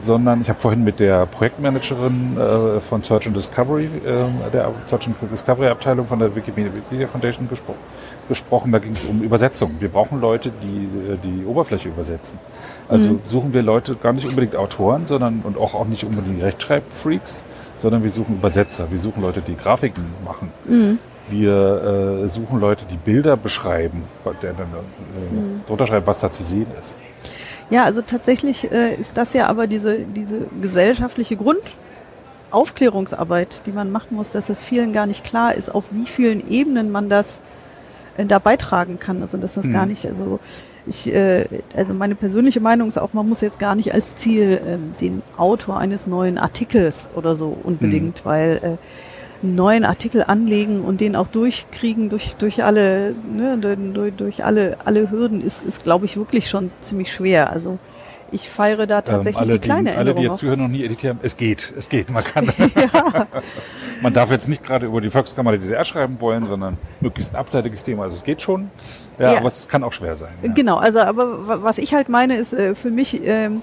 [0.04, 5.08] sondern ich habe vorhin mit der Projektmanagerin äh, von Search and Discovery, äh, der Search
[5.08, 7.76] and Discovery Abteilung von der Wikimedia Foundation gespro
[8.28, 8.72] gesprochen.
[8.72, 9.76] Da ging es um Übersetzung.
[9.80, 10.88] Wir brauchen Leute, die
[11.24, 12.40] die Oberfläche übersetzen.
[12.88, 13.20] Also mhm.
[13.24, 17.44] suchen wir Leute gar nicht unbedingt Autoren, sondern und auch, auch nicht unbedingt Rechtschreibfreaks,
[17.78, 18.90] sondern wir suchen Übersetzer.
[18.90, 20.52] Wir suchen Leute, die Grafiken machen.
[20.66, 21.00] Mhm.
[21.30, 24.04] Wir äh, suchen Leute, die Bilder beschreiben,
[24.42, 25.62] der dann äh, mhm.
[25.68, 26.98] drunter schreibt, was da zu sehen ist.
[27.70, 34.16] Ja, also tatsächlich äh, ist das ja aber diese, diese gesellschaftliche Grundaufklärungsarbeit, die man machen
[34.16, 37.42] muss, dass es vielen gar nicht klar ist, auf wie vielen Ebenen man das
[38.18, 39.22] äh, da beitragen kann.
[39.22, 39.74] Also dass das mhm.
[39.74, 40.40] gar nicht, also
[40.86, 41.46] ich, äh,
[41.76, 45.22] also meine persönliche Meinung ist auch, man muss jetzt gar nicht als Ziel äh, den
[45.38, 48.30] Autor eines neuen Artikels oder so unbedingt, mhm.
[48.30, 48.78] weil äh,
[49.44, 54.78] einen neuen Artikel anlegen und den auch durchkriegen durch durch alle ne, durch, durch alle
[54.86, 57.52] alle Hürden ist ist glaube ich wirklich schon ziemlich schwer.
[57.52, 57.78] Also
[58.34, 60.84] ich feiere da tatsächlich ähm, alle, die kleine die, Alle, die jetzt zuhören, noch nie
[60.84, 62.10] editieren, es geht, es geht.
[62.10, 62.52] Man kann.
[62.76, 63.28] ja.
[64.02, 67.36] man darf jetzt nicht gerade über die Volkskammer der DDR schreiben wollen, sondern möglichst ein
[67.36, 68.04] abseitiges Thema.
[68.04, 68.72] Also es geht schon,
[69.20, 69.38] ja, ja.
[69.38, 70.34] aber es kann auch schwer sein.
[70.42, 70.52] Ja.
[70.52, 73.62] Genau, also aber was ich halt meine, ist äh, für mich ähm,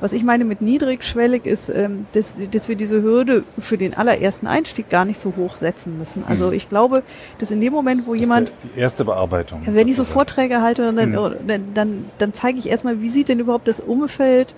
[0.00, 4.46] was ich meine mit niedrigschwellig ist, ähm, dass, dass wir diese Hürde für den allerersten
[4.46, 6.24] Einstieg gar nicht so hoch setzen müssen.
[6.28, 6.52] Also mhm.
[6.52, 7.02] ich glaube,
[7.38, 8.52] dass in dem Moment, wo das jemand...
[8.62, 9.62] Die erste Bearbeitung.
[9.66, 11.36] Wenn ich so Vorträge halte, dann, mhm.
[11.46, 14.54] dann, dann, dann zeige ich erstmal, wie sieht denn überhaupt das Umfeld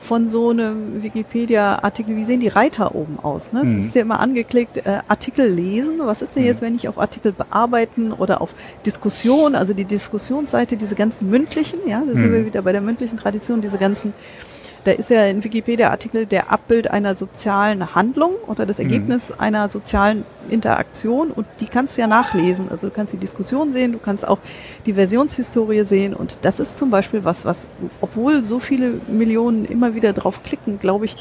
[0.00, 3.52] von so einem Wikipedia-Artikel, wie sehen die Reiter oben aus?
[3.52, 3.60] Ne?
[3.60, 3.78] Es mhm.
[3.80, 5.98] ist ja immer angeklickt, äh, Artikel lesen.
[5.98, 6.66] Was ist denn jetzt, mhm.
[6.66, 8.54] wenn ich auf Artikel bearbeiten oder auf
[8.86, 12.46] Diskussion, also die Diskussionsseite, diese ganzen mündlichen, ja, da sind wir mhm.
[12.46, 14.12] wieder bei der mündlichen Tradition, diese ganzen
[14.88, 18.84] da ist ja in Wikipedia-Artikel der Abbild einer sozialen Handlung oder das mhm.
[18.84, 19.34] Ergebnis mhm.
[19.38, 22.70] einer sozialen Interaktion und die kannst du ja nachlesen.
[22.70, 24.38] Also du kannst die Diskussion sehen, du kannst auch
[24.86, 27.66] die Versionshistorie sehen und das ist zum Beispiel was, was,
[28.00, 31.16] obwohl so viele Millionen immer wieder drauf klicken, glaube ich,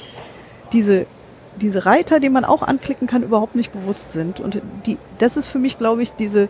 [0.72, 1.06] diese
[1.60, 4.40] diese Reiter, die man auch anklicken kann, überhaupt nicht bewusst sind.
[4.40, 6.50] Und die, das ist für mich, glaube ich, diese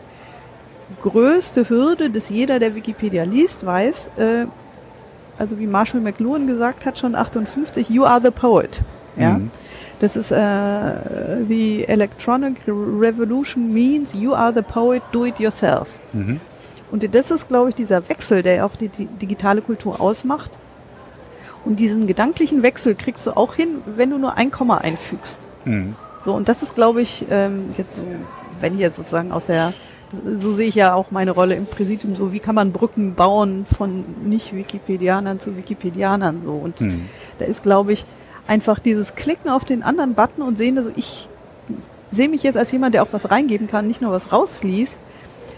[1.01, 4.47] größte Hürde, dass jeder, der Wikipedia liest, weiß, äh,
[5.37, 8.83] also wie Marshall McLuhan gesagt hat, schon 58, you are the poet.
[9.15, 9.33] Ja.
[9.33, 9.51] Mhm.
[9.99, 10.35] Das ist äh,
[11.47, 15.99] the electronic revolution means you are the poet, do it yourself.
[16.13, 16.39] Mhm.
[16.91, 20.51] Und das ist, glaube ich, dieser Wechsel, der auch die, die digitale Kultur ausmacht.
[21.65, 25.37] Und diesen gedanklichen Wechsel kriegst du auch hin, wenn du nur ein Komma einfügst.
[25.65, 25.95] Mhm.
[26.23, 28.03] So, und das ist, glaube ich, ähm, jetzt so,
[28.61, 29.73] wenn jetzt sozusagen aus der
[30.11, 33.65] so sehe ich ja auch meine Rolle im Präsidium, so wie kann man Brücken bauen
[33.65, 36.53] von Nicht-Wikipedianern zu Wikipedianern so.
[36.53, 37.09] Und hm.
[37.39, 38.05] da ist, glaube ich,
[38.47, 41.27] einfach dieses Klicken auf den anderen Button und sehen, also ich
[42.09, 44.97] sehe mich jetzt als jemand, der auch was reingeben kann, nicht nur was rausliest.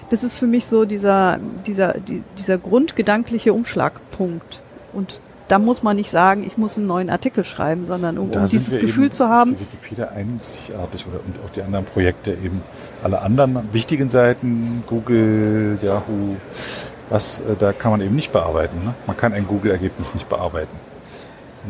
[0.09, 1.95] Das ist für mich so dieser, dieser,
[2.38, 4.63] dieser grundgedankliche Umschlagpunkt.
[4.91, 8.45] Und da muss man nicht sagen, ich muss einen neuen Artikel schreiben, sondern um, um
[8.45, 9.53] dieses Gefühl eben, zu haben.
[9.53, 12.61] Ist Wikipedia einzigartig oder und auch die anderen Projekte eben
[13.03, 16.38] alle anderen wichtigen Seiten, Google, Yahoo,
[17.09, 18.84] was äh, da kann man eben nicht bearbeiten.
[18.84, 18.93] Ne?
[19.07, 20.89] Man kann ein Google-Ergebnis nicht bearbeiten.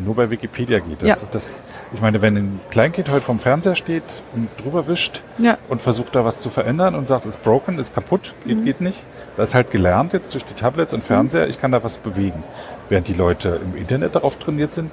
[0.04, 1.22] Nur bei Wikipedia geht das.
[1.22, 1.28] Ja.
[1.30, 1.62] das.
[1.92, 5.58] Ich meine, wenn ein Kleinkind heute vom Fernseher steht und drüber wischt ja.
[5.68, 8.64] und versucht da was zu verändern und sagt, ist broken, ist kaputt, geht, mhm.
[8.64, 9.00] geht nicht.
[9.36, 12.44] Das ist halt gelernt jetzt durch die Tablets und Fernseher, ich kann da was bewegen.
[12.88, 14.90] Während die Leute im Internet darauf trainiert sind,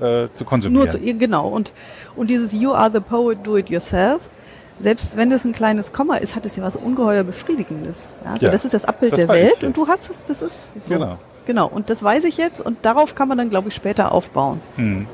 [0.00, 0.84] äh, zu konsumieren.
[0.84, 1.48] Nur zu, genau.
[1.48, 1.72] Und,
[2.14, 4.28] und dieses You are the poet, do it yourself,
[4.78, 8.08] selbst wenn das ein kleines Komma ist, hat es ja was ungeheuer Befriedigendes.
[8.24, 10.42] Ja, also ja, das ist das Abbild das der Welt und du hast es, das
[10.42, 10.94] ist so.
[10.94, 11.18] Genau.
[11.44, 14.60] Genau, und das weiß ich jetzt und darauf kann man dann, glaube ich, später aufbauen.
[14.76, 15.06] Hm.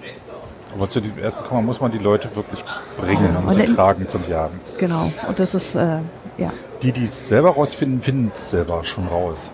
[0.75, 2.63] Aber zu diesem ersten Komma muss man die Leute wirklich
[2.99, 4.61] bringen und sie tragen zum Jagen.
[4.77, 5.99] Genau, und das ist, äh,
[6.37, 6.51] ja.
[6.83, 9.53] Die, die es selber rausfinden, finden es selber schon raus.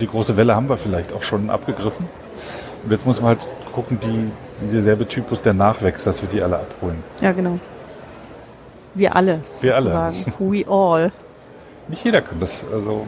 [0.00, 2.08] Die große Welle haben wir vielleicht auch schon abgegriffen.
[2.84, 4.30] Und jetzt muss man halt gucken, die,
[4.60, 7.02] dieselbe Typus der Nachwächst, dass wir die alle abholen.
[7.20, 7.58] Ja, genau.
[8.94, 9.40] Wir alle.
[9.60, 10.12] Wir alle.
[10.38, 11.12] We all.
[11.88, 12.64] Nicht jeder kann das.
[12.72, 13.06] Also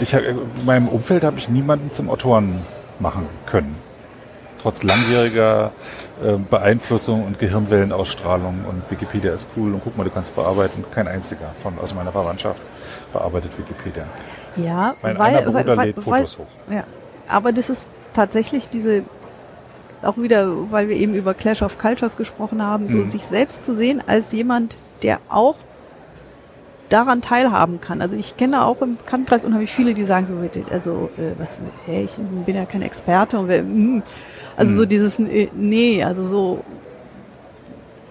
[0.00, 2.62] ich, in meinem Umfeld habe ich niemanden zum Autoren
[2.98, 3.74] machen können.
[4.60, 5.72] Trotz langjähriger
[6.22, 10.84] äh, Beeinflussung und Gehirnwellenausstrahlung und Wikipedia ist cool und guck mal, du kannst bearbeiten.
[10.94, 12.62] Kein einziger von aus meiner Verwandtschaft
[13.12, 14.04] bearbeitet Wikipedia.
[14.54, 16.50] Ja, mein weil, Bruder weil, lädt Fotos weil, hoch.
[16.70, 16.84] Ja,
[17.26, 19.02] aber das ist tatsächlich diese
[20.02, 23.08] auch wieder, weil wir eben über Clash of Cultures gesprochen haben, so hm.
[23.08, 25.56] sich selbst zu sehen als jemand, der auch
[26.92, 28.02] daran teilhaben kann.
[28.02, 32.04] Also ich kenne auch im Bekanntenkreis unheimlich viele, die sagen so, also äh, was, hey,
[32.04, 34.02] ich bin ja kein Experte und wer, mm,
[34.56, 34.76] also mhm.
[34.76, 36.64] so dieses, äh, nee, also so,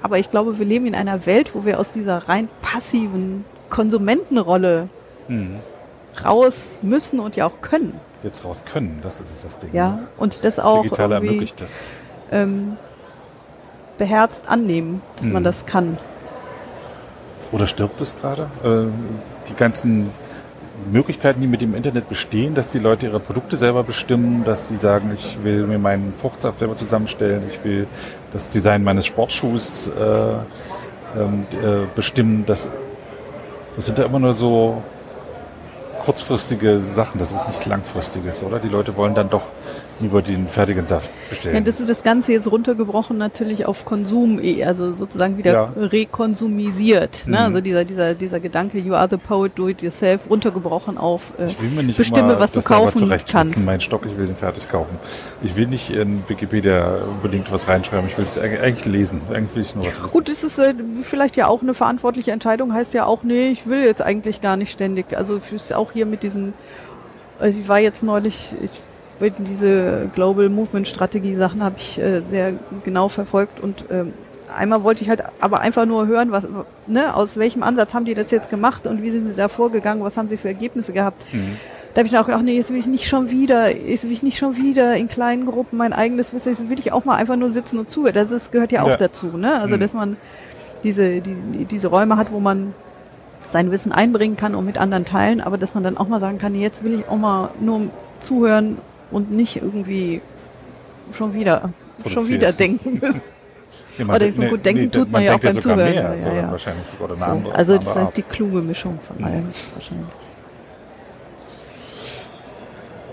[0.02, 4.88] aber ich glaube, wir leben in einer Welt, wo wir aus dieser rein passiven Konsumentenrolle
[5.28, 5.60] mhm.
[6.24, 8.00] raus müssen und ja auch können.
[8.24, 9.70] Jetzt raus können, das ist das Ding.
[9.74, 10.08] Ja, ne?
[10.18, 11.78] und das auch Digitale ermöglicht das.
[12.32, 12.78] ähm,
[14.00, 15.46] beherzt annehmen, dass man Mhm.
[15.46, 15.98] das kann.
[17.52, 18.44] Oder stirbt es gerade?
[18.64, 18.88] Äh,
[19.50, 20.12] die ganzen
[20.90, 24.78] Möglichkeiten, die mit dem Internet bestehen, dass die Leute ihre Produkte selber bestimmen, dass sie
[24.78, 27.88] sagen, ich will mir meinen Fruchtsaft selber zusammenstellen, ich will
[28.32, 29.92] das Design meines Sportschuhs äh,
[31.20, 32.46] ähm, äh, bestimmen.
[32.46, 32.70] Das,
[33.76, 34.82] das sind ja immer nur so
[36.04, 38.60] kurzfristige Sachen, das ist nicht langfristiges, oder?
[38.60, 39.44] Die Leute wollen dann doch
[40.02, 41.56] lieber den fertigen Saft bestellen.
[41.56, 45.74] Ja, das ist das Ganze jetzt runtergebrochen natürlich auf Konsum, eh, also sozusagen wieder Ja.
[45.76, 47.24] rekonsumisiert.
[47.28, 47.38] Ne?
[47.38, 47.44] Mhm.
[47.46, 51.46] Also dieser, dieser, dieser Gedanke, you are the poet, do it yourself, runtergebrochen auf äh,
[51.46, 53.58] Ich will mir nicht bestimme, immer was du kaufen kannst.
[53.66, 54.98] Mein Stock, ich will den fertig kaufen.
[55.44, 58.08] Ich will nicht in Wikipedia unbedingt was reinschreiben.
[58.10, 59.22] Ich will es eig- eigentlich lesen.
[59.30, 60.14] Eigentlich will ich nur was wissen.
[60.14, 63.68] Gut, es ist äh, vielleicht ja auch eine verantwortliche Entscheidung, heißt ja auch, nee, ich
[63.68, 65.18] will jetzt eigentlich gar nicht ständig.
[65.18, 66.54] Also es ist auch hier mit diesen,
[67.40, 68.72] also ich war jetzt neulich, ich
[69.30, 72.54] diese Global Movement Strategie Sachen habe ich äh, sehr
[72.84, 74.14] genau verfolgt und ähm,
[74.58, 76.48] einmal wollte ich halt aber einfach nur hören, was,
[76.88, 80.04] ne, aus welchem Ansatz haben die das jetzt gemacht und wie sind sie da vorgegangen,
[80.04, 81.22] was haben sie für Ergebnisse gehabt.
[81.34, 81.58] Mhm.
[81.94, 84.12] Da habe ich dann auch gedacht, nee, jetzt will ich nicht schon wieder, jetzt will
[84.14, 87.16] ich nicht schon wieder in kleinen Gruppen mein eigenes Wissen, jetzt will ich auch mal
[87.16, 88.14] einfach nur sitzen und zuhören.
[88.14, 88.98] Das ist, gehört ja auch Ja.
[88.98, 89.60] dazu, ne?
[89.60, 89.80] Also, Mhm.
[89.82, 90.18] dass man
[90.84, 92.74] diese, die, diese Räume hat, wo man
[93.48, 96.38] sein Wissen einbringen kann und mit anderen teilen, aber dass man dann auch mal sagen
[96.38, 97.82] kann, nee, jetzt will ich auch mal nur
[98.22, 98.78] zuhören
[99.12, 100.22] und nicht irgendwie
[101.14, 101.74] schon wieder, schon
[102.14, 102.30] Produziert.
[102.42, 103.22] wieder denken müssen.
[103.98, 106.50] Ja, Oder ich- gut, denken tut man ja auch beim Zuhören, Mehr, ja, ja.
[106.52, 107.26] wahrscheinlich sogar eine So.
[107.30, 109.24] andere, Also, das andere ist die kluge Mischung von Mhm.
[109.26, 109.44] allem,
[109.76, 110.08] wahrscheinlich.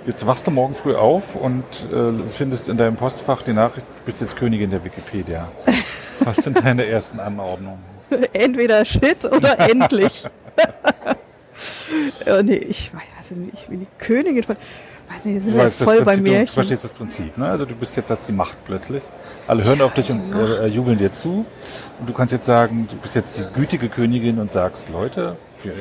[0.07, 4.05] Jetzt wachst du morgen früh auf und äh, findest in deinem Postfach die Nachricht, du
[4.07, 5.49] bist jetzt Königin der Wikipedia.
[6.21, 7.81] Was sind deine ersten Anordnungen?
[8.33, 10.25] Entweder Shit oder endlich.
[12.27, 14.57] oh, nee, ich weiß nicht, ich bin die Königin von.
[15.19, 17.37] Weiß nicht, das sind jetzt voll bei Prinzip, du, du verstehst das Prinzip.
[17.39, 17.49] Ne?
[17.49, 19.03] Also du bist jetzt als die Macht plötzlich.
[19.47, 21.45] Alle hören auf dich und äh, jubeln dir zu.
[21.99, 25.37] Und du kannst jetzt sagen, du bist jetzt die gütige Königin und sagst, Leute,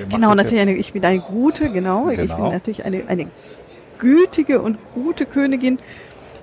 [0.10, 2.10] Genau, natürlich eine, ich bin eine gute, genau.
[2.10, 2.36] Ich Genau.
[2.44, 3.28] bin natürlich eine, eine
[4.00, 5.80] gütige und gute Königin.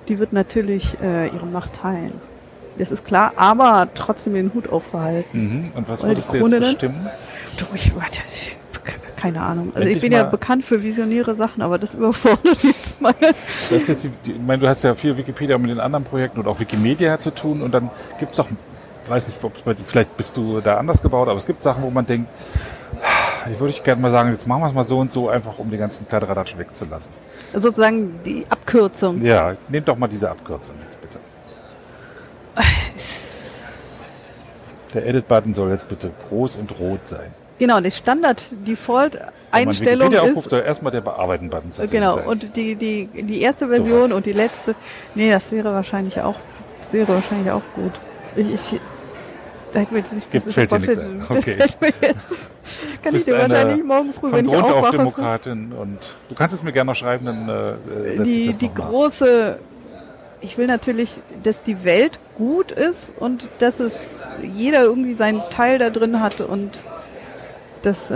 [0.07, 2.13] Die wird natürlich äh, ihre Macht teilen.
[2.77, 5.63] Das ist klar, aber trotzdem den Hut aufbehalten.
[5.63, 5.71] Mhm.
[5.75, 7.09] Und was würdest die du jetzt bestimmen?
[7.57, 8.57] Du, ich, warte, ich,
[9.25, 9.67] keine Ahnung.
[9.69, 13.15] Also Endlich ich bin ja bekannt für visionäre Sachen, aber das überfordert jetzt mal.
[13.19, 16.39] Das ist jetzt die, ich meine, du hast ja viel Wikipedia mit den anderen Projekten
[16.39, 17.89] und auch Wikimedia zu tun und dann
[18.19, 18.47] gibt es auch,
[19.07, 22.05] weiß nicht, bei vielleicht bist du da anders gebaut, aber es gibt Sachen, wo man
[22.05, 22.29] denkt,
[23.51, 25.57] ich würde ich gerne mal sagen, jetzt machen wir es mal so und so, einfach
[25.57, 27.11] um den ganzen Kladderadatsch wegzulassen.
[27.51, 29.23] Sozusagen die Abkürzung.
[29.23, 31.19] Ja, nehmt doch mal diese Abkürzung jetzt bitte.
[34.93, 37.33] Der Edit-Button soll jetzt bitte groß und rot sein.
[37.57, 40.49] Genau, die Standard-Default-Einstellung ist.
[40.49, 42.27] soll erstmal der Bearbeiten-Button zu Genau, sein.
[42.27, 44.11] und die, die, die erste Version Sowas.
[44.13, 44.75] und die letzte.
[45.15, 46.35] Nee, das wäre wahrscheinlich auch,
[46.81, 47.93] das wäre wahrscheinlich auch gut.
[48.35, 48.81] Ich, ich
[49.71, 51.23] da hätte mir jetzt nicht Gibt- fällt dir nichts ein.
[51.29, 51.57] Okay.
[51.57, 51.69] Kann
[53.03, 55.99] ich Bist dir eine wahrscheinlich morgen früh, wenn ich Grund auf aufwache, Demokratin und
[56.29, 57.75] du kannst es mir gerne noch schreiben, dann äh,
[58.15, 59.59] ich die, die große,
[60.41, 65.77] ich will natürlich, dass die Welt gut ist und dass es jeder irgendwie seinen Teil
[65.77, 66.83] da drin hat und
[67.85, 68.15] dass, äh,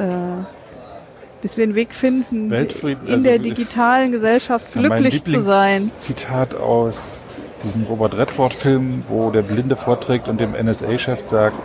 [1.41, 5.79] dass wir einen Weg finden, Weltfrieden, in also der digitalen Gesellschaft glücklich zu sein.
[5.97, 7.21] Zitat aus
[7.63, 11.55] diesem Robert Redford-Film, wo der Blinde vorträgt und dem NSA-Chef sagt,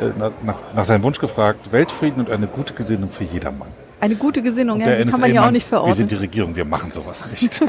[0.00, 3.68] äh, nach, nach, seinem Wunsch gefragt, Weltfrieden und eine gute Gesinnung für jedermann.
[4.00, 6.08] Eine gute Gesinnung, ja, die kann man ja auch nicht Wir sind verordnen.
[6.08, 7.60] die Regierung, wir machen sowas nicht.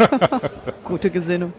[0.84, 1.53] Gute Gesinnung.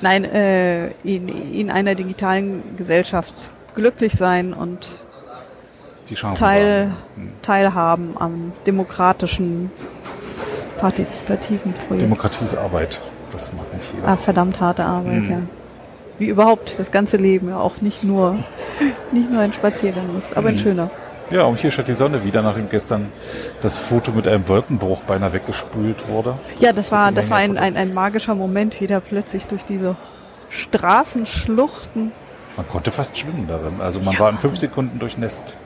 [0.00, 4.86] Nein, äh, in, in einer digitalen Gesellschaft glücklich sein und
[6.34, 7.32] Teil, wahren.
[7.42, 9.70] teilhaben am demokratischen,
[10.78, 12.02] partizipativen Projekt.
[12.02, 13.00] Demokratie ist Arbeit.
[13.32, 14.06] Das macht nicht jeder.
[14.08, 15.30] ah, verdammt harte Arbeit, Mhm.
[15.30, 15.38] ja.
[16.18, 18.36] Wie überhaupt das ganze Leben, ja auch nicht nur,
[19.12, 20.58] nicht nur ein Spaziergang ist, aber ein Mhm.
[20.58, 20.90] schöner.
[21.30, 23.10] Ja, und hier scheint die Sonne wieder, nachdem gestern
[23.62, 26.36] das Foto mit einem Wolkenbruch beinahe weggespült wurde.
[26.60, 29.96] Ja, das war, das war ein, ein, ein magischer Moment, wieder plötzlich durch diese
[30.50, 32.12] Straßenschluchten.
[32.56, 33.80] Man konnte fast schwimmen darin.
[33.80, 34.56] Also man Ja, war in fünf.
[34.58, 35.56] Sekunden durchnässt.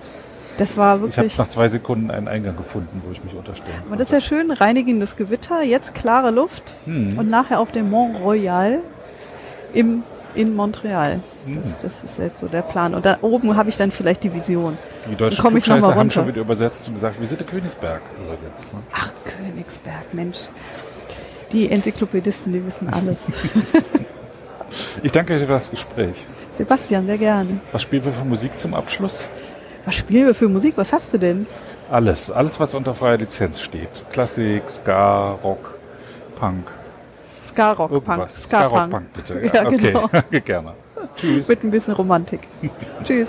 [0.59, 1.39] Das war Ich habe wirklich.
[1.39, 4.51] nach zwei Sekunden einen Eingang gefunden, wo ich mich unterstellen Aber das ist ja schön,
[4.51, 7.18] reinigendes Gewitter, jetzt klare Luft Hm.
[7.18, 8.80] und nachher auf dem Mont Royal
[9.72, 10.02] im,
[10.35, 11.20] in Montreal.
[11.47, 11.55] Hm.
[11.62, 12.94] Das, das ist jetzt so der Plan.
[12.94, 14.76] Und da oben habe ich dann vielleicht die Vision.
[15.10, 18.72] Die deutschen Klugscheißer haben schon wieder übersetzt und gesagt, wir sind der Königsberg übrigens.
[18.72, 18.80] Ne?
[18.93, 20.39] Ach, Königsberg, Mensch.
[21.52, 23.16] Die Enzyklopädisten, die wissen alles.
[25.02, 26.26] Ich danke dir für das Gespräch.
[26.52, 27.59] Sebastian, sehr gerne.
[27.72, 29.26] Was spielen wir für Musik zum Abschluss?
[29.89, 30.74] Was spielen wir für Musik?
[30.77, 31.47] Was hast du denn?
[31.90, 33.89] Alles, alles, was unter freier Lizenz steht.
[34.12, 35.78] Klassik, Ska, Rock,
[36.39, 36.66] Punk.
[37.43, 38.06] Ska-Rock, Punk.
[38.06, 38.43] Irgendwas.
[38.43, 39.40] Ska, Rock, Punk, bitte.
[39.47, 40.10] Ja, Ja, okay, genau.
[40.44, 40.74] gerne.
[41.16, 41.48] Tschüss.
[41.48, 42.40] Mit ein bisschen Romantik.
[43.02, 43.28] Tschüss.